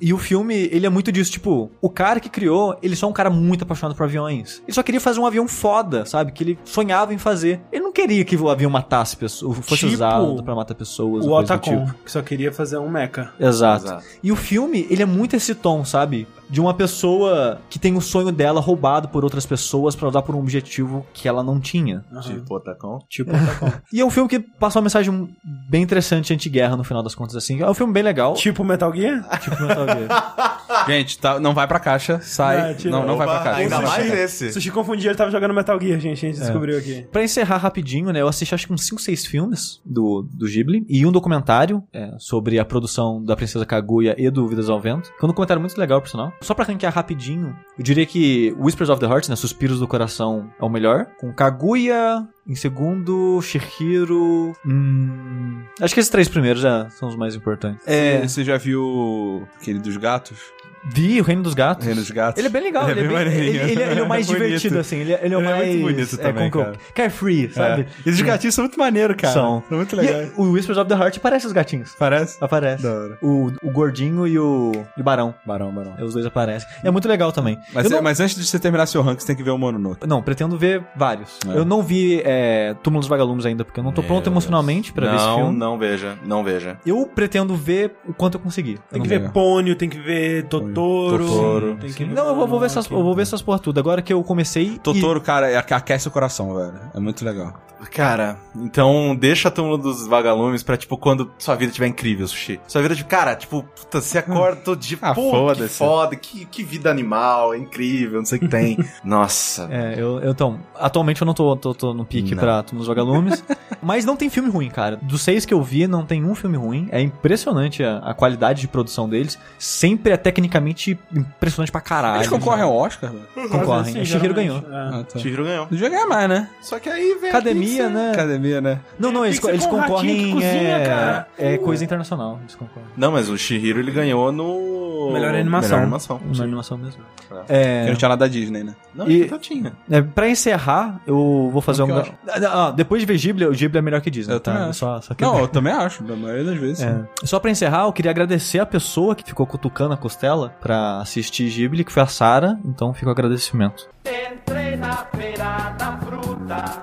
E 0.00 0.12
o 0.12 0.18
filme, 0.18 0.54
ele 0.72 0.86
é 0.86 0.88
muito 0.88 1.02
muito 1.02 1.11
disso. 1.12 1.30
Tipo, 1.30 1.70
o 1.80 1.88
cara 1.90 2.18
que 2.20 2.28
criou, 2.28 2.76
ele 2.82 2.96
só 2.96 3.06
é 3.06 3.10
um 3.10 3.12
cara 3.12 3.30
muito 3.30 3.62
apaixonado 3.64 3.96
por 3.96 4.04
aviões. 4.04 4.62
Ele 4.66 4.72
só 4.72 4.82
queria 4.82 5.00
fazer 5.00 5.20
um 5.20 5.26
avião 5.26 5.46
foda, 5.46 6.04
sabe? 6.06 6.32
Que 6.32 6.42
ele 6.44 6.58
sonhava 6.64 7.12
em 7.14 7.18
fazer. 7.18 7.60
Ele 7.70 7.82
não 7.82 7.92
queria 7.92 8.24
que 8.24 8.36
o 8.36 8.48
avião 8.48 8.70
matasse 8.70 9.16
pessoas, 9.16 9.58
fosse 9.58 9.82
Tipo 9.82 9.92
usado 9.92 10.42
pra 10.42 10.54
matar 10.54 10.74
pessoas. 10.74 11.24
O 11.26 11.30
Otacon, 11.32 11.84
tipo. 11.86 11.94
que 12.04 12.10
só 12.10 12.22
queria 12.22 12.52
fazer 12.52 12.78
um 12.78 12.88
mecha. 12.88 13.30
Exato. 13.38 13.84
Exato. 13.86 14.04
E 14.22 14.32
o 14.32 14.36
filme, 14.36 14.86
ele 14.90 15.02
é 15.02 15.06
muito 15.06 15.36
esse 15.36 15.54
tom, 15.54 15.84
sabe? 15.84 16.26
De 16.48 16.60
uma 16.60 16.74
pessoa 16.74 17.58
que 17.70 17.78
tem 17.78 17.96
o 17.96 18.00
sonho 18.00 18.30
dela 18.30 18.60
roubado 18.60 19.08
por 19.08 19.24
outras 19.24 19.46
pessoas 19.46 19.96
pra 19.96 20.06
usar 20.08 20.20
por 20.22 20.34
um 20.34 20.38
objetivo 20.38 21.06
que 21.14 21.26
ela 21.26 21.42
não 21.42 21.58
tinha. 21.58 22.04
Tipo, 22.22 22.56
Otacon. 22.56 22.98
Tipo 23.08 23.30
Otacon. 23.34 23.72
E 23.92 24.00
é 24.00 24.04
um 24.04 24.10
filme 24.10 24.28
que 24.28 24.38
passa 24.38 24.78
uma 24.78 24.82
mensagem 24.84 25.34
bem 25.68 25.82
interessante 25.82 26.32
anti-guerra 26.32 26.76
no 26.76 26.84
final 26.84 27.02
das 27.02 27.14
contas, 27.14 27.36
assim. 27.36 27.60
É 27.62 27.68
um 27.68 27.74
filme 27.74 27.92
bem 27.92 28.02
legal. 28.02 28.34
tipo 28.34 28.62
Metal 28.64 28.92
Gear? 28.94 29.26
Tipo 29.40 29.62
Metal 29.62 29.86
Gear. 29.86 30.86
Gente, 30.86 31.01
tá, 31.04 31.38
não 31.40 31.52
vai 31.54 31.66
pra 31.66 31.78
caixa, 31.78 32.20
sai. 32.22 32.72
É, 32.72 32.74
tira- 32.74 32.90
não, 32.90 33.06
não 33.06 33.16
vai 33.16 33.26
pra 33.26 33.38
caixa. 33.40 33.58
Ainda 33.60 33.76
Sushi. 33.76 33.88
mais 33.88 34.12
esse. 34.12 34.52
Sushi 34.52 34.70
confundia, 34.70 35.10
ele 35.10 35.16
tava 35.18 35.30
jogando 35.30 35.52
Metal 35.54 35.78
Gear, 35.80 35.98
gente. 36.00 36.26
A 36.26 36.30
gente 36.30 36.38
descobriu 36.40 36.78
aqui. 36.78 37.06
Pra 37.10 37.22
encerrar 37.22 37.56
rapidinho, 37.58 38.10
né? 38.12 38.20
Eu 38.20 38.28
assisti 38.28 38.54
acho 38.54 38.66
que 38.66 38.72
uns 38.72 38.84
5, 38.86 39.00
6 39.00 39.26
filmes 39.26 39.80
do, 39.84 40.26
do 40.32 40.46
Ghibli 40.46 40.84
e 40.88 41.04
um 41.06 41.12
documentário 41.12 41.82
é, 41.92 42.12
sobre 42.18 42.58
a 42.58 42.64
produção 42.64 43.22
da 43.24 43.34
Princesa 43.36 43.64
Kaguya 43.66 44.14
e 44.18 44.30
do 44.30 44.46
Vidas 44.46 44.68
ao 44.68 44.80
Vento. 44.80 45.10
Que 45.18 45.22
é 45.22 45.24
um 45.24 45.28
documentário 45.28 45.60
muito 45.60 45.76
legal, 45.78 46.00
por 46.00 46.08
sinal. 46.08 46.32
Só 46.40 46.54
pra 46.54 46.64
ranquear 46.64 46.92
rapidinho, 46.92 47.56
eu 47.78 47.84
diria 47.84 48.06
que 48.06 48.54
Whispers 48.58 48.88
of 48.90 49.00
the 49.00 49.06
Heart, 49.06 49.28
né? 49.28 49.36
Suspiros 49.36 49.80
do 49.80 49.88
Coração 49.88 50.50
é 50.60 50.64
o 50.64 50.68
melhor. 50.68 51.06
Com 51.18 51.32
Kaguya, 51.32 52.26
em 52.46 52.54
segundo, 52.54 53.40
Shihiro. 53.42 54.52
Hum, 54.66 55.62
acho 55.80 55.94
que 55.94 56.00
esses 56.00 56.10
três 56.10 56.28
primeiros 56.28 56.62
já 56.62 56.88
são 56.90 57.08
os 57.08 57.16
mais 57.16 57.34
importantes. 57.34 57.86
É, 57.86 58.26
você 58.26 58.44
já 58.44 58.56
viu 58.56 59.46
aquele 59.60 59.78
dos 59.78 59.96
gatos? 59.96 60.38
Vi 60.84 61.20
O 61.20 61.24
Reino 61.24 61.42
dos 61.42 61.54
Gatos. 61.54 61.84
Reino 61.86 62.00
dos 62.00 62.10
Gatos. 62.10 62.38
Ele 62.38 62.48
é 62.48 62.50
bem 62.50 62.62
legal, 62.62 62.88
ele, 62.90 63.00
é, 63.00 63.02
bem, 63.04 63.12
maneirinho. 63.12 63.62
ele, 63.62 63.72
ele- 63.72 63.82
ele 63.82 64.00
é 64.00 64.02
o 64.02 64.08
mais 64.08 64.26
Bonito. 64.32 64.42
divertido, 64.44 64.78
assim. 64.78 64.96
Ele, 64.98 65.12
é- 65.12 65.20
ele 65.24 65.34
é 65.34 65.36
o 65.36 65.40
Ele 65.40 65.48
é 65.48 65.52
mais. 65.54 65.68
muito 65.68 65.82
bonito 65.94 66.16
também, 66.18 66.50
que 66.50 66.56
eu- 66.56 66.64
cara. 66.64 66.76
Carefree, 66.94 67.50
sabe? 67.52 67.82
É. 67.82 67.86
E 68.04 68.10
os 68.10 68.20
gatinhos 68.20 68.54
são 68.54 68.64
muito 68.64 68.78
maneiros, 68.78 69.16
cara. 69.16 69.32
São. 69.32 69.62
São 69.68 69.76
muito 69.78 69.94
legais. 69.96 70.28
E 70.36 70.40
o 70.40 70.50
Whispers 70.52 70.78
of 70.78 70.88
the 70.88 70.94
Heart 70.94 71.18
parece 71.20 71.46
os 71.46 71.52
gatinhos. 71.52 71.94
Parece? 71.98 72.36
Aparece. 72.40 72.82
Da 72.82 72.92
hora. 72.92 73.18
O, 73.22 73.52
o 73.62 73.70
gordinho 73.70 74.26
e 74.26 74.38
o, 74.38 74.72
e 74.96 75.00
o 75.00 75.04
barão. 75.04 75.34
Barão, 75.46 75.70
barão. 75.72 75.94
Os 76.04 76.14
dois 76.14 76.26
aparecem. 76.26 76.68
É 76.82 76.90
muito 76.90 77.06
legal 77.08 77.30
também. 77.32 77.58
Mas, 77.72 77.88
não, 77.90 78.02
mas 78.02 78.18
antes 78.20 78.34
de 78.36 78.44
você 78.44 78.58
terminar 78.58 78.86
seu 78.86 79.02
ranking, 79.02 79.20
você 79.20 79.26
tem 79.28 79.36
que 79.36 79.42
ver 79.42 79.50
o 79.50 79.58
Mononoke. 79.58 80.06
não, 80.06 80.22
pretendo 80.22 80.56
ver 80.58 80.82
vários. 80.96 81.38
É. 81.48 81.56
Eu 81.56 81.64
não 81.64 81.82
vi 81.82 82.20
é, 82.24 82.74
Túmulo 82.82 83.00
dos 83.00 83.08
Vagalumes 83.08 83.46
ainda, 83.46 83.64
porque 83.64 83.78
eu 83.78 83.84
não 83.84 83.92
tô 83.92 84.00
Meu 84.00 84.08
pronto 84.08 84.24
Deus. 84.24 84.32
emocionalmente 84.32 84.92
pra 84.92 85.08
ver 85.10 85.16
esse 85.16 85.24
Não, 85.26 85.36
filme. 85.36 85.58
não 85.58 85.78
veja, 85.78 86.18
não 86.24 86.42
veja. 86.44 86.78
Eu 86.84 87.06
pretendo 87.06 87.54
ver 87.54 87.92
o 88.06 88.12
quanto 88.12 88.34
eu 88.36 88.40
conseguir. 88.40 88.78
Tem 88.90 88.98
não 88.98 89.02
que 89.02 89.08
ver 89.08 89.30
Pônio, 89.30 89.74
tem 89.76 89.88
que 89.88 89.98
ver 89.98 90.44
Totoro. 90.74 91.26
Totoro. 91.26 91.76
Tem 91.80 91.92
que 91.92 92.04
Não, 92.04 92.28
eu 92.28 92.34
vou, 92.34 92.46
vou 92.46 92.60
ver 92.60 92.66
essas, 92.66 92.90
eu 92.90 93.02
vou 93.02 93.14
ver 93.14 93.22
essas 93.22 93.42
porra 93.42 93.58
tudo. 93.58 93.78
Agora 93.78 94.02
que 94.02 94.12
eu 94.12 94.22
comecei. 94.22 94.78
Totoro, 94.78 95.20
cara, 95.20 95.50
é, 95.50 95.56
aquece 95.56 96.08
o 96.08 96.10
coração, 96.10 96.54
velho. 96.54 96.74
É 96.94 97.00
muito 97.00 97.24
legal. 97.24 97.54
Cara, 97.90 98.38
então 98.56 99.14
deixa 99.14 99.48
a 99.48 99.50
túmulo 99.50 99.76
dos 99.78 100.06
vagalumes 100.06 100.62
pra, 100.62 100.76
tipo, 100.76 100.96
quando 100.96 101.30
sua 101.38 101.54
vida 101.54 101.70
estiver 101.70 101.86
incrível, 101.88 102.26
Sushi. 102.26 102.60
Sua 102.66 102.80
vida, 102.82 102.94
tipo, 102.94 103.08
cara, 103.08 103.34
tipo, 103.34 103.62
puta, 103.62 104.00
você 104.00 104.18
acorda 104.18 104.56
todo 104.62 104.78
dia, 104.78 104.98
Ah, 105.02 105.14
pô, 105.14 105.22
que 105.24 105.30
foda-se. 105.36 105.78
foda, 105.78 106.16
que, 106.16 106.44
que 106.46 106.62
vida 106.62 106.90
animal, 106.90 107.54
é 107.54 107.58
incrível, 107.58 108.18
não 108.18 108.26
sei 108.26 108.38
o 108.38 108.40
que 108.40 108.48
tem. 108.48 108.78
Nossa. 109.04 109.68
É, 109.70 109.94
eu, 109.96 110.20
eu 110.20 110.30
então, 110.32 110.58
atualmente 110.74 111.20
eu 111.20 111.26
não 111.26 111.34
tô, 111.34 111.56
tô, 111.56 111.74
tô 111.74 111.92
no 111.94 112.04
pique 112.04 112.34
Não. 112.34 112.42
pra 112.42 112.62
dos 112.62 112.86
Vagalumes. 112.86 113.44
mas 113.82 114.04
não 114.04 114.16
tem 114.16 114.30
filme 114.30 114.48
ruim, 114.50 114.68
cara. 114.70 114.96
Dos 115.02 115.22
seis 115.22 115.44
que 115.44 115.52
eu 115.52 115.62
vi, 115.62 115.86
não 115.86 116.04
tem 116.06 116.24
um 116.24 116.34
filme 116.34 116.56
ruim. 116.56 116.88
É 116.92 117.00
impressionante 117.00 117.82
a, 117.82 117.98
a 117.98 118.14
qualidade 118.14 118.60
de 118.60 118.68
produção 118.68 119.08
deles. 119.08 119.38
Sempre 119.58 120.12
é 120.12 120.16
tecnicamente 120.16 120.98
impressionante 121.14 121.70
pra 121.72 121.80
caralho. 121.80 122.18
Eles 122.18 122.28
concorrem 122.28 122.62
ao 122.62 122.74
Oscar, 122.74 123.10
velho? 123.12 123.48
Concorrem. 123.48 123.92
Sim, 123.92 124.00
É, 124.00 124.04
Shihiro 124.04 124.34
ganhou. 124.34 124.58
é. 124.58 124.62
Ah, 124.72 125.04
tá. 125.10 125.18
Chihiro 125.18 125.44
ganhou. 125.44 125.66
Devia 125.66 125.88
ganhar 125.88 126.06
mais, 126.06 126.28
né? 126.28 126.48
Só 126.60 126.78
que 126.78 126.88
aí, 126.88 127.14
velho. 127.20 127.28
Academia, 127.30 127.71
né? 127.80 128.10
Academia, 128.12 128.60
né? 128.60 128.80
Não, 128.98 129.10
não, 129.12 129.24
eles, 129.24 129.38
que 129.38 129.44
ser 129.46 129.52
eles 129.52 129.64
que 129.64 129.70
concorrem. 129.70 130.32
cozinha, 130.32 130.76
é, 130.78 130.86
cara. 130.86 131.28
é 131.38 131.58
coisa 131.58 131.84
internacional. 131.84 132.38
Eles 132.42 132.54
concorrem. 132.54 132.88
Não, 132.96 133.12
mas 133.12 133.28
o 133.28 133.36
Shihiro 133.38 133.78
ele 133.80 133.90
ganhou 133.90 134.30
no. 134.32 135.10
Melhor 135.12 135.34
animação. 135.34 135.70
Melhor 135.70 135.82
animação. 135.82 136.20
Na 136.36 136.44
animação 136.44 136.78
mesmo. 136.78 137.02
Tá. 137.28 137.42
É, 137.48 137.78
Porque 137.80 137.90
não 137.90 137.96
tinha 137.98 138.08
nada 138.08 138.24
da 138.26 138.28
Disney, 138.32 138.62
né? 138.62 138.74
Não, 138.94 139.08
E- 139.10 139.24
então 139.24 139.38
tinha. 139.38 139.72
É, 139.90 140.00
pra 140.00 140.28
encerrar, 140.28 141.00
eu 141.06 141.50
vou 141.52 141.60
fazer 141.60 141.82
um. 141.82 141.86
Que 141.86 141.92
eu 141.92 142.48
Ah, 142.50 142.70
depois 142.70 143.00
de 143.00 143.06
ver 143.06 143.18
Ghibli, 143.18 143.46
o 143.46 143.52
Ghibli 143.52 143.78
é 143.78 143.82
melhor 143.82 144.00
que 144.00 144.10
Disney, 144.10 144.34
Eu 144.34 144.40
também 144.40 144.62
tá? 144.62 144.68
acho. 144.68 144.78
Só, 144.78 145.00
só 145.00 145.14
que 145.14 145.24
Não, 145.24 145.38
eu 145.40 145.48
também 145.48 145.72
acho, 145.72 146.02
da 146.04 146.14
maioria 146.14 146.44
das 146.44 146.56
vezes. 146.58 146.82
É. 146.82 147.00
Só 147.24 147.38
pra 147.40 147.50
encerrar, 147.50 147.84
eu 147.84 147.92
queria 147.92 148.10
agradecer 148.10 148.58
a 148.58 148.66
pessoa 148.66 149.14
que 149.14 149.24
ficou 149.24 149.46
cutucando 149.46 149.94
a 149.94 149.96
costela 149.96 150.50
pra 150.60 150.98
assistir 150.98 151.48
Ghibli, 151.50 151.84
que 151.84 151.92
foi 151.92 152.02
a 152.02 152.06
Sara. 152.06 152.58
Então 152.64 152.92
fica 152.94 153.08
o 153.08 153.10
agradecimento. 153.12 153.88
Entrei 154.04 154.76
na 154.76 154.96
feira 155.16 155.74
da 155.78 155.98
fruta 155.98 156.82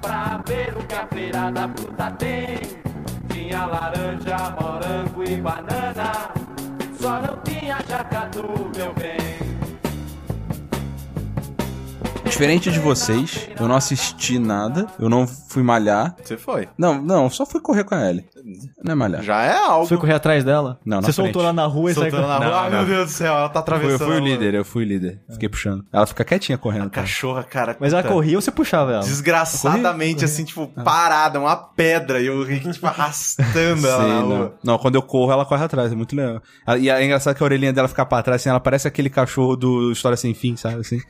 pra 0.00 0.40
ver 0.46 0.76
o 0.76 0.86
que 0.86 0.94
a 0.94 1.06
feira 1.06 1.50
da 1.50 1.68
fruta 1.68 2.10
tem. 2.12 2.60
Tinha 3.28 3.66
laranja, 3.66 4.56
morango 4.60 5.24
e 5.24 5.36
banana, 5.36 6.12
só 6.98 7.20
não 7.20 7.36
tinha 7.42 7.78
jacatu, 7.88 8.70
meu 8.76 8.92
bem. 8.94 9.19
Diferente 12.30 12.70
de 12.70 12.78
vocês, 12.78 13.48
eu 13.58 13.66
não 13.68 13.74
assisti 13.74 14.38
nada, 14.38 14.86
eu 14.98 15.08
não 15.10 15.26
fui 15.26 15.62
malhar. 15.62 16.14
Você 16.22 16.36
foi. 16.38 16.68
Não, 16.78 17.00
não, 17.02 17.28
só 17.28 17.44
fui 17.44 17.60
correr 17.60 17.84
com 17.84 17.94
a 17.94 18.08
Ellie. 18.08 18.24
Não 18.82 18.92
é 18.92 18.94
malhar. 18.94 19.22
Já 19.22 19.42
é 19.42 19.56
algo. 19.56 19.86
Foi 19.86 19.98
correr 19.98 20.14
atrás 20.14 20.42
dela? 20.44 20.78
Não, 20.84 20.98
na 21.00 21.06
Você 21.08 21.12
soltou 21.12 21.32
frente. 21.42 21.44
ela 21.44 21.52
na 21.52 21.66
rua 21.66 21.90
e 21.90 21.94
saiu 21.94 22.12
na 22.12 22.38
rua. 22.38 22.60
Ai, 22.60 22.70
não. 22.70 22.78
meu 22.78 22.86
Deus 22.86 23.06
do 23.08 23.12
céu, 23.12 23.34
ela 23.34 23.48
tá 23.48 23.60
Eu 23.60 23.64
fui, 23.64 23.74
atravessando. 23.74 24.00
eu 24.00 24.06
fui 24.06 24.16
o 24.16 24.24
líder, 24.24 24.54
eu 24.54 24.64
fui 24.64 24.84
o 24.84 24.86
líder. 24.86 25.20
Fiquei 25.30 25.48
puxando. 25.48 25.84
Ela 25.92 26.06
fica 26.06 26.24
quietinha 26.24 26.56
correndo. 26.56 26.86
A 26.86 26.90
cara. 26.90 27.06
cachorra, 27.06 27.42
cara. 27.42 27.76
Mas 27.78 27.92
ela 27.92 28.02
corria 28.02 28.36
ou 28.38 28.40
você 28.42 28.50
puxava 28.50 28.92
ela? 28.92 29.02
Desgraçadamente, 29.02 30.24
assim, 30.24 30.44
tipo, 30.44 30.68
parada, 30.84 31.38
uma 31.40 31.56
pedra. 31.56 32.20
E 32.20 32.26
eu 32.26 32.42
Rick, 32.42 32.70
tipo, 32.70 32.86
arrastando 32.86 33.86
ela 33.86 34.06
na 34.06 34.20
rua. 34.20 34.38
não. 34.38 34.72
não, 34.72 34.78
quando 34.78 34.94
eu 34.94 35.02
corro, 35.02 35.32
ela 35.32 35.44
corre 35.44 35.64
atrás, 35.64 35.92
é 35.92 35.94
muito 35.96 36.14
legal. 36.16 36.40
Ah, 36.66 36.78
E 36.78 36.88
é 36.88 37.04
engraçado 37.04 37.34
que 37.36 37.42
a 37.42 37.44
orelhinha 37.46 37.72
dela 37.72 37.88
fica 37.88 38.06
pra 38.06 38.22
trás, 38.22 38.40
assim, 38.40 38.48
ela 38.48 38.60
parece 38.60 38.86
aquele 38.88 39.10
cachorro 39.10 39.56
do 39.56 39.90
História 39.92 40.16
Sem 40.16 40.32
Fim, 40.32 40.56
sabe, 40.56 40.76
assim. 40.80 41.00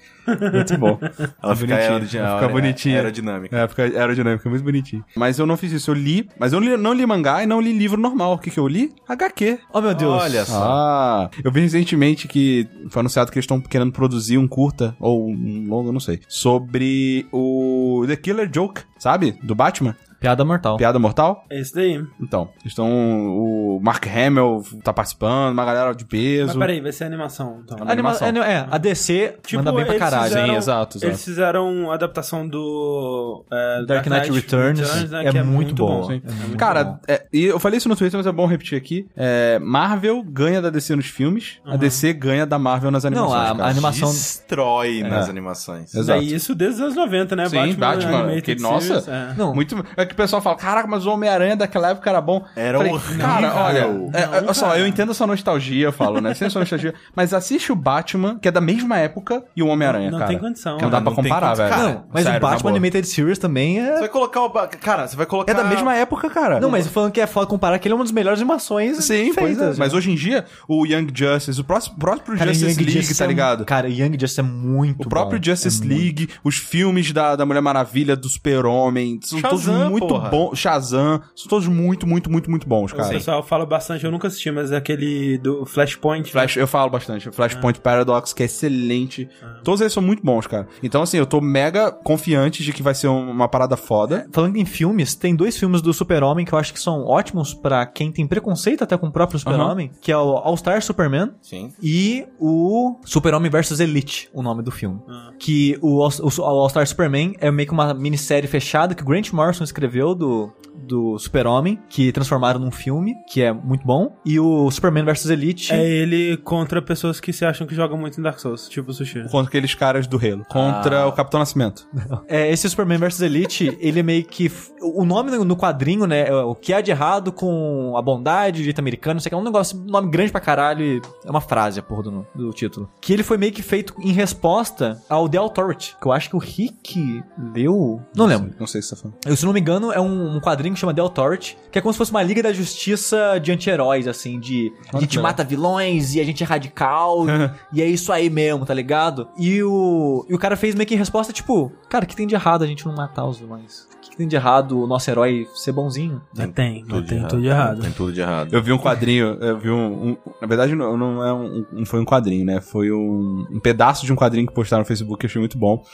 Muito 0.52 0.76
bom. 0.78 0.98
Ela 1.42 1.56
fica, 1.56 1.66
bonitinha. 1.66 1.76
aerodinâmica. 1.76 2.18
Ela 2.18 2.40
fica 2.40 2.52
bonitinha. 2.52 2.96
Aerodinâmica. 2.96 3.56
É, 3.58 3.68
fica 3.68 3.82
aerodinâmica, 3.82 4.50
muito 4.50 4.64
bonitinho. 4.64 5.04
Mas 5.16 5.38
eu 5.38 5.46
não 5.46 5.56
fiz 5.56 5.72
isso, 5.72 5.90
eu 5.90 5.94
li, 5.94 6.28
mas 6.38 6.52
eu 6.52 6.60
não 6.60 6.68
li, 6.68 6.76
não 6.76 6.92
li 6.92 7.06
mangá 7.06 7.42
e 7.42 7.46
não 7.46 7.60
li 7.60 7.76
livro 7.76 8.00
normal. 8.00 8.34
O 8.34 8.38
que 8.38 8.50
que 8.50 8.58
eu 8.58 8.68
li? 8.68 8.92
HQ. 9.08 9.58
Oh, 9.72 9.80
meu 9.80 9.94
Deus. 9.94 10.22
Olha 10.22 10.44
só. 10.44 10.62
Ah, 10.62 11.30
eu 11.42 11.50
vi 11.50 11.60
recentemente 11.60 12.28
que 12.28 12.68
foi 12.90 13.00
anunciado 13.00 13.30
que 13.30 13.38
eles 13.38 13.44
estão 13.44 13.60
querendo 13.60 13.92
produzir 13.92 14.38
um 14.38 14.48
curta, 14.48 14.94
ou 15.00 15.28
um 15.28 15.66
longo, 15.68 15.88
eu 15.88 15.92
não 15.92 16.00
sei, 16.00 16.20
sobre 16.28 17.26
o 17.32 18.04
The 18.06 18.16
Killer 18.16 18.50
Joke, 18.52 18.82
sabe? 18.98 19.38
Do 19.42 19.54
Batman? 19.54 19.96
Piada 20.20 20.44
mortal. 20.44 20.76
Piada 20.76 20.98
Mortal? 20.98 21.44
É 21.50 21.58
esse 21.60 21.74
daí. 21.74 22.04
Então, 22.20 22.50
estão. 22.64 22.86
O 22.90 23.80
Mark 23.82 24.06
Hamill 24.06 24.62
tá 24.84 24.92
participando, 24.92 25.52
uma 25.52 25.64
galera 25.64 25.94
de 25.94 26.04
Mas 26.04 26.10
peso. 26.10 26.58
peraí, 26.58 26.80
vai 26.80 26.92
ser 26.92 27.04
animação, 27.04 27.60
então. 27.64 27.78
A 27.78 27.80
anima- 27.90 28.10
animação. 28.10 28.28
é, 28.28 28.52
é, 28.52 28.66
a 28.70 28.76
DC 28.78 29.36
manda 29.54 29.72
bem 29.72 29.84
pra 29.86 29.98
caralho. 29.98 30.24
fizeram- 30.24 30.46
Sim, 30.48 30.56
exato, 30.56 30.98
exato. 30.98 31.06
Eles 31.10 31.24
fizeram 31.24 31.90
a 31.90 31.94
adaptação 31.94 32.46
do 32.46 33.44
é, 33.50 33.84
Dark 33.86 34.06
Knight 34.06 34.30
Returns 34.30 35.08
né, 35.10 35.24
é 35.24 35.32
que 35.32 35.42
muito 35.42 35.74
boa. 35.74 36.02
bom. 36.02 36.06
Sim. 36.08 36.22
É 36.26 36.30
muito 36.32 36.56
Cara, 36.58 36.84
bom. 36.84 36.98
é, 37.08 37.24
e 37.32 37.44
eu 37.46 37.58
falei 37.58 37.78
isso 37.78 37.88
no 37.88 37.96
Twitter, 37.96 38.18
mas 38.18 38.26
é 38.26 38.32
bom 38.32 38.46
repetir 38.46 38.76
aqui. 38.76 39.06
É, 39.16 39.58
Marvel 39.58 40.22
ganha 40.22 40.60
da 40.60 40.68
DC 40.68 40.94
nos 40.96 41.06
filmes, 41.06 41.60
a 41.64 41.76
DC 41.76 42.12
ganha 42.12 42.44
da 42.46 42.58
Marvel 42.58 42.90
nas 42.90 43.04
animações. 43.06 43.32
Não, 43.32 43.40
a- 43.40 43.46
cara. 43.56 43.64
a 43.64 43.68
animação- 43.70 44.10
Destrói 44.10 45.02
nas 45.02 45.26
É. 45.28 45.30
animações. 45.30 45.94
Exato. 45.94 46.06
Daí 46.18 46.34
isso 46.34 46.54
desde 46.54 46.76
os 46.76 46.80
anos 46.82 46.96
90, 46.96 47.34
né? 47.34 47.48
Sim, 47.48 47.74
Batman, 47.74 48.18
Animated 48.18 48.56
que- 48.56 48.62
nossa. 48.62 49.00
Series, 49.00 49.08
é. 49.08 49.34
Não, 49.36 49.54
Muito. 49.54 49.70
É 49.96 50.09
que 50.10 50.14
o 50.14 50.16
pessoal 50.16 50.42
fala, 50.42 50.56
caraca, 50.56 50.86
mas 50.88 51.06
o 51.06 51.10
Homem-Aranha 51.10 51.56
daquela 51.56 51.90
época 51.90 52.08
era 52.10 52.20
bom. 52.20 52.44
Era 52.54 52.78
Falei, 52.78 52.92
horrível. 52.92 53.18
Cara, 53.26 53.54
olha, 53.64 53.86
Não, 53.88 54.10
é, 54.12 54.28
olha 54.28 54.54
só, 54.54 54.68
cara. 54.68 54.78
eu 54.80 54.86
entendo 54.86 55.10
a 55.12 55.14
sua 55.14 55.26
nostalgia, 55.26 55.86
eu 55.86 55.92
falo, 55.92 56.20
né? 56.20 56.34
Sem 56.34 56.46
a 56.46 56.50
sua 56.50 56.60
nostalgia. 56.60 56.94
Mas 57.16 57.32
assiste 57.32 57.72
o 57.72 57.76
Batman, 57.76 58.38
que 58.38 58.48
é 58.48 58.50
da 58.50 58.60
mesma 58.60 58.98
época, 58.98 59.42
e 59.56 59.62
o 59.62 59.66
Homem-Aranha, 59.68 60.10
Não 60.10 60.18
cara. 60.18 60.30
tem 60.30 60.38
condição. 60.38 60.76
Que 60.76 60.82
não 60.84 60.90
dá 60.90 61.00
Não 61.00 61.12
pra 61.14 61.22
comparar, 61.22 61.54
velho. 61.54 61.70
Cara, 61.70 61.82
não, 61.88 62.04
mas 62.12 62.24
Sério, 62.24 62.38
o 62.38 62.40
Batman. 62.40 62.70
Animated 62.70 63.06
Series 63.06 63.38
também 63.38 63.80
é. 63.80 63.94
Você 63.94 64.00
vai 64.00 64.08
colocar 64.08 64.42
o. 64.42 64.50
Cara, 64.50 65.06
você 65.06 65.16
vai 65.16 65.26
colocar. 65.26 65.50
É 65.50 65.54
da 65.54 65.64
mesma 65.64 65.94
época, 65.94 66.28
cara. 66.30 66.60
Não, 66.60 66.70
mas 66.70 66.86
falando 66.86 67.12
que 67.12 67.20
é 67.20 67.26
foda 67.26 67.46
comparar 67.46 67.78
que 67.78 67.86
ele 67.88 67.92
é 67.92 67.96
uma 67.96 68.04
das 68.04 68.12
melhores 68.12 68.40
animações 68.40 69.04
Sim, 69.04 69.32
pois 69.34 69.56
feitas. 69.56 69.76
é. 69.76 69.78
Mas 69.78 69.92
hoje 69.94 70.10
em 70.10 70.14
dia, 70.14 70.44
o 70.68 70.86
Young 70.86 71.08
Justice, 71.14 71.60
o 71.60 71.64
próximo, 71.64 71.96
próprio 71.98 72.36
Cara, 72.38 72.52
Justice 72.52 72.70
Young 72.72 72.76
League, 72.84 72.92
Justice 72.98 73.18
tá 73.18 73.24
é- 73.24 73.28
ligado? 73.28 73.64
Cara, 73.64 73.88
Young 73.88 74.12
Justice 74.18 74.40
é 74.40 74.42
muito 74.42 75.06
O 75.06 75.08
próprio 75.08 75.38
bom. 75.38 75.44
Justice 75.44 75.82
É 75.82 75.86
muito- 75.86 76.00
League, 76.02 76.28
os 76.44 76.56
filmes 76.56 77.12
da, 77.12 77.36
da 77.36 77.44
Mulher 77.46 77.60
Maravilha, 77.60 78.16
do 78.16 78.28
Super-Homem, 78.28 79.20
são 79.22 79.40
todos 79.40 79.64
Shazam, 79.64 79.90
muito 79.90 79.99
muito 80.00 80.14
porra. 80.14 80.28
bom. 80.30 80.54
Shazam, 80.54 81.20
são 81.34 81.48
todos 81.48 81.66
muito, 81.68 82.06
muito, 82.06 82.30
muito, 82.30 82.50
muito 82.50 82.66
bons, 82.68 82.92
O 82.92 82.96
cara. 82.96 83.08
pessoal 83.08 83.42
fala 83.42 83.64
bastante, 83.66 84.04
eu 84.04 84.10
nunca 84.10 84.28
assisti, 84.28 84.50
mas 84.50 84.72
é 84.72 84.76
aquele 84.76 85.38
do 85.38 85.64
Flashpoint. 85.66 86.30
Flash, 86.30 86.56
eu 86.56 86.66
falo 86.66 86.90
bastante. 86.90 87.30
Flashpoint 87.30 87.80
Paradox, 87.80 88.32
que 88.32 88.42
é 88.42 88.46
excelente. 88.46 89.28
Todos 89.64 89.80
eles 89.80 89.92
são 89.92 90.02
muito 90.02 90.22
bons, 90.22 90.46
cara. 90.46 90.66
Então, 90.82 91.02
assim, 91.02 91.16
eu 91.18 91.26
tô 91.26 91.40
mega 91.40 91.90
confiante 91.90 92.62
de 92.62 92.72
que 92.72 92.82
vai 92.82 92.94
ser 92.94 93.08
um- 93.08 93.30
uma 93.30 93.48
parada 93.48 93.76
foda. 93.76 94.26
Falando 94.32 94.56
em 94.56 94.64
filmes, 94.64 95.14
tem 95.14 95.34
dois 95.34 95.56
filmes 95.58 95.82
do 95.82 95.92
Super-Homem 95.92 96.44
que 96.44 96.52
eu 96.52 96.58
acho 96.58 96.72
que 96.72 96.80
são 96.80 97.04
ótimos 97.04 97.54
pra 97.54 97.86
quem 97.86 98.10
tem 98.12 98.26
preconceito 98.26 98.82
até 98.84 98.96
com 98.96 99.06
o 99.08 99.12
próprio 99.12 99.38
Super-Homem, 99.38 99.90
que 100.00 100.10
é 100.12 100.16
o 100.16 100.36
All-Star 100.36 100.80
Superman 100.82 101.30
Sim. 101.40 101.72
e 101.82 102.26
o 102.38 102.96
Super-Homem 103.04 103.50
vs 103.50 103.80
Elite, 103.80 104.28
o 104.32 104.42
nome 104.42 104.62
do 104.62 104.70
filme. 104.70 105.00
Que 105.38 105.78
o, 105.80 106.02
All- 106.02 106.10
o 106.38 106.42
All-Star 106.42 106.86
Superman 106.86 107.34
é 107.40 107.50
meio 107.50 107.66
que 107.66 107.72
uma 107.72 107.92
minissérie 107.94 108.48
fechada 108.48 108.94
que 108.94 109.02
o 109.02 109.06
Grant 109.06 109.32
Morrison 109.32 109.64
escreveu 109.64 109.89
do, 110.14 110.52
do 110.74 111.18
Super-Homem, 111.18 111.78
que 111.88 112.12
transformaram 112.12 112.60
num 112.60 112.70
filme, 112.70 113.14
que 113.28 113.42
é 113.42 113.52
muito 113.52 113.84
bom. 113.84 114.16
E 114.24 114.38
o 114.38 114.70
Superman 114.70 115.04
vs 115.04 115.26
Elite... 115.26 115.72
É 115.72 115.84
ele 115.84 116.36
contra 116.38 116.80
pessoas 116.80 117.20
que 117.20 117.32
se 117.32 117.44
acham 117.44 117.66
que 117.66 117.74
jogam 117.74 117.98
muito 117.98 118.18
em 118.18 118.22
Dark 118.22 118.38
Souls, 118.38 118.68
tipo 118.68 118.90
o 118.90 118.94
Sushi. 118.94 119.22
Contra 119.30 119.48
aqueles 119.48 119.74
caras 119.74 120.06
do 120.06 120.16
Halo. 120.16 120.44
Contra 120.48 121.06
o 121.06 121.12
Capitão 121.12 121.40
Nascimento. 121.40 121.86
É, 122.28 122.50
esse 122.50 122.68
Superman 122.68 122.98
vs 122.98 123.20
Elite, 123.20 123.76
ele 123.80 124.00
é 124.00 124.02
meio 124.02 124.24
que. 124.24 124.50
O 124.82 125.04
nome 125.04 125.30
no 125.30 125.56
quadrinho, 125.56 126.06
né? 126.06 126.28
é 126.28 126.34
O 126.34 126.54
que 126.54 126.72
há 126.72 126.80
de 126.80 126.90
errado 126.90 127.32
com 127.32 127.94
a 127.96 128.02
bondade, 128.02 128.58
direito 128.58 128.78
americano, 128.78 129.14
não 129.14 129.20
sei 129.20 129.28
o 129.28 129.30
que, 129.30 129.34
é 129.34 129.38
um 129.38 129.44
negócio, 129.44 129.78
um 129.78 129.84
nome 129.84 130.10
grande 130.10 130.32
pra 130.32 130.40
caralho. 130.40 130.84
e 130.84 131.02
É 131.24 131.30
uma 131.30 131.40
frase, 131.40 131.80
a 131.80 131.82
porra 131.82 132.04
do, 132.04 132.26
do 132.34 132.50
título. 132.50 132.88
Que 133.00 133.12
ele 133.12 133.22
foi 133.22 133.36
meio 133.36 133.52
que 133.52 133.62
feito 133.62 133.94
em 133.98 134.12
resposta 134.12 135.00
ao 135.08 135.28
The 135.28 135.38
Authority, 135.38 135.96
que 136.00 136.06
eu 136.06 136.12
acho 136.12 136.30
que 136.30 136.36
o 136.36 136.38
Rick 136.38 137.22
leu. 137.54 138.00
Não 138.14 138.26
lembro. 138.26 138.54
Não 138.58 138.66
sei 138.66 138.80
se 138.82 138.88
você 138.88 138.96
tá 138.96 139.02
falando. 139.02 139.18
Eu, 139.26 139.36
se 139.36 139.44
não 139.44 139.52
me 139.52 139.60
engano, 139.60 139.79
é 139.92 140.00
um, 140.00 140.36
um 140.36 140.40
quadrinho 140.40 140.74
que 140.74 140.80
chama 140.80 140.92
The 140.92 141.00
Authority, 141.00 141.56
que 141.70 141.78
é 141.78 141.82
como 141.82 141.92
se 141.92 141.98
fosse 141.98 142.10
uma 142.10 142.22
Liga 142.22 142.42
da 142.42 142.52
Justiça 142.52 143.38
de 143.42 143.52
anti-heróis, 143.52 144.06
assim, 144.08 144.38
de 144.40 144.72
a 144.92 144.98
gente 145.00 145.16
legal. 145.16 145.22
mata 145.30 145.44
vilões 145.44 146.14
e 146.14 146.20
a 146.20 146.24
gente 146.24 146.42
é 146.42 146.46
radical, 146.46 147.24
e 147.72 147.80
é 147.80 147.86
isso 147.86 148.12
aí 148.12 148.28
mesmo, 148.28 148.66
tá 148.66 148.74
ligado? 148.74 149.28
E 149.38 149.62
o, 149.62 150.26
e 150.28 150.34
o 150.34 150.38
cara 150.38 150.56
fez 150.56 150.74
meio 150.74 150.86
que 150.86 150.94
em 150.94 150.98
resposta, 150.98 151.32
tipo, 151.32 151.72
cara, 151.88 152.04
o 152.04 152.08
que 152.08 152.16
tem 152.16 152.26
de 152.26 152.34
errado 152.34 152.62
a 152.62 152.66
gente 152.66 152.84
não 152.84 152.94
matar 152.94 153.26
os 153.26 153.38
vilões? 153.38 153.88
O 153.94 154.02
que, 154.02 154.10
que 154.10 154.16
tem 154.16 154.26
de 154.26 154.34
errado 154.34 154.82
o 154.82 154.86
nosso 154.86 155.10
herói 155.10 155.46
ser 155.54 155.72
bonzinho? 155.72 156.20
Não 156.34 156.50
tem, 156.50 156.80
não 156.82 156.96
Tudo 156.96 157.06
tem 157.06 157.22
de 157.22 157.28
tudo 157.28 157.42
de 157.42 157.48
errado. 157.48 157.80
Tem 157.82 157.92
tudo 157.92 158.12
de 158.12 158.20
errado. 158.20 158.52
Eu 158.52 158.62
vi 158.62 158.72
um 158.72 158.78
quadrinho, 158.78 159.36
eu 159.40 159.58
vi 159.58 159.70
um. 159.70 160.10
um- 160.10 160.16
na 160.40 160.46
verdade, 160.48 160.74
não, 160.74 160.96
não 160.96 161.22
é 161.24 161.32
um, 161.32 161.66
não 161.70 161.86
foi 161.86 162.00
um 162.00 162.04
quadrinho, 162.04 162.44
né? 162.46 162.60
Foi 162.60 162.90
um, 162.90 163.46
um 163.50 163.60
pedaço 163.60 164.04
de 164.06 164.12
um 164.12 164.16
quadrinho 164.16 164.46
que 164.46 164.54
postaram 164.54 164.80
no 164.80 164.86
Facebook 164.86 165.18
que 165.20 165.26
eu 165.26 165.28
achei 165.28 165.38
muito 165.38 165.58
bom. 165.58 165.84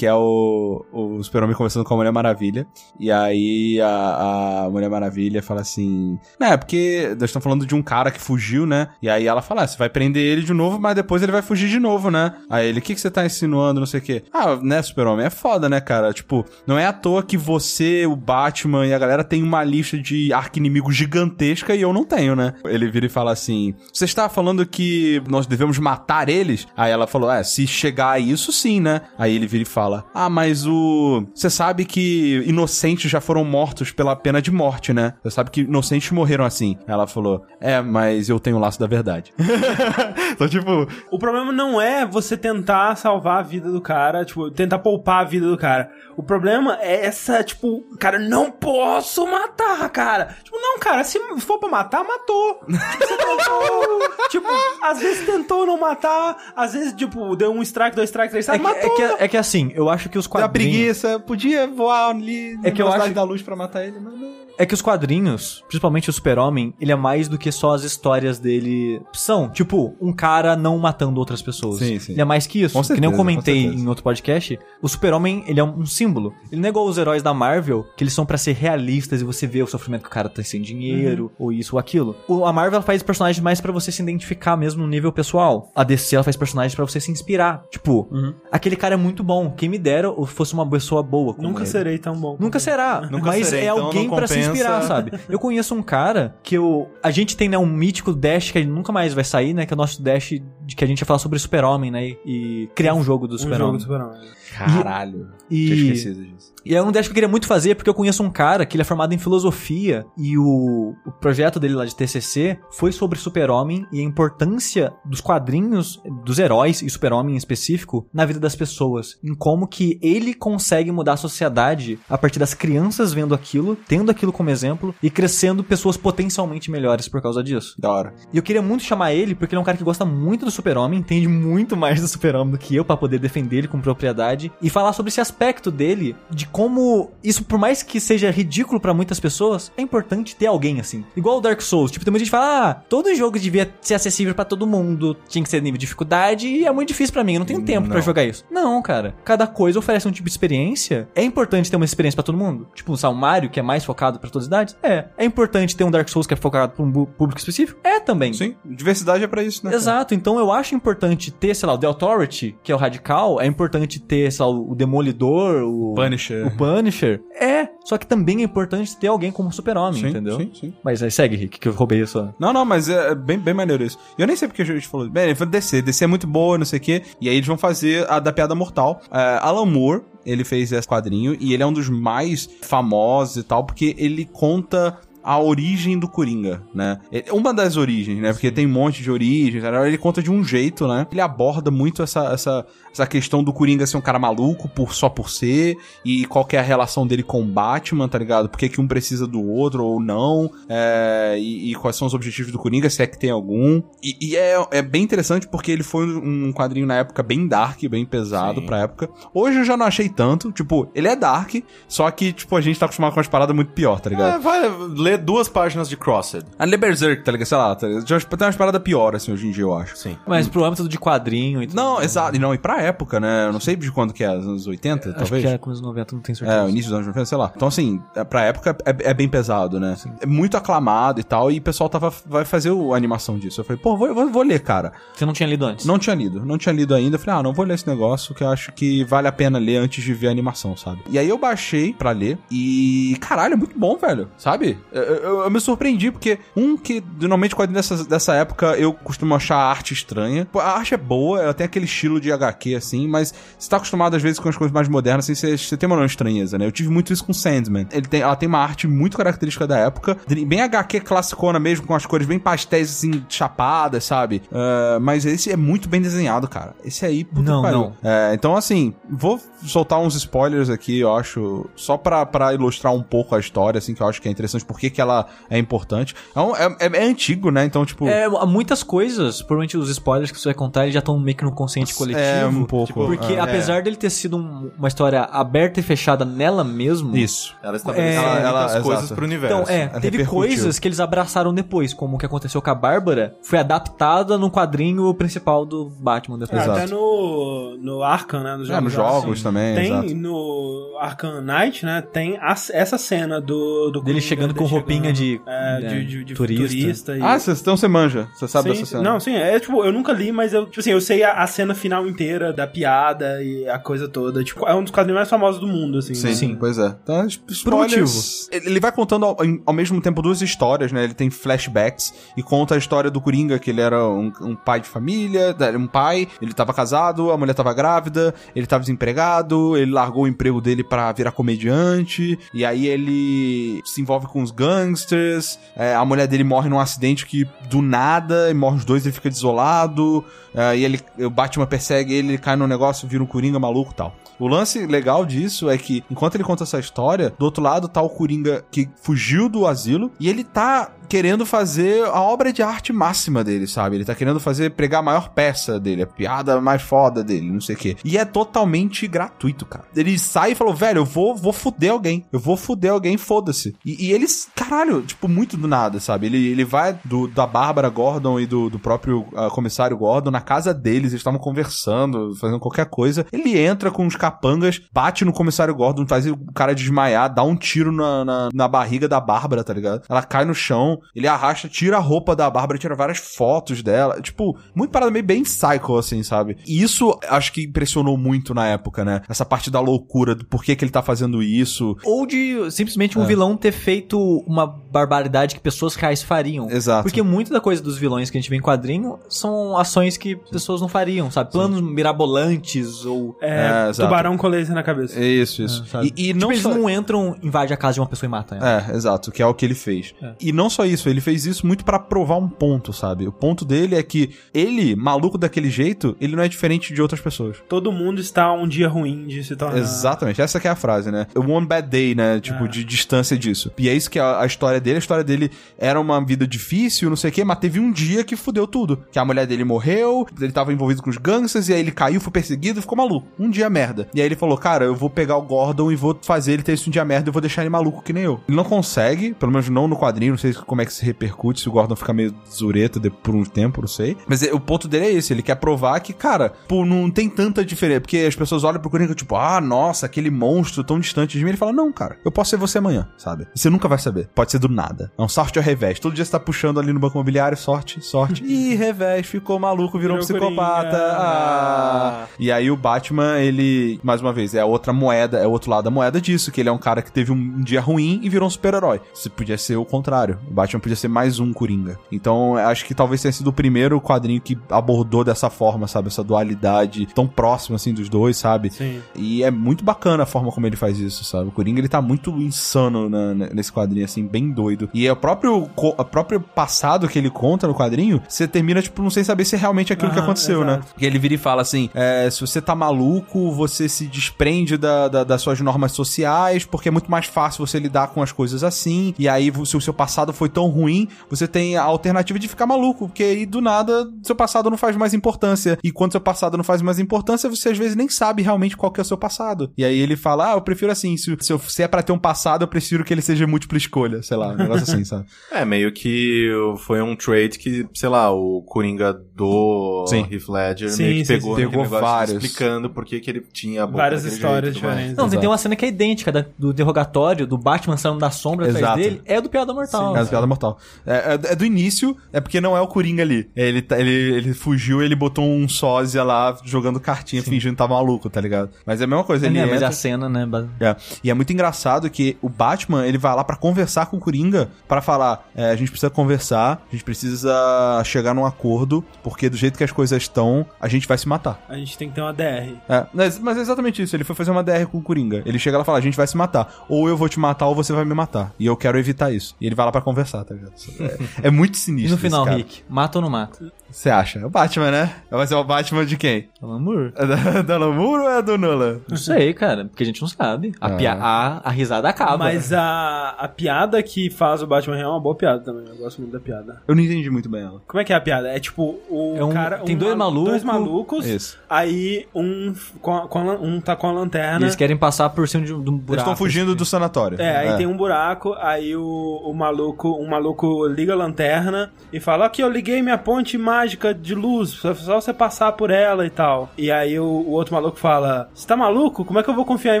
Que 0.02 0.06
é 0.08 0.12
o, 0.12 0.84
o 0.92 1.22
Super-Homem 1.22 1.54
conversando 1.54 1.84
com 1.84 1.94
a 1.94 1.96
Mulher 1.96 2.10
Maravilha. 2.10 2.66
E 2.98 3.08
aí 3.08 3.80
a, 3.80 4.64
a 4.64 4.68
Mulher 4.68 4.90
Maravilha 4.90 5.40
fala 5.40 5.60
assim. 5.60 6.18
Não, 6.40 6.48
é 6.48 6.56
porque 6.56 7.14
nós 7.20 7.30
estamos 7.30 7.44
falando 7.44 7.64
de 7.64 7.72
um 7.72 7.80
cara 7.80 8.10
que 8.10 8.20
fugiu, 8.20 8.66
né? 8.66 8.88
E 9.00 9.08
aí 9.08 9.28
ela 9.28 9.40
fala: 9.40 9.62
ah, 9.62 9.66
você 9.68 9.78
vai 9.78 9.88
prender 9.88 10.24
ele 10.24 10.42
de 10.42 10.52
novo, 10.52 10.76
mas 10.80 10.96
depois 10.96 11.22
ele 11.22 11.30
vai 11.30 11.40
fugir 11.40 11.68
de 11.68 11.78
novo, 11.78 12.10
né? 12.10 12.34
Aí 12.50 12.66
ele, 12.66 12.80
o 12.80 12.82
que, 12.82 12.96
que 12.96 13.00
você 13.00 13.12
tá 13.12 13.24
insinuando, 13.24 13.78
não 13.78 13.86
sei 13.86 14.00
o 14.00 14.02
quê? 14.02 14.24
Ah, 14.32 14.56
né, 14.56 14.82
Super-Homem? 14.82 15.26
É 15.26 15.30
foda, 15.30 15.68
né, 15.68 15.80
cara? 15.80 16.12
Tipo, 16.12 16.44
não 16.66 16.76
é 16.76 16.84
à 16.84 16.92
toa 16.92 17.22
que 17.22 17.36
você, 17.36 18.04
o 18.04 18.16
Batman 18.16 18.84
e 18.84 18.92
a 18.92 18.98
galera 18.98 19.22
tem 19.22 19.40
uma 19.40 19.62
lista 19.62 19.96
de 19.96 20.32
arqui-inimigo 20.32 20.90
gigantesca 20.90 21.76
e 21.76 21.82
eu 21.82 21.92
não 21.92 22.02
tenho, 22.04 22.34
né? 22.34 22.54
Ele 22.64 22.90
vira 22.90 23.06
e 23.06 23.08
fala 23.08 23.30
assim: 23.30 23.72
Você 23.92 24.04
está 24.04 24.28
falando 24.28 24.66
que 24.66 25.22
nós 25.28 25.46
devemos 25.46 25.78
matar 25.78 26.28
eles? 26.28 26.66
Aí 26.76 26.90
ela 26.90 27.06
falou: 27.06 27.30
É, 27.30 27.44
se 27.44 27.68
chegar 27.68 28.10
a 28.10 28.18
isso, 28.18 28.50
sim, 28.50 28.80
né? 28.80 29.02
Aí 29.16 29.32
ele 29.36 29.46
vira 29.46 29.62
e 29.62 29.64
fala: 29.64 29.91
Ah, 30.14 30.30
mas 30.30 30.66
o. 30.66 31.26
Você 31.34 31.50
sabe 31.50 31.84
que 31.84 32.42
inocentes 32.46 33.10
já 33.10 33.20
foram 33.20 33.44
mortos 33.44 33.90
pela 33.90 34.14
pena 34.16 34.40
de 34.40 34.50
morte, 34.50 34.92
né? 34.92 35.14
Você 35.22 35.30
sabe 35.30 35.50
que 35.50 35.62
inocentes 35.62 36.10
morreram 36.10 36.44
assim. 36.44 36.76
Ela 36.86 37.06
falou: 37.06 37.44
É, 37.60 37.80
mas 37.80 38.28
eu 38.28 38.38
tenho 38.38 38.56
o 38.56 38.60
laço 38.60 38.78
da 38.78 38.86
verdade. 38.86 39.32
então, 40.32 40.48
tipo, 40.48 40.86
O 41.10 41.18
problema 41.18 41.52
não 41.52 41.80
é 41.80 42.06
você 42.06 42.36
tentar 42.36 42.96
salvar 42.96 43.40
a 43.40 43.42
vida 43.42 43.70
do 43.70 43.80
cara, 43.80 44.24
tipo, 44.24 44.50
tentar 44.50 44.78
poupar 44.78 45.22
a 45.22 45.24
vida 45.24 45.48
do 45.48 45.56
cara. 45.56 45.90
O 46.16 46.22
problema 46.22 46.78
é 46.80 47.06
essa, 47.06 47.42
tipo, 47.42 47.82
cara, 47.98 48.18
não 48.18 48.50
posso 48.50 49.26
matar, 49.26 49.88
cara. 49.90 50.36
Tipo, 50.42 50.58
não, 50.58 50.78
cara, 50.78 51.02
se 51.04 51.18
for 51.40 51.58
pra 51.58 51.68
matar, 51.68 52.04
matou. 52.04 52.60
Tipo, 52.66 52.72
você 52.98 53.16
tentou. 53.16 54.28
tipo, 54.28 54.48
às 54.82 54.98
vezes 54.98 55.24
tentou 55.26 55.66
não 55.66 55.78
matar, 55.78 56.52
às 56.54 56.72
vezes, 56.74 56.92
tipo, 56.92 57.34
deu 57.36 57.50
um 57.52 57.62
strike, 57.62 57.96
dois 57.96 58.08
strikes, 58.10 58.30
três 58.32 58.48
É 58.48 58.54
strikes, 58.56 58.72
que, 58.72 58.78
é, 58.78 58.88
matou. 59.08 59.16
que, 59.18 59.24
é 59.24 59.28
que 59.28 59.36
assim, 59.36 59.72
eu 59.74 59.88
acho 59.88 60.08
que 60.08 60.18
os 60.18 60.26
da 60.26 60.30
quadrinhos... 60.30 60.72
preguiça, 61.00 61.18
podia 61.20 61.66
voar 61.66 62.10
ali 62.10 62.58
É 62.62 62.70
que 62.70 62.80
eu 62.82 62.88
acho- 62.88 63.12
da 63.12 63.22
luz 63.22 63.42
pra 63.42 63.56
matar 63.56 63.84
ele, 63.84 63.98
mas 64.00 64.12
não. 64.18 64.41
É 64.58 64.66
que 64.66 64.74
os 64.74 64.82
quadrinhos, 64.82 65.64
principalmente 65.66 66.10
o 66.10 66.12
Super-Homem, 66.12 66.74
ele 66.80 66.92
é 66.92 66.96
mais 66.96 67.28
do 67.28 67.38
que 67.38 67.50
só 67.50 67.74
as 67.74 67.82
histórias 67.84 68.38
dele 68.38 69.00
são. 69.12 69.48
Tipo, 69.48 69.94
um 70.00 70.12
cara 70.12 70.56
não 70.56 70.78
matando 70.78 71.18
outras 71.18 71.42
pessoas. 71.42 71.78
Sim, 71.78 71.98
sim. 71.98 72.12
Ele 72.12 72.20
é 72.20 72.24
mais 72.24 72.46
que 72.46 72.62
isso. 72.62 72.74
Com 72.74 72.82
que 72.82 72.88
nem 73.00 73.04
eu 73.04 73.10
certeza, 73.10 73.16
comentei 73.16 73.54
com 73.54 73.62
certeza. 73.62 73.84
em 73.84 73.88
outro 73.88 74.04
podcast, 74.04 74.58
o 74.80 74.88
Super-Homem, 74.88 75.44
ele 75.46 75.60
é 75.60 75.64
um 75.64 75.86
símbolo. 75.86 76.34
Ele 76.50 76.60
não 76.60 76.66
é 76.66 76.70
igual 76.70 76.86
os 76.86 76.98
heróis 76.98 77.22
da 77.22 77.32
Marvel, 77.34 77.84
que 77.96 78.04
eles 78.04 78.12
são 78.12 78.26
pra 78.26 78.38
ser 78.38 78.52
realistas 78.52 79.20
e 79.20 79.24
você 79.24 79.46
vê 79.46 79.62
o 79.62 79.66
sofrimento 79.66 80.02
que 80.02 80.08
o 80.08 80.10
cara 80.12 80.28
tá 80.28 80.42
sem 80.42 80.60
dinheiro, 80.60 81.30
ou 81.38 81.52
isso 81.52 81.76
ou 81.76 81.80
aquilo. 81.80 82.14
O, 82.28 82.44
a 82.44 82.52
Marvel 82.52 82.82
faz 82.82 83.02
personagens 83.02 83.42
mais 83.42 83.60
pra 83.60 83.72
você 83.72 83.90
se 83.90 84.02
identificar 84.02 84.56
mesmo 84.56 84.82
no 84.82 84.88
nível 84.88 85.12
pessoal. 85.12 85.70
A 85.74 85.82
DC 85.84 86.14
ela 86.14 86.24
faz 86.24 86.36
personagens 86.36 86.74
pra 86.74 86.84
você 86.84 87.00
se 87.00 87.10
inspirar. 87.10 87.64
Tipo, 87.70 88.08
aquele 88.50 88.76
cara 88.76 88.94
é 88.94 88.96
muito 88.98 89.22
bom. 89.22 89.50
Quem 89.50 89.68
me 89.68 89.78
dera 89.78 90.08
eu 90.08 90.26
fosse 90.26 90.54
uma 90.54 90.68
pessoa 90.68 91.02
boa 91.02 91.34
como 91.34 91.48
Nunca 91.48 91.62
ele. 91.62 91.70
serei 91.70 91.98
tão 91.98 92.16
bom. 92.16 92.36
Nunca 92.38 92.58
será. 92.58 93.02
Nunca 93.10 93.26
mas 93.26 93.46
serei, 93.46 93.68
é 93.68 93.72
então 93.72 93.86
alguém 93.86 94.08
pra 94.08 94.26
se 94.26 94.41
inspirar, 94.50 94.82
sabe? 94.82 95.12
Eu 95.28 95.38
conheço 95.38 95.74
um 95.74 95.82
cara 95.82 96.34
que 96.42 96.56
eu. 96.56 96.90
A 97.02 97.10
gente 97.10 97.36
tem, 97.36 97.48
né, 97.48 97.56
um 97.58 97.66
mítico 97.66 98.12
Dash 98.12 98.50
que 98.50 98.58
ele 98.58 98.68
nunca 98.70 98.92
mais 98.92 99.14
vai 99.14 99.24
sair, 99.24 99.54
né? 99.54 99.64
Que 99.66 99.72
é 99.72 99.76
o 99.76 99.78
nosso 99.78 100.02
Dash 100.02 100.30
de 100.64 100.76
que 100.76 100.84
a 100.84 100.86
gente 100.86 101.00
ia 101.00 101.06
falar 101.06 101.18
sobre 101.18 101.38
Super-Homem, 101.38 101.90
né? 101.90 102.06
E, 102.08 102.18
e 102.24 102.70
criar 102.74 102.94
um 102.94 103.02
jogo 103.02 103.26
do 103.26 103.34
um 103.34 103.38
jogo 103.38 103.50
Super-Homem. 103.52 103.76
do 103.76 103.82
super-homem. 103.82 104.30
Caralho. 104.56 105.28
E- 105.50 105.66
Tinha 105.66 105.74
esquecido 105.92 106.24
disso. 106.24 106.51
E 106.64 106.74
é 106.74 106.82
um 106.82 106.92
Dash 106.92 107.06
que 107.06 107.10
eu 107.10 107.14
queria 107.14 107.28
muito 107.28 107.46
fazer 107.46 107.74
porque 107.74 107.90
eu 107.90 107.94
conheço 107.94 108.22
um 108.22 108.30
cara 108.30 108.64
que 108.64 108.76
ele 108.76 108.82
é 108.82 108.84
formado 108.84 109.12
em 109.12 109.18
filosofia 109.18 110.06
e 110.16 110.38
o, 110.38 110.94
o 111.04 111.12
projeto 111.12 111.58
dele 111.58 111.74
lá 111.74 111.84
de 111.84 111.94
TCC 111.94 112.58
foi 112.70 112.92
sobre 112.92 113.18
Super-Homem 113.18 113.86
e 113.92 114.00
a 114.00 114.04
importância 114.04 114.92
dos 115.04 115.20
quadrinhos, 115.20 116.00
dos 116.24 116.38
heróis 116.38 116.82
e 116.82 116.88
Super-Homem 116.88 117.34
em 117.34 117.38
específico, 117.38 118.06
na 118.12 118.24
vida 118.24 118.38
das 118.38 118.54
pessoas. 118.54 119.18
Em 119.22 119.34
como 119.34 119.66
que 119.66 119.98
ele 120.02 120.34
consegue 120.34 120.92
mudar 120.92 121.14
a 121.14 121.16
sociedade 121.16 121.98
a 122.08 122.16
partir 122.16 122.38
das 122.38 122.54
crianças 122.54 123.12
vendo 123.12 123.34
aquilo, 123.34 123.76
tendo 123.88 124.10
aquilo 124.10 124.32
como 124.32 124.50
exemplo 124.50 124.94
e 125.02 125.10
crescendo 125.10 125.64
pessoas 125.64 125.96
potencialmente 125.96 126.70
melhores 126.70 127.08
por 127.08 127.20
causa 127.20 127.42
disso. 127.42 127.74
Da 127.78 127.90
hora. 127.90 128.14
E 128.32 128.36
eu 128.36 128.42
queria 128.42 128.62
muito 128.62 128.84
chamar 128.84 129.12
ele 129.12 129.34
porque 129.34 129.54
ele 129.54 129.58
é 129.58 129.62
um 129.62 129.64
cara 129.64 129.78
que 129.78 129.84
gosta 129.84 130.04
muito 130.04 130.44
do 130.44 130.50
Super-Homem, 130.50 131.00
entende 131.00 131.28
muito 131.28 131.76
mais 131.76 132.00
do 132.00 132.08
Super-Homem 132.08 132.52
do 132.52 132.58
que 132.58 132.76
eu 132.76 132.84
pra 132.84 132.96
poder 132.96 133.18
defender 133.18 133.58
ele 133.58 133.68
com 133.68 133.80
propriedade 133.80 134.52
e 134.60 134.70
falar 134.70 134.92
sobre 134.92 135.10
esse 135.10 135.20
aspecto 135.20 135.70
dele, 135.70 136.14
de 136.30 136.46
como 136.52 137.10
isso, 137.24 137.44
por 137.44 137.58
mais 137.58 137.82
que 137.82 137.98
seja 137.98 138.30
ridículo 138.30 138.78
pra 138.80 138.92
muitas 138.94 139.18
pessoas, 139.18 139.72
é 139.76 139.82
importante 139.82 140.36
ter 140.36 140.46
alguém 140.46 140.78
assim. 140.80 141.04
Igual 141.16 141.38
o 141.38 141.40
Dark 141.40 141.60
Souls, 141.60 141.90
tipo, 141.90 142.04
tem 142.04 142.10
muita 142.12 142.24
gente 142.24 142.30
que 142.30 142.36
fala: 142.36 142.70
"Ah, 142.70 142.74
todo 142.74 143.12
jogo 143.14 143.38
devia 143.38 143.72
ser 143.80 143.94
acessível 143.94 144.34
pra 144.34 144.44
todo 144.44 144.66
mundo, 144.66 145.16
tinha 145.28 145.42
que 145.42 145.48
ser 145.48 145.60
nível 145.62 145.78
de 145.78 145.82
dificuldade 145.86 146.46
e 146.46 146.64
é 146.64 146.72
muito 146.72 146.88
difícil 146.88 147.12
pra 147.12 147.24
mim, 147.24 147.34
eu 147.34 147.38
não 147.40 147.46
tenho 147.46 147.62
tempo 147.62 147.86
pra 147.88 147.96
Não. 147.96 148.02
jogar 148.02 148.24
isso". 148.24 148.44
Não, 148.50 148.80
cara. 148.82 149.14
Cada 149.24 149.46
coisa 149.46 149.78
oferece 149.78 150.06
um 150.06 150.12
tipo 150.12 150.26
de 150.28 150.32
experiência. 150.32 151.08
É 151.14 151.22
importante 151.24 151.70
ter 151.70 151.76
uma 151.76 151.84
experiência 151.84 152.16
pra 152.16 152.22
todo 152.22 152.36
mundo. 152.38 152.68
Tipo, 152.74 152.92
o 152.94 153.12
Mario 153.14 153.50
que 153.50 153.58
é 153.58 153.62
mais 153.62 153.84
focado 153.84 154.18
pra 154.18 154.28
todas 154.30 154.44
as 154.44 154.48
idades? 154.48 154.76
É. 154.82 155.06
É 155.16 155.24
importante 155.24 155.76
ter 155.76 155.84
um 155.84 155.90
Dark 155.90 156.08
Souls 156.08 156.26
que 156.26 156.34
é 156.34 156.36
focado 156.36 156.72
pra 156.72 156.84
um 156.84 156.90
público 156.92 157.38
específico? 157.38 157.80
É 157.84 157.98
também. 158.00 158.32
Sim, 158.32 158.54
diversidade 158.64 159.24
é 159.24 159.26
pra 159.26 159.42
isso, 159.42 159.64
né? 159.66 159.74
Exato, 159.74 160.14
então 160.14 160.38
eu 160.38 160.50
acho 160.52 160.74
importante 160.74 161.30
ter, 161.30 161.54
sei 161.54 161.66
lá, 161.66 161.74
o 161.74 161.78
The 161.78 161.86
Authority, 161.86 162.56
que 162.62 162.70
é 162.72 162.74
o 162.74 162.78
radical, 162.78 163.40
é 163.40 163.46
importante 163.46 164.00
ter, 164.00 164.30
sei 164.32 164.44
lá, 164.44 164.50
o 164.50 164.74
Demolidor, 164.74 165.62
o 165.64 165.94
Punisher. 165.94 166.41
O 166.46 166.50
Punisher. 166.56 167.20
É, 167.34 167.68
só 167.84 167.98
que 167.98 168.06
também 168.06 168.40
é 168.40 168.42
importante 168.42 168.96
ter 168.96 169.08
alguém 169.08 169.32
como 169.32 169.52
super-homem, 169.52 170.08
entendeu? 170.08 170.38
sim, 170.38 170.50
sim. 170.54 170.74
Mas 170.82 171.02
aí 171.02 171.10
segue, 171.10 171.36
Rick, 171.36 171.58
que 171.58 171.68
eu 171.68 171.72
roubei 171.72 172.04
sua... 172.06 172.34
Não, 172.38 172.52
não, 172.52 172.64
mas 172.64 172.88
é 172.88 173.14
bem, 173.14 173.38
bem 173.38 173.54
maneiro 173.54 173.84
isso. 173.84 173.98
E 174.18 174.22
eu 174.22 174.26
nem 174.26 174.36
sei 174.36 174.48
porque 174.48 174.62
a 174.62 174.64
gente 174.64 174.86
falou. 174.86 175.08
Bem, 175.08 175.24
ele 175.24 175.34
falou 175.34 175.50
DC, 175.50 175.82
DC 175.82 176.04
é 176.04 176.06
muito 176.06 176.26
boa, 176.26 176.58
não 176.58 176.64
sei 176.64 176.78
o 176.78 176.82
quê. 176.82 177.02
E 177.20 177.28
aí 177.28 177.36
eles 177.36 177.46
vão 177.46 177.58
fazer 177.58 178.10
a 178.10 178.18
da 178.18 178.32
Piada 178.32 178.54
Mortal. 178.54 179.00
É, 179.10 179.38
Alan 179.40 179.66
Moore, 179.66 180.02
ele 180.24 180.44
fez 180.44 180.72
esse 180.72 180.86
quadrinho 180.86 181.36
e 181.38 181.52
ele 181.52 181.62
é 181.62 181.66
um 181.66 181.72
dos 181.72 181.88
mais 181.88 182.48
famosos 182.62 183.36
e 183.36 183.42
tal, 183.42 183.64
porque 183.64 183.94
ele 183.98 184.24
conta 184.24 184.98
a 185.22 185.38
origem 185.40 185.98
do 185.98 186.08
Coringa, 186.08 186.62
né? 186.74 186.98
É 187.10 187.32
Uma 187.32 187.54
das 187.54 187.76
origens, 187.76 188.18
né? 188.18 188.32
Porque 188.32 188.50
tem 188.50 188.66
um 188.66 188.70
monte 188.70 189.02
de 189.02 189.10
origens, 189.10 189.62
ele 189.64 189.98
conta 189.98 190.22
de 190.22 190.30
um 190.30 190.44
jeito, 190.44 190.86
né? 190.86 191.06
Ele 191.10 191.20
aborda 191.20 191.70
muito 191.70 192.02
essa, 192.02 192.32
essa, 192.32 192.66
essa 192.92 193.06
questão 193.06 193.42
do 193.42 193.52
Coringa 193.52 193.86
ser 193.86 193.96
um 193.96 194.00
cara 194.00 194.18
maluco 194.18 194.68
por, 194.68 194.94
só 194.94 195.08
por 195.08 195.30
ser, 195.30 195.76
e 196.04 196.24
qual 196.26 196.44
que 196.44 196.56
é 196.56 196.58
a 196.58 196.62
relação 196.62 197.06
dele 197.06 197.22
com 197.22 197.40
o 197.40 197.44
Batman, 197.44 198.08
tá 198.08 198.18
ligado? 198.18 198.48
Por 198.48 198.58
que, 198.58 198.68
que 198.68 198.80
um 198.80 198.86
precisa 198.86 199.26
do 199.26 199.42
outro 199.42 199.84
ou 199.84 200.00
não, 200.00 200.50
é, 200.68 201.36
e, 201.38 201.70
e 201.70 201.74
quais 201.74 201.96
são 201.96 202.06
os 202.06 202.14
objetivos 202.14 202.52
do 202.52 202.58
Coringa, 202.58 202.90
se 202.90 203.02
é 203.02 203.06
que 203.06 203.18
tem 203.18 203.30
algum. 203.30 203.82
E, 204.02 204.16
e 204.20 204.36
é, 204.36 204.66
é 204.70 204.82
bem 204.82 205.02
interessante 205.02 205.46
porque 205.48 205.70
ele 205.70 205.82
foi 205.82 206.06
um 206.06 206.52
quadrinho 206.52 206.86
na 206.86 206.96
época 206.96 207.22
bem 207.22 207.46
dark, 207.46 207.82
bem 207.88 208.04
pesado 208.04 208.60
Sim. 208.60 208.66
pra 208.66 208.80
época. 208.80 209.08
Hoje 209.32 209.58
eu 209.58 209.64
já 209.64 209.76
não 209.76 209.86
achei 209.86 210.08
tanto, 210.08 210.50
tipo, 210.52 210.88
ele 210.94 211.08
é 211.08 211.16
dark, 211.16 211.54
só 211.88 212.10
que, 212.10 212.32
tipo, 212.32 212.56
a 212.56 212.60
gente 212.60 212.78
tá 212.78 212.86
acostumado 212.86 213.12
com 213.12 213.18
umas 213.18 213.28
paradas 213.28 213.54
muito 213.54 213.72
pior, 213.72 214.00
tá 214.00 214.10
ligado? 214.10 214.36
É, 214.36 214.38
vai 214.38 214.68
ler 215.12 215.18
duas 215.18 215.48
páginas 215.48 215.88
de 215.88 215.96
Crossed. 215.96 216.44
A 216.58 216.64
Le 216.64 216.76
Berserk, 216.76 217.22
tá 217.24 217.32
ligado? 217.32 217.46
Sei 217.48 217.58
lá, 217.58 217.74
tá 217.74 217.86
ligado? 217.86 218.04
Tem 218.06 218.46
umas 218.46 218.56
paradas 218.56 218.82
pior, 218.82 219.14
assim, 219.14 219.32
hoje 219.32 219.46
em 219.46 219.50
dia, 219.50 219.64
eu 219.64 219.74
acho. 219.76 219.96
Sim. 219.96 220.16
Mas 220.26 220.48
pro 220.48 220.64
âmbito 220.64 220.88
de 220.88 220.98
quadrinho 220.98 221.62
e 221.62 221.66
tudo. 221.66 221.76
Não, 221.76 222.00
exato. 222.02 222.34
E 222.36 222.38
não, 222.38 222.54
e 222.54 222.58
pra 222.58 222.80
época, 222.82 223.20
né? 223.20 223.46
Eu 223.48 223.52
não 223.52 223.60
sei 223.60 223.76
de 223.76 223.90
quando 223.90 224.12
que 224.12 224.24
é, 224.24 224.26
anos 224.28 224.66
80, 224.66 225.10
Acho 225.10 225.18
talvez? 225.18 225.42
que 225.44 225.48
é 225.50 225.58
com 225.58 225.70
os 225.70 225.80
90, 225.80 226.14
não 226.14 226.22
tenho 226.22 226.36
certeza. 226.36 226.60
É, 226.60 226.64
o 226.64 226.68
início 226.68 226.90
dos 226.90 226.94
anos 226.94 227.06
90, 227.08 227.26
sei 227.26 227.38
lá. 227.38 227.52
Então, 227.54 227.68
assim, 227.68 228.00
é, 228.16 228.24
pra 228.24 228.42
época 228.42 228.76
é, 228.84 229.10
é 229.10 229.14
bem 229.14 229.28
pesado, 229.28 229.78
né? 229.78 229.96
É 230.20 230.26
muito 230.26 230.56
aclamado 230.56 231.20
e 231.20 231.24
tal, 231.24 231.50
e 231.50 231.58
o 231.58 231.62
pessoal 231.62 231.88
tava, 231.88 232.12
vai 232.26 232.44
fazer 232.44 232.70
o- 232.70 232.94
a 232.94 232.96
animação 232.96 233.38
disso. 233.38 233.60
Eu 233.60 233.64
falei, 233.64 233.80
pô, 233.82 233.96
vou, 233.96 234.14
vou, 234.14 234.28
vou 234.30 234.42
ler, 234.42 234.60
cara. 234.60 234.92
Você 235.14 235.24
não 235.26 235.32
tinha 235.32 235.48
lido 235.48 235.64
antes? 235.64 235.84
Não 235.86 235.98
tinha 235.98 236.14
lido, 236.14 236.44
não 236.44 236.58
tinha 236.58 236.72
lido 236.72 236.94
ainda. 236.94 237.16
Eu 237.16 237.20
falei, 237.20 237.40
ah, 237.40 237.42
não 237.42 237.52
vou 237.52 237.64
ler 237.64 237.74
esse 237.74 237.86
negócio 237.88 238.34
que 238.34 238.42
eu 238.42 238.48
acho 238.48 238.72
que 238.72 239.04
vale 239.04 239.28
a 239.28 239.32
pena 239.32 239.58
ler 239.58 239.76
antes 239.76 240.02
de 240.02 240.12
ver 240.14 240.28
a 240.28 240.30
animação, 240.30 240.76
sabe? 240.76 241.02
E 241.10 241.18
aí 241.18 241.28
eu 241.28 241.38
baixei 241.38 241.92
pra 241.92 242.10
ler 242.12 242.38
e, 242.50 243.16
caralho, 243.20 243.54
é 243.54 243.56
muito 243.56 243.78
bom, 243.78 243.96
velho, 243.96 244.28
sabe? 244.36 244.78
Eu, 244.92 245.01
eu- 245.02 245.40
eu 245.44 245.50
me 245.50 245.60
surpreendi 245.60 246.10
porque, 246.10 246.38
um, 246.56 246.76
que 246.76 247.02
normalmente 247.20 247.54
quadrinho 247.54 247.76
dessa, 247.76 248.04
dessa 248.04 248.34
época 248.34 248.76
eu 248.76 248.92
costumo 248.92 249.34
achar 249.34 249.56
a 249.56 249.68
arte 249.70 249.92
estranha. 249.94 250.46
A 250.54 250.78
arte 250.78 250.94
é 250.94 250.96
boa, 250.96 251.40
ela 251.42 251.54
tem 251.54 251.64
aquele 251.64 251.84
estilo 251.84 252.20
de 252.20 252.30
HQ, 252.32 252.74
assim, 252.74 253.06
mas 253.08 253.32
você 253.58 253.68
tá 253.68 253.76
acostumado 253.76 254.14
às 254.16 254.22
vezes 254.22 254.38
com 254.38 254.48
as 254.48 254.56
coisas 254.56 254.72
mais 254.72 254.88
modernas, 254.88 255.24
assim, 255.24 255.34
você, 255.34 255.56
você 255.56 255.76
tem 255.76 255.88
uma 255.90 256.04
estranheza, 256.04 256.58
né? 256.58 256.66
Eu 256.66 256.72
tive 256.72 256.88
muito 256.88 257.12
isso 257.12 257.24
com 257.24 257.32
Sandman. 257.32 257.86
Ele 257.92 258.06
tem, 258.06 258.20
ela 258.20 258.36
tem 258.36 258.48
uma 258.48 258.58
arte 258.58 258.86
muito 258.86 259.16
característica 259.16 259.66
da 259.66 259.78
época, 259.78 260.16
bem 260.46 260.60
HQ 260.60 261.00
classicona 261.00 261.58
mesmo, 261.58 261.86
com 261.86 261.94
as 261.94 262.06
cores 262.06 262.26
bem 262.26 262.38
pastéis, 262.38 262.90
assim, 262.90 263.24
chapadas, 263.28 264.04
sabe? 264.04 264.42
Ah, 264.52 264.98
mas 265.00 265.24
esse 265.26 265.50
é 265.50 265.56
muito 265.56 265.88
bem 265.88 266.00
desenhado, 266.00 266.48
cara. 266.48 266.74
Esse 266.84 267.04
aí, 267.06 267.24
puta 267.24 267.50
Não, 267.50 267.62
não. 267.62 267.92
É, 268.02 268.32
então, 268.34 268.56
assim, 268.56 268.94
vou 269.08 269.40
soltar 269.64 269.98
uns 270.00 270.14
spoilers 270.14 270.68
aqui, 270.70 270.98
eu 271.00 271.14
acho, 271.14 271.66
só 271.76 271.96
pra, 271.96 272.24
pra 272.26 272.52
ilustrar 272.54 272.92
um 272.94 273.02
pouco 273.02 273.34
a 273.34 273.40
história, 273.40 273.78
assim, 273.78 273.94
que 273.94 274.02
eu 274.02 274.08
acho 274.08 274.20
que 274.20 274.28
é 274.28 274.30
interessante, 274.30 274.64
por 274.64 274.78
que 274.92 275.00
ela 275.00 275.26
é 275.50 275.58
importante. 275.58 276.14
É, 276.34 276.40
um- 276.40 276.54
é, 276.56 276.76
é- 276.80 276.96
é 276.98 277.04
antigo, 277.04 277.50
né? 277.50 277.64
Então, 277.64 277.84
tipo... 277.84 278.06
É, 278.06 278.28
muitas 278.46 278.82
coisas, 278.82 279.38
provavelmente 279.42 279.76
os 279.76 279.88
spoilers 279.90 280.30
que 280.30 280.38
você 280.38 280.48
vai 280.48 280.54
contar, 280.54 280.82
eles 280.82 280.94
já 280.94 281.00
estão 281.00 281.18
meio 281.18 281.36
que 281.36 281.44
no 281.44 281.52
consciente 281.52 281.94
coletivo. 281.94 282.24
É, 282.24 282.46
um 282.46 282.64
pouco. 282.64 282.86
Tipo, 282.86 283.06
porque 283.06 283.32
é. 283.34 283.40
apesar 283.40 283.82
dele 283.82 283.96
ter 283.96 284.10
sido 284.10 284.36
um- 284.36 284.70
uma 284.78 284.88
história 284.88 285.22
aberta 285.22 285.80
e 285.80 285.82
fechada 285.82 286.24
nela 286.24 286.62
mesmo. 286.62 287.16
Isso. 287.16 287.56
Ela 287.62 287.76
estabeleceu 287.76 288.22
ela- 288.22 288.60
muitas 288.60 288.82
coisas 288.82 289.04
exato. 289.04 289.14
pro 289.14 289.24
universo. 289.24 289.56
Então, 289.62 289.74
é, 289.74 289.82
Ela 289.90 290.00
teve 290.00 290.24
coisas 290.26 290.78
que 290.78 290.86
eles 290.88 291.00
abraçaram 291.00 291.52
depois, 291.54 291.92
como 291.94 292.16
o 292.16 292.18
que 292.18 292.26
aconteceu 292.26 292.60
com 292.60 292.70
a 292.70 292.74
Bárbara, 292.74 293.34
foi 293.42 293.58
adaptada 293.58 294.36
no 294.38 294.50
quadrinho 294.50 295.12
principal 295.14 295.64
do 295.64 295.86
Batman 295.98 296.38
depois. 296.38 296.62
É, 296.66 296.70
até 296.70 296.86
no, 296.86 297.76
no 297.80 298.02
Arkham, 298.02 298.42
né? 298.42 298.56
Nos 298.56 298.68
É, 298.70 298.80
nos 298.80 298.92
jogos 298.92 299.32
assim, 299.34 299.42
também, 299.42 299.74
Tem 299.74 299.86
exato. 299.92 300.14
no 300.14 300.96
Arkham 301.00 301.40
Knight, 301.40 301.84
né? 301.84 302.02
Tem 302.02 302.38
as- 302.40 302.70
essa 302.70 302.98
cena 302.98 303.40
do, 303.40 303.90
do 303.90 304.00
Dele 304.02 304.20
chegando 304.20 304.54
com 304.54 304.64
dele 304.64 304.81
roupinha 304.82 305.12
de- 305.12 305.40
é, 305.46 305.80
é, 305.82 305.88
de, 305.88 306.06
de, 306.06 306.24
de 306.24 306.34
turista. 306.34 306.66
turista. 306.68 307.16
e- 307.16 307.22
Ah, 307.22 307.38
cê- 307.38 307.52
então 307.52 307.76
você 307.76 307.88
manja. 307.88 308.28
Você 308.34 308.48
sabe 308.48 308.70
Sim, 308.70 308.74
dessa 308.80 308.86
cena. 308.86 309.02
Não, 309.02 309.20
sim, 309.20 309.34
é 309.34 309.58
tipo, 309.60 309.84
eu 309.84 309.92
nunca 309.92 310.12
li, 310.12 310.30
mas 310.32 310.52
eu, 310.52 310.66
tipo 310.66 310.80
assim, 310.80 310.90
eu 310.90 311.00
sei 311.00 311.22
a, 311.22 311.32
a 311.42 311.46
cena 311.46 311.74
final 311.74 312.06
inteira 312.06 312.52
da 312.52 312.66
piada 312.66 313.42
e 313.42 313.68
a 313.68 313.78
coisa 313.78 314.08
toda. 314.08 314.42
Tipo, 314.44 314.66
é 314.66 314.74
um 314.74 314.82
dos 314.82 314.90
quadrinhos 314.92 315.16
mais 315.18 315.28
famosos 315.28 315.60
do 315.60 315.66
mundo, 315.66 315.98
assim. 315.98 316.14
Sim, 316.14 316.28
né? 316.28 316.34
sim, 316.34 316.54
pois 316.56 316.78
é. 316.78 316.94
Então, 317.02 317.26
spoilers, 317.48 318.48
Ele 318.50 318.72
ele 318.72 318.80
vai 318.80 318.90
contando 318.92 319.26
ao, 319.26 319.36
ao 319.66 319.72
mesmo 319.74 320.00
tempo 320.00 320.22
duas 320.22 320.40
histórias, 320.40 320.92
né? 320.92 321.04
Ele 321.04 321.14
tem 321.14 321.28
flashbacks 321.30 322.12
e 322.36 322.42
conta 322.42 322.74
a 322.74 322.78
história 322.78 323.10
do 323.10 323.20
Coringa, 323.20 323.58
que 323.58 323.70
ele 323.70 323.80
era 323.80 324.06
um, 324.08 324.32
um 324.40 324.56
pai 324.56 324.80
de 324.80 324.88
família, 324.88 325.54
um 325.78 325.86
pai, 325.86 326.26
ele 326.40 326.52
tava 326.52 326.72
casado, 326.72 327.30
a 327.30 327.36
mulher 327.36 327.54
tava 327.54 327.72
grávida, 327.74 328.34
ele 328.56 328.66
tava 328.66 328.80
desempregado, 328.82 329.76
ele 329.76 329.90
largou 329.92 330.24
o 330.24 330.28
emprego 330.28 330.60
dele 330.60 330.82
pra 330.82 331.12
virar 331.12 331.32
comediante, 331.32 332.38
e 332.54 332.64
aí 332.64 332.86
ele 332.86 333.80
se 333.84 334.00
envolve 334.00 334.26
com 334.26 334.42
os 334.42 334.50
gangsters, 334.72 335.58
é, 335.76 335.94
a 335.94 336.04
mulher 336.04 336.26
dele 336.26 336.44
morre 336.44 336.68
num 336.68 336.78
acidente 336.78 337.26
que 337.26 337.46
do 337.68 337.82
nada, 337.82 338.50
e 338.50 338.54
morre 338.54 338.76
os 338.76 338.84
dois, 338.84 339.04
ele 339.04 339.12
fica 339.12 339.28
desolado, 339.28 340.24
é, 340.54 340.76
e 340.76 340.84
ele, 340.84 341.00
o 341.18 341.30
Batman 341.30 341.66
persegue 341.66 342.14
ele, 342.14 342.28
ele 342.28 342.38
cai 342.38 342.56
num 342.56 342.66
negócio, 342.66 343.08
vira 343.08 343.22
um 343.22 343.26
Coringa 343.26 343.58
maluco 343.58 343.94
tal. 343.94 344.14
O 344.38 344.48
lance 344.48 344.86
legal 344.86 345.24
disso 345.24 345.70
é 345.70 345.78
que, 345.78 346.02
enquanto 346.10 346.34
ele 346.34 346.44
conta 346.44 346.64
essa 346.64 346.78
história, 346.78 347.32
do 347.38 347.44
outro 347.44 347.62
lado 347.62 347.88
tá 347.88 348.02
o 348.02 348.08
Coringa 348.08 348.64
que 348.70 348.88
fugiu 349.00 349.48
do 349.48 349.66
asilo 349.66 350.10
e 350.18 350.28
ele 350.28 350.42
tá 350.42 350.90
querendo 351.12 351.44
fazer 351.44 352.06
a 352.06 352.22
obra 352.22 352.50
de 352.54 352.62
arte 352.62 352.90
máxima 352.90 353.44
dele, 353.44 353.66
sabe? 353.66 353.96
Ele 353.96 354.04
tá 354.06 354.14
querendo 354.14 354.40
fazer, 354.40 354.70
pregar 354.70 355.00
a 355.00 355.02
maior 355.02 355.28
peça 355.28 355.78
dele, 355.78 356.04
a 356.04 356.06
piada 356.06 356.58
mais 356.58 356.80
foda 356.80 357.22
dele, 357.22 357.52
não 357.52 357.60
sei 357.60 357.74
o 357.74 357.78
quê. 357.78 357.98
E 358.02 358.16
é 358.16 358.24
totalmente 358.24 359.06
gratuito, 359.06 359.66
cara. 359.66 359.84
Ele 359.94 360.18
sai 360.18 360.52
e 360.52 360.54
falou, 360.54 360.74
velho, 360.74 361.00
eu 361.00 361.04
vou, 361.04 361.36
vou 361.36 361.52
fuder 361.52 361.92
alguém. 361.92 362.24
Eu 362.32 362.40
vou 362.40 362.56
fuder 362.56 362.92
alguém, 362.92 363.18
foda-se. 363.18 363.76
E, 363.84 364.06
e 364.06 364.10
eles, 364.10 364.48
caralho, 364.56 365.02
tipo, 365.02 365.28
muito 365.28 365.54
do 365.54 365.68
nada, 365.68 366.00
sabe? 366.00 366.24
Ele, 366.24 366.48
ele 366.48 366.64
vai 366.64 366.98
do, 367.04 367.28
da 367.28 367.46
Bárbara 367.46 367.90
Gordon 367.90 368.40
e 368.40 368.46
do, 368.46 368.70
do 368.70 368.78
próprio 368.78 369.26
ah, 369.36 369.50
comissário 369.50 369.98
Gordon 369.98 370.30
na 370.30 370.40
casa 370.40 370.72
deles, 370.72 371.12
eles 371.12 371.20
estavam 371.20 371.38
conversando, 371.38 372.34
fazendo 372.36 372.58
qualquer 372.58 372.86
coisa. 372.86 373.26
Ele 373.30 373.58
entra 373.58 373.90
com 373.90 374.06
os 374.06 374.16
capangas, 374.16 374.80
bate 374.90 375.26
no 375.26 375.32
comissário 375.34 375.74
Gordon, 375.74 376.06
faz 376.06 376.26
o 376.26 376.38
cara 376.54 376.74
desmaiar, 376.74 377.34
dá 377.34 377.42
um 377.42 377.54
tiro 377.54 377.92
na, 377.92 378.24
na, 378.24 378.48
na 378.54 378.66
barriga 378.66 379.06
da 379.06 379.20
Bárbara, 379.20 379.62
tá 379.62 379.74
ligado? 379.74 380.04
Ela 380.08 380.22
cai 380.22 380.46
no 380.46 380.54
chão, 380.54 380.98
ele 381.14 381.26
arrasta, 381.26 381.68
tira 381.68 381.96
a 381.96 382.00
roupa 382.00 382.34
da 382.34 382.48
Bárbara, 382.50 382.78
tira 382.78 382.94
várias 382.94 383.18
fotos 383.18 383.82
dela. 383.82 384.20
Tipo, 384.20 384.56
muito 384.74 384.90
parada 384.90 385.10
meio 385.10 385.24
bem 385.24 385.42
psycho, 385.42 385.96
assim, 385.96 386.22
sabe? 386.22 386.56
E 386.66 386.82
isso 386.82 387.18
acho 387.28 387.52
que 387.52 387.64
impressionou 387.64 388.16
muito 388.16 388.54
na 388.54 388.66
época, 388.68 389.04
né? 389.04 389.22
Essa 389.28 389.44
parte 389.44 389.70
da 389.70 389.80
loucura, 389.80 390.34
do 390.34 390.44
porquê 390.44 390.76
que 390.76 390.84
ele 390.84 390.92
tá 390.92 391.02
fazendo 391.02 391.42
isso. 391.42 391.96
Ou 392.04 392.26
de 392.26 392.70
simplesmente 392.70 393.18
um 393.18 393.24
vilão 393.24 393.56
ter 393.56 393.72
feito 393.72 394.18
uma 394.46 394.66
barbaridade 394.66 395.54
que 395.54 395.60
pessoas 395.60 395.94
reais 395.94 396.22
fariam. 396.22 396.70
Exato. 396.70 397.02
Porque 397.02 397.22
muita 397.22 397.52
da 397.52 397.60
coisa 397.60 397.82
dos 397.82 397.96
vilões 397.98 398.30
que 398.30 398.38
a 398.38 398.40
gente 398.40 398.50
vê 398.50 398.56
em 398.56 398.60
quadrinho 398.60 399.18
são 399.28 399.76
ações 399.76 400.16
que 400.16 400.36
pessoas 400.36 400.80
não 400.80 400.88
fariam, 400.88 401.30
sabe? 401.30 401.50
Planos 401.52 401.80
mirabolantes 401.80 403.04
ou. 403.04 403.36
É, 403.40 403.62
É, 403.62 403.90
exato. 403.90 404.08
tubarão 404.08 404.36
com 404.36 404.48
laser 404.48 404.74
na 404.74 404.82
cabeça. 404.82 405.18
Isso, 405.20 405.62
isso. 405.62 405.84
sabe? 405.86 406.12
e, 406.16 406.22
e 406.22 406.26
tipo, 406.28 406.40
não 406.40 406.50
eles 406.50 406.62
só... 406.62 406.68
não 406.68 406.88
entram, 406.88 407.36
invadem 407.42 407.72
a 407.72 407.76
casa 407.76 407.94
de 407.94 408.00
uma 408.00 408.06
pessoa 408.06 408.26
e 408.26 408.30
matam 408.30 408.58
ela. 408.58 408.86
É, 408.88 408.94
exato, 408.94 409.30
que 409.30 409.42
é 409.42 409.46
o 409.46 409.54
que 409.54 409.64
ele 409.64 409.74
fez. 409.74 410.14
E 410.40 410.52
não 410.52 410.68
só 410.68 410.84
isso, 410.84 410.91
ele 411.08 411.20
fez 411.20 411.46
isso 411.46 411.66
muito 411.66 411.84
pra 411.84 411.98
provar 411.98 412.36
um 412.36 412.48
ponto, 412.48 412.92
sabe? 412.92 413.26
O 413.26 413.32
ponto 413.32 413.64
dele 413.64 413.94
é 413.96 414.02
que 414.02 414.30
ele, 414.52 414.94
maluco 414.96 415.38
daquele 415.38 415.70
jeito, 415.70 416.16
ele 416.20 416.36
não 416.36 416.42
é 416.42 416.48
diferente 416.48 416.92
de 416.94 417.00
outras 417.02 417.20
pessoas. 417.20 417.58
Todo 417.68 417.92
mundo 417.92 418.20
está 418.20 418.52
um 418.52 418.66
dia 418.68 418.88
ruim 418.88 419.26
de 419.26 419.42
se 419.44 419.56
tornar. 419.56 419.78
Exatamente, 419.78 420.40
essa 420.40 420.58
que 420.60 420.68
é 420.68 420.70
a 420.70 420.76
frase, 420.76 421.10
né? 421.10 421.26
One 421.34 421.66
bad 421.66 421.88
day, 421.88 422.14
né? 422.14 422.40
Tipo, 422.40 422.64
Ah. 422.64 422.68
de 422.68 422.84
distância 422.84 423.36
disso. 423.36 423.70
E 423.78 423.88
é 423.88 423.94
isso 423.94 424.10
que 424.10 424.18
é 424.18 424.22
a, 424.22 424.40
a 424.40 424.46
história 424.46 424.80
dele. 424.80 424.96
A 424.96 424.98
história 424.98 425.24
dele 425.24 425.50
era 425.78 426.00
uma 426.00 426.24
vida 426.24 426.46
difícil, 426.46 427.08
não 427.08 427.16
sei 427.16 427.30
o 427.30 427.32
quê, 427.32 427.44
mas 427.44 427.58
teve 427.58 427.80
um 427.80 427.90
dia 427.90 428.24
que 428.24 428.36
fudeu 428.36 428.66
tudo. 428.66 429.04
Que 429.10 429.18
a 429.18 429.24
mulher 429.24 429.46
dele 429.46 429.64
morreu, 429.64 430.26
ele 430.40 430.52
tava 430.52 430.72
envolvido 430.72 431.02
com 431.02 431.10
os 431.10 431.16
gangsters, 431.18 431.68
e 431.68 431.74
aí 431.74 431.80
ele 431.80 431.90
caiu, 431.90 432.20
foi 432.20 432.32
perseguido 432.32 432.78
e 432.78 432.82
ficou 432.82 432.96
maluco. 432.96 433.26
Um 433.38 433.50
dia 433.50 433.68
merda. 433.70 434.08
E 434.14 434.20
aí 434.20 434.26
ele 434.26 434.36
falou, 434.36 434.56
cara, 434.56 434.84
eu 434.84 434.94
vou 434.94 435.10
pegar 435.10 435.36
o 435.36 435.42
Gordon 435.42 435.90
e 435.90 435.96
vou 435.96 436.18
fazer 436.22 436.52
ele 436.52 436.62
ter 436.62 436.72
esse 436.72 436.88
um 436.88 436.92
dia 436.92 437.04
merda 437.04 437.30
e 437.30 437.32
vou 437.32 437.40
deixar 437.40 437.62
ele 437.62 437.70
maluco 437.70 438.02
que 438.02 438.12
nem 438.12 438.24
eu. 438.24 438.40
Ele 438.48 438.56
não 438.56 438.64
consegue, 438.64 439.34
pelo 439.34 439.52
menos 439.52 439.68
não 439.68 439.86
no 439.88 439.96
quadrinho, 439.96 440.32
não 440.32 440.38
sei 440.38 440.52
como 440.72 440.80
é 440.80 440.86
que 440.86 440.94
se 440.94 441.04
repercute, 441.04 441.60
se 441.60 441.68
o 441.68 441.72
Gordon 441.72 441.94
fica 441.94 442.14
meio 442.14 442.34
zureta 442.50 442.98
por 443.22 443.34
um 443.34 443.44
tempo, 443.44 443.82
não 443.82 443.88
sei. 443.88 444.16
Mas 444.26 444.42
é- 444.42 444.54
o 444.54 444.58
ponto 444.58 444.88
dele 444.88 445.04
é 445.04 445.12
esse, 445.12 445.30
ele 445.30 445.42
quer 445.42 445.56
provar 445.56 446.00
que, 446.00 446.14
cara, 446.14 446.50
pô, 446.66 446.82
não 446.86 447.10
tem 447.10 447.28
tanta 447.28 447.62
diferença. 447.62 448.00
Porque 448.00 448.16
as 448.16 448.34
pessoas 448.34 448.64
olham 448.64 448.80
pro 448.80 448.88
Coringa, 448.88 449.14
tipo, 449.14 449.36
ah, 449.36 449.60
nossa, 449.60 450.06
aquele 450.06 450.30
monstro 450.30 450.82
tão 450.82 450.98
distante 450.98 451.36
de 451.36 451.44
mim. 451.44 451.50
Ele 451.50 451.58
fala, 451.58 451.74
não, 451.74 451.92
cara, 451.92 452.16
eu 452.24 452.32
posso 452.32 452.48
ser 452.48 452.56
você 452.56 452.78
amanhã, 452.78 453.06
sabe? 453.18 453.46
E 453.54 453.58
você 453.58 453.68
nunca 453.68 453.86
vai 453.86 453.98
saber. 453.98 454.30
Pode 454.34 454.50
ser 454.50 454.58
do 454.58 454.68
nada. 454.70 455.12
É 455.18 455.22
um 455.22 455.28
sorte 455.28 455.58
ao 455.58 455.62
revés. 455.62 456.00
Todo 456.00 456.14
dia 456.14 456.24
você 456.24 456.32
tá 456.32 456.40
puxando 456.40 456.80
ali 456.80 456.90
no 456.90 456.98
banco 456.98 457.18
imobiliário, 457.18 457.58
sorte, 457.58 458.00
sorte. 458.02 458.42
Ih, 458.48 458.74
revés, 458.74 459.26
ficou 459.26 459.58
maluco, 459.58 459.98
virou 459.98 460.16
um 460.16 460.20
psicopata. 460.20 460.88
Coringa. 460.88 461.16
Ah. 461.18 462.26
E 462.38 462.50
aí 462.50 462.70
o 462.70 462.76
Batman, 462.78 463.38
ele, 463.40 464.00
mais 464.02 464.22
uma 464.22 464.32
vez, 464.32 464.54
é 464.54 464.60
a 464.60 464.66
outra 464.66 464.90
moeda, 464.90 465.38
é 465.38 465.46
o 465.46 465.50
outro 465.50 465.70
lado 465.70 465.84
da 465.84 465.90
moeda 465.90 466.18
disso, 466.18 466.50
que 466.50 466.62
ele 466.62 466.70
é 466.70 466.72
um 466.72 466.78
cara 466.78 467.02
que 467.02 467.12
teve 467.12 467.30
um 467.30 467.60
dia 467.62 467.80
ruim 467.82 468.20
e 468.22 468.28
virou 468.30 468.46
um 468.46 468.50
super-herói. 468.50 469.02
Se 469.12 469.28
podia 469.28 469.58
ser 469.58 469.76
o 469.76 469.84
contrário. 469.84 470.38
O 470.48 470.54
Batman 470.62 470.80
podia 470.80 470.96
ser 470.96 471.08
mais 471.08 471.40
um 471.40 471.52
Coringa. 471.52 471.98
Então, 472.10 472.56
acho 472.56 472.84
que 472.84 472.94
talvez 472.94 473.20
tenha 473.20 473.32
sido 473.32 473.48
o 473.48 473.52
primeiro 473.52 474.00
quadrinho 474.00 474.40
que 474.40 474.56
abordou 474.70 475.24
dessa 475.24 475.50
forma, 475.50 475.86
sabe? 475.88 476.08
Essa 476.08 476.22
dualidade 476.22 477.06
tão 477.14 477.26
próxima, 477.26 477.76
assim, 477.76 477.92
dos 477.92 478.08
dois, 478.08 478.36
sabe? 478.36 478.70
Sim. 478.70 479.00
E 479.16 479.42
é 479.42 479.50
muito 479.50 479.84
bacana 479.84 480.22
a 480.22 480.26
forma 480.26 480.52
como 480.52 480.66
ele 480.66 480.76
faz 480.76 480.98
isso, 480.98 481.24
sabe? 481.24 481.48
O 481.48 481.50
Coringa, 481.52 481.80
ele 481.80 481.88
tá 481.88 482.00
muito 482.00 482.30
insano 482.40 483.08
na- 483.08 483.34
na- 483.34 483.46
nesse 483.52 483.72
quadrinho, 483.72 484.04
assim, 484.04 484.24
bem 484.26 484.50
doido. 484.50 484.88
E 484.94 485.06
é 485.06 485.12
o 485.12 485.16
próprio, 485.16 485.66
co- 485.74 485.94
o 485.98 486.04
próprio 486.04 486.40
passado 486.40 487.08
que 487.08 487.18
ele 487.18 487.30
conta 487.30 487.66
no 487.66 487.74
quadrinho, 487.74 488.22
você 488.28 488.46
termina, 488.46 488.80
tipo, 488.80 489.02
não 489.02 489.10
sem 489.10 489.24
saber 489.24 489.44
se 489.44 489.56
é 489.56 489.58
realmente 489.58 489.92
aquilo 489.92 490.10
que 490.12 490.18
Aham, 490.18 490.24
aconteceu, 490.26 490.64
né? 490.64 490.74
exato. 490.74 490.86
Porque 490.92 491.06
ele 491.06 491.18
vira 491.18 491.34
e 491.34 491.38
fala 491.38 491.62
assim, 491.62 491.90
é, 491.94 492.28
se 492.30 492.40
você 492.40 492.60
tá 492.60 492.74
maluco, 492.74 493.50
você 493.52 493.88
se 493.88 494.06
desprende 494.06 494.76
da, 494.76 495.08
da- 495.08 495.24
das 495.24 495.42
suas 495.42 495.60
normas 495.60 495.92
sociais, 495.92 496.64
porque 496.64 496.88
é 496.88 496.92
muito 496.92 497.10
mais 497.10 497.26
fácil 497.26 497.66
você 497.66 497.78
lidar 497.78 498.08
com 498.08 498.22
as 498.22 498.30
coisas 498.32 498.62
assim, 498.62 499.14
e 499.18 499.28
aí, 499.28 499.52
se 499.64 499.76
o 499.76 499.80
seu 499.80 499.92
passado 499.94 500.32
foi 500.32 500.48
tão 500.52 500.68
ruim, 500.68 501.08
você 501.28 501.46
tem 501.48 501.76
a 501.76 501.82
alternativa 501.82 502.38
de 502.38 502.48
ficar 502.48 502.66
maluco, 502.66 503.08
porque 503.08 503.22
aí, 503.22 503.46
do 503.46 503.60
nada, 503.60 504.08
seu 504.22 504.34
passado 504.36 504.70
não 504.70 504.76
faz 504.76 504.96
mais 504.96 505.14
importância. 505.14 505.78
E 505.82 505.90
quando 505.90 506.12
seu 506.12 506.20
passado 506.20 506.56
não 506.56 506.64
faz 506.64 506.82
mais 506.82 506.98
importância, 506.98 507.48
você 507.48 507.70
às 507.70 507.78
vezes 507.78 507.96
nem 507.96 508.08
sabe 508.08 508.42
realmente 508.42 508.76
qual 508.76 508.92
que 508.92 509.00
é 509.00 509.02
o 509.02 509.04
seu 509.04 509.16
passado. 509.16 509.70
E 509.76 509.84
aí 509.84 509.98
ele 509.98 510.16
fala, 510.16 510.52
ah, 510.52 510.54
eu 510.54 510.60
prefiro 510.60 510.92
assim, 510.92 511.16
se, 511.16 511.36
se, 511.40 511.52
eu- 511.52 511.58
se 511.58 511.82
é 511.82 511.88
pra 511.88 512.02
ter 512.02 512.12
um 512.12 512.18
passado, 512.18 512.62
eu 512.62 512.68
prefiro 512.68 513.04
que 513.04 513.12
ele 513.14 513.22
seja 513.22 513.46
múltipla 513.46 513.78
escolha, 513.78 514.22
sei 514.22 514.36
lá, 514.36 514.48
um 514.48 514.56
negócio 514.56 514.82
assim, 514.84 515.04
sabe? 515.04 515.24
É, 515.50 515.64
meio 515.64 515.92
que 515.92 516.48
foi 516.78 517.00
um 517.02 517.14
trait 517.16 517.58
que, 517.58 517.86
sei 517.94 518.08
lá, 518.08 518.30
o 518.32 518.62
Coringa 518.62 519.12
do 519.36 520.04
Sim. 520.08 520.26
Heath 520.30 520.48
Ledger 520.48 520.90
Sim, 520.90 521.02
meio 521.04 521.14
que 521.18 521.24
sim, 521.26 521.34
pegou, 521.34 521.56
sim. 521.56 521.62
Pegou 521.62 521.82
negócio 521.82 522.00
vários. 522.06 522.44
explicando 522.44 522.90
por 522.90 523.04
que 523.04 523.20
que 523.20 523.30
ele 523.30 523.40
tinha 523.52 523.82
a 523.84 523.86
boca 523.86 523.98
Várias 523.98 524.24
histórias 524.24 524.70
e 524.72 524.74
diferentes. 524.74 525.10
Não, 525.10 525.16
tem, 525.16 525.26
Exato. 525.26 525.40
tem 525.40 525.48
uma 525.50 525.58
cena 525.58 525.76
que 525.76 525.84
é 525.84 525.88
idêntica 525.88 526.32
da- 526.32 526.44
do 526.58 526.70
interrogatório, 526.70 527.46
do 527.46 527.56
Batman 527.58 527.96
saindo 527.96 528.18
da 528.18 528.30
sombra 528.30 528.66
atrás 528.66 528.82
Exato. 528.82 528.98
dele, 528.98 529.22
é 529.24 529.40
do 529.40 529.48
Piada 529.48 529.72
Mortal. 529.72 530.16
É 530.16 530.22
do 530.24 530.28
Piada 530.30 530.41
Mortal. 530.46 530.78
É, 531.06 531.34
é- 531.48 531.52
é 531.52 531.56
do 531.56 531.64
início, 531.64 532.16
é 532.32 532.40
porque 532.40 532.60
não 532.60 532.76
é 532.76 532.80
o 532.80 532.86
Coringa 532.86 533.22
ali. 533.22 533.50
Ele, 533.56 533.82
tá- 533.82 533.98
ele, 533.98 534.10
ele 534.10 534.54
fugiu 534.54 535.02
ele 535.02 535.14
botou 535.14 535.44
um 535.44 535.68
sósia 535.68 536.22
lá 536.22 536.56
jogando 536.64 537.00
cartinha, 537.00 537.42
fingindo 537.42 537.72
que 537.72 537.78
tá 537.78 537.88
maluco, 537.88 538.28
tá 538.30 538.40
ligado? 538.40 538.70
Mas 538.86 539.00
é 539.00 539.04
a 539.04 539.06
mesma 539.06 539.24
coisa. 539.24 539.46
É, 539.46 539.48
Ele 539.48 539.58
né, 539.58 539.66
mas 539.66 539.74
entra- 539.76 539.88
a 539.88 539.92
cena, 539.92 540.28
né? 540.28 540.46
É. 540.80 540.96
E 541.24 541.30
é 541.30 541.34
muito 541.34 541.52
engraçado 541.52 542.08
que 542.10 542.36
o 542.42 542.48
Batman, 542.48 543.06
ele 543.06 543.18
vai 543.18 543.34
lá 543.34 543.42
pra 543.44 543.56
conversar 543.56 544.06
com 544.06 544.16
o 544.16 544.20
Coringa, 544.20 544.68
pra 544.88 545.00
falar, 545.00 545.48
é, 545.54 545.70
a 545.70 545.76
gente 545.76 545.90
precisa 545.90 546.10
conversar, 546.10 546.82
a 546.88 546.92
gente 546.92 547.04
precisa 547.04 548.02
chegar 548.04 548.34
num 548.34 548.44
acordo, 548.46 549.04
porque 549.22 549.48
do 549.48 549.56
jeito 549.56 549.76
que 549.78 549.84
as 549.84 549.92
coisas 549.92 550.20
estão, 550.22 550.66
a 550.80 550.88
gente 550.88 551.06
vai 551.06 551.18
se 551.18 551.28
matar. 551.28 551.62
A 551.68 551.76
gente 551.76 551.96
tem 551.96 552.08
que 552.08 552.14
ter 552.14 552.20
uma 552.20 552.32
DR. 552.32 552.74
É, 552.88 553.06
mas, 553.12 553.38
mas 553.38 553.56
é 553.58 553.60
exatamente 553.60 554.02
isso, 554.02 554.14
ele 554.16 554.24
foi 554.24 554.34
fazer 554.36 554.50
uma 554.50 554.62
DR 554.62 554.86
com 554.90 554.98
o 554.98 555.02
Coringa. 555.02 555.42
Ele 555.46 555.58
chega 555.58 555.76
lá 555.76 555.82
e 555.82 555.86
fala, 555.86 555.98
a 555.98 556.02
gente 556.02 556.16
vai 556.16 556.26
se 556.26 556.36
matar. 556.36 556.84
Ou 556.88 557.08
eu 557.08 557.16
vou 557.16 557.28
te 557.28 557.38
matar, 557.38 557.66
ou 557.66 557.74
você 557.74 557.92
vai 557.92 558.04
me 558.04 558.14
matar. 558.14 558.52
E 558.58 558.66
eu 558.66 558.76
quero 558.76 558.98
evitar 558.98 559.32
isso. 559.32 559.54
E 559.60 559.66
ele 559.66 559.74
vai 559.74 559.86
lá 559.86 559.92
pra 559.92 560.00
conversar, 560.00 560.31
tá 560.44 560.54
ligado? 560.54 560.72
É, 561.42 561.48
é 561.48 561.50
muito 561.50 561.74
E 561.74 561.78
sinistro 561.78 562.12
no 562.12 562.18
final, 562.18 562.40
esse 562.42 562.50
cara. 562.50 562.56
Rick, 562.58 562.82
mata 562.88 563.18
ou 563.18 563.22
não 563.22 563.30
mata? 563.30 563.72
Você 563.90 564.08
acha? 564.08 564.38
É 564.38 564.46
o 564.46 564.48
Batman, 564.48 564.90
né? 564.90 565.14
Vai 565.30 565.46
ser 565.46 565.54
o 565.54 565.62
Batman 565.64 566.06
de 566.06 566.16
quem? 566.16 566.48
Alan 566.62 566.78
Moore? 566.78 567.12
É 567.14 567.26
da, 567.26 567.36
da 567.62 567.76
Lamour 567.78 568.20
ou 568.20 568.30
é 568.30 568.40
do 568.40 568.56
Nolan? 568.56 569.00
Não 569.06 569.16
sei, 569.18 569.52
cara, 569.52 569.84
porque 569.84 570.02
a 570.02 570.06
gente 570.06 570.22
não 570.22 570.28
sabe. 570.28 570.72
A, 570.80 570.86
Ah. 570.86 570.90
pia- 570.96 571.12
a, 571.20 571.68
a 571.68 571.70
risada 571.70 572.08
acaba. 572.08 572.38
Mas 572.38 572.72
a, 572.72 573.34
a 573.38 573.46
piada 573.48 574.02
que 574.02 574.30
faz 574.30 574.62
o 574.62 574.66
Batman 574.66 574.96
real 574.96 575.10
é 575.10 575.14
uma 575.14 575.20
boa 575.20 575.34
piada 575.34 575.60
também. 575.60 575.84
Eu 575.86 575.96
gosto 575.96 576.20
muito 576.22 576.32
da 576.32 576.40
piada. 576.40 576.80
Eu 576.88 576.94
não 576.94 577.02
entendi 577.02 577.28
muito 577.28 577.50
bem 577.50 577.60
ela. 577.62 577.82
Como 577.86 578.00
é 578.00 578.04
que 578.04 578.12
é 578.14 578.16
a 578.16 578.20
piada? 578.20 578.48
É 578.48 578.58
tipo, 578.58 578.98
o 579.10 579.34
É 579.36 579.44
um- 579.44 579.52
cara. 579.52 579.78
tem 579.80 579.94
um 579.94 579.98
dois 579.98 580.12
ma- 580.16 580.24
malucos. 580.24 580.48
Dois 580.50 580.64
malucos. 580.64 581.26
Isso. 581.26 581.58
Aí 581.68 582.26
um, 582.34 582.72
com 583.02 583.14
a- 583.14 583.28
com 583.28 583.38
a 583.50 583.54
um 583.56 583.78
tá 583.80 583.94
com 583.94 584.08
a 584.08 584.12
E 584.12 584.14
lanterna. 584.14 584.64
eles 584.64 584.76
querem 584.76 584.96
passar 584.96 585.28
por 585.30 585.46
cima 585.46 585.66
de 585.66 585.74
um, 585.74 585.82
de 585.82 585.90
um 585.90 585.98
buraco. 585.98 586.12
Eles 586.12 586.22
estão 586.22 586.36
fugindo 586.36 586.68
assim. 586.68 586.76
do 586.78 586.84
sanatório. 586.86 587.38
É, 587.40 587.56
aí 587.58 587.76
tem 587.76 587.86
um 587.86 587.96
buraco, 587.96 588.54
aí 588.58 588.96
o, 588.96 589.42
o 589.44 589.52
maluco, 589.52 590.08
um 590.22 590.28
maluco 590.28 590.86
liga 590.86 591.12
a 591.12 591.16
lanterna 591.16 591.90
e 592.12 592.20
fala: 592.20 592.46
Aqui, 592.46 592.62
eu 592.62 592.70
liguei 592.70 593.02
minha 593.02 593.18
ponte 593.18 593.56
mágica 593.58 594.14
de 594.14 594.34
luz, 594.34 594.70
só 594.70 594.94
só 594.94 595.20
você 595.20 595.32
passar 595.32 595.72
por 595.72 595.90
ela 595.90 596.26
e 596.26 596.30
tal. 596.30 596.70
E 596.78 596.90
aí 596.90 597.18
o, 597.18 597.24
o 597.24 597.50
outro 597.50 597.74
maluco 597.74 597.98
fala: 597.98 598.48
Você 598.54 598.66
tá 598.66 598.76
maluco? 598.76 599.24
Como 599.24 599.38
é 599.38 599.42
que 599.42 599.50
eu 599.50 599.54
vou 599.54 599.64
confiar 599.64 599.96
em 599.96 600.00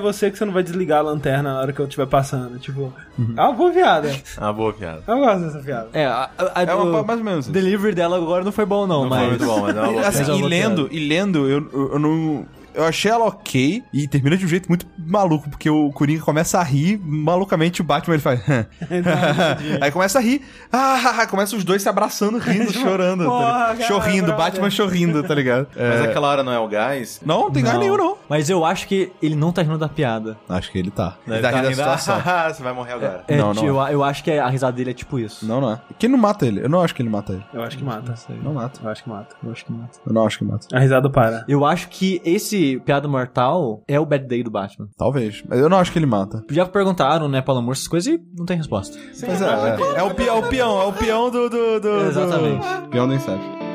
você 0.00 0.30
que 0.30 0.38
você 0.38 0.44
não 0.44 0.52
vai 0.52 0.62
desligar 0.62 0.98
a 0.98 1.02
lanterna 1.02 1.52
na 1.54 1.60
hora 1.60 1.72
que 1.72 1.80
eu 1.80 1.86
estiver 1.86 2.06
passando? 2.06 2.58
Tipo, 2.58 2.92
é 3.36 3.40
uma 3.40 3.52
boa 3.52 3.70
piada. 3.70 4.10
Ah, 4.36 4.52
boa 4.52 4.72
piada. 4.72 5.02
Eu 5.06 5.18
gosto 5.18 5.40
dessa 5.44 5.58
piada. 5.60 5.88
É, 5.92 6.04
a, 6.06 6.30
a, 6.38 6.60
a 6.60 6.62
É 6.62 6.74
uma, 6.74 7.02
mais 7.02 7.18
ou 7.18 7.24
menos 7.24 7.44
isso. 7.46 7.52
delivery 7.52 7.94
dela 7.94 8.16
agora 8.16 8.44
não 8.44 8.52
foi 8.52 8.64
bom, 8.66 8.86
não, 8.86 9.02
Não 9.02 9.08
mas. 9.10 9.20
foi 9.20 9.28
muito 9.30 9.44
bom, 9.46 9.60
mas 9.62 9.76
é 9.76 9.80
uma 9.80 9.88
boa 9.92 10.06
Assim, 10.08 10.22
é 10.22 10.26
e 10.26 10.30
uma 10.40 10.48
lendo, 10.48 10.88
e 10.90 11.08
lendo, 11.08 11.48
eu, 11.48 11.68
eu, 11.72 11.92
eu 11.92 11.98
não. 11.98 12.46
Eu 12.80 12.86
achei 12.86 13.10
ela 13.10 13.24
ok 13.26 13.82
e 13.92 14.08
termina 14.08 14.36
de 14.36 14.44
um 14.44 14.48
jeito 14.48 14.68
muito 14.68 14.86
maluco, 14.98 15.48
porque 15.50 15.68
o 15.68 15.90
Coringa 15.92 16.22
começa 16.22 16.58
a 16.58 16.62
rir, 16.62 16.98
malucamente 17.02 17.80
o 17.80 17.84
Batman 17.84 18.14
ele 18.14 18.22
faz. 18.22 18.40
Aí 19.80 19.90
começa 19.90 20.18
a 20.18 20.22
rir, 20.22 20.42
ah, 20.72 21.26
começa 21.28 21.56
os 21.56 21.64
dois 21.64 21.82
se 21.82 21.88
abraçando, 21.88 22.38
rindo, 22.38 22.72
chorando. 22.74 23.24
tá 23.24 23.30
Porra, 23.30 23.74
cara, 23.76 23.82
chorrindo. 23.82 24.32
Batman 24.34 24.70
chorrindo, 24.70 25.22
tá 25.22 25.34
ligado? 25.34 25.68
Mas 25.76 26.00
É. 26.00 26.04
aquela 26.04 26.28
hora 26.28 26.42
não 26.42 26.52
é 26.52 26.58
o 26.58 26.68
gás? 26.68 27.20
Não, 27.24 27.42
não 27.42 27.50
tem 27.50 27.62
gás 27.62 27.78
nenhum, 27.78 27.96
não. 27.96 28.16
Mas 28.30 28.48
eu 28.48 28.64
acho 28.64 28.86
que 28.86 29.12
ele 29.20 29.34
não 29.34 29.50
tá 29.52 29.60
rindo 29.60 29.76
da 29.76 29.88
piada. 29.88 30.38
Acho 30.48 30.70
que 30.70 30.78
ele 30.78 30.90
tá. 30.90 31.16
Ele 31.26 31.36
Deve 31.40 31.42
tá 31.42 31.50
tá 31.50 31.56
rindo 31.68 31.76
da 31.76 31.98
situação. 31.98 32.22
"Ah, 32.24 32.48
Você 32.54 32.62
vai 32.62 32.72
morrer 32.72 32.92
agora. 32.92 33.24
É, 33.28 33.36
Não, 33.36 33.52
não. 33.52 33.66
Eu, 33.66 33.76
eu 33.88 34.04
acho 34.04 34.22
que 34.24 34.30
a 34.30 34.48
risada 34.48 34.72
dele 34.76 34.90
é 34.90 34.94
tipo 34.94 35.18
isso. 35.18 35.44
Não, 35.44 35.60
não 35.60 35.72
é. 35.72 35.80
Quem 35.98 36.08
não 36.08 36.16
mata 36.18 36.46
ele? 36.46 36.62
Eu 36.64 36.68
não 36.68 36.80
acho 36.80 36.94
que 36.94 37.02
ele 37.02 37.10
mata 37.10 37.32
ele. 37.32 37.44
Eu 37.52 37.62
acho 37.62 37.76
que 37.76 37.82
mata. 37.84 38.14
Não 38.42 38.54
mata. 38.54 38.80
Eu 38.82 38.88
acho 38.88 39.02
que 39.02 39.08
mata. 39.10 39.36
Eu 39.44 39.50
acho 39.52 39.64
que 39.64 39.72
mata. 39.72 39.98
Eu 40.06 40.12
não 40.12 40.24
acho 40.26 40.38
que 40.38 40.44
mata. 40.44 40.66
A 40.72 40.78
risada 40.78 41.10
para. 41.10 41.44
Eu 41.48 41.64
acho 41.66 41.88
que 41.88 42.22
esse 42.24 42.78
Piada 42.86 43.08
Mortal 43.08 43.82
é 43.88 43.98
o 43.98 44.06
Bad 44.06 44.26
Day 44.28 44.42
do 44.44 44.50
Batman. 44.50 44.88
Talvez. 44.96 45.42
Mas 45.48 45.58
eu 45.58 45.68
não 45.68 45.78
acho 45.78 45.90
que 45.90 45.98
ele 45.98 46.06
mata. 46.06 46.44
Já 46.50 46.64
perguntaram, 46.66 47.28
né, 47.28 47.42
pro 47.42 47.52
Alan 47.54 47.68
essas 47.72 47.88
coisas 47.88 48.14
e 48.14 48.20
não 48.38 48.46
tem 48.46 48.56
resposta. 48.56 48.96
Mas 49.26 49.42
é, 49.42 49.44
é, 49.44 49.98
é 49.98 50.02
o 50.04 50.14
peão, 50.14 50.36
é 50.36 50.38
o 50.38 50.48
peão, 50.48 50.80
é 50.80 50.84
o 50.86 50.92
peão 50.92 51.30
do. 51.30 51.48
do, 51.50 51.80
do 51.80 52.00
Exatamente. 52.06 52.60
do- 52.66 52.88
Peão 52.90 53.08
do 53.08 53.14
Inception. 53.14 53.69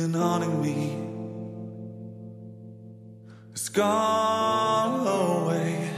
Been 0.00 0.14
haunting 0.14 0.62
me 0.62 0.96
has 3.50 3.68
gone 3.68 5.06
away. 5.06 5.90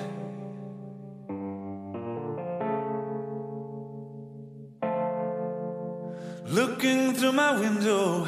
Looking 6.49 7.15
through 7.15 7.33
my 7.33 7.53
window, 7.61 8.27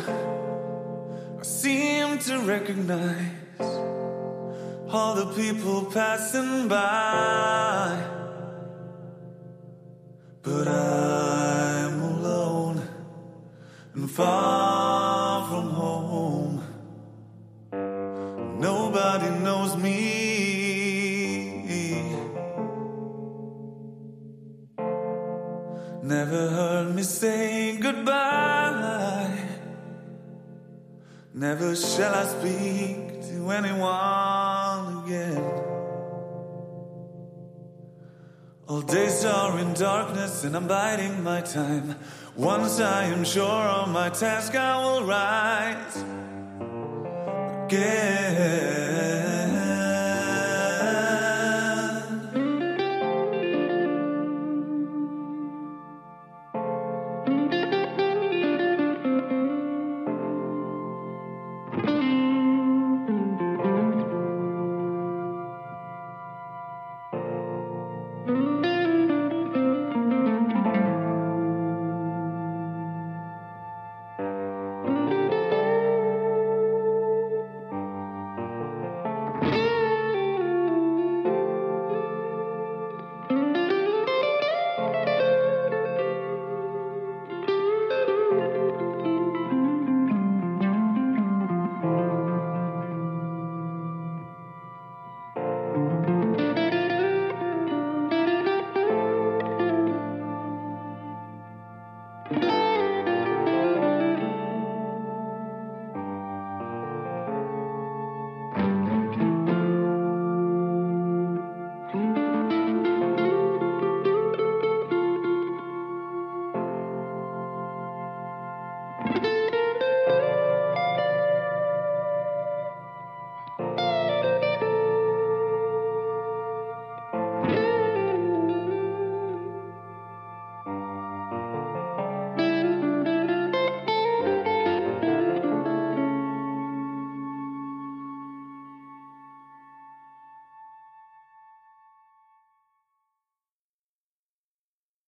I 1.41 1.43
seem 1.43 2.19
to 2.21 2.39
recognize 2.55 3.73
all 4.95 5.15
the 5.17 5.27
people 5.35 5.87
passing 5.87 6.69
by. 6.69 8.01
But 10.43 10.69
I'm 10.69 12.01
alone 12.01 12.81
and 13.95 14.09
far 14.09 14.74
Never 31.49 31.77
shall 31.77 32.15
I 32.15 32.25
speak 32.25 33.21
to 33.29 33.51
anyone 33.51 35.05
again. 35.05 35.45
All 38.67 38.81
days 38.81 39.27
are 39.27 39.59
in 39.59 39.75
darkness 39.75 40.45
and 40.45 40.57
I'm 40.57 40.67
biding 40.67 41.23
my 41.23 41.43
time. 41.43 41.97
Once 42.35 42.81
I 42.81 43.05
am 43.15 43.25
sure 43.25 43.67
of 43.79 43.91
my 43.91 44.09
task, 44.09 44.55
I 44.55 44.83
will 44.83 45.05
rise 45.05 45.97
again. 47.67 49.24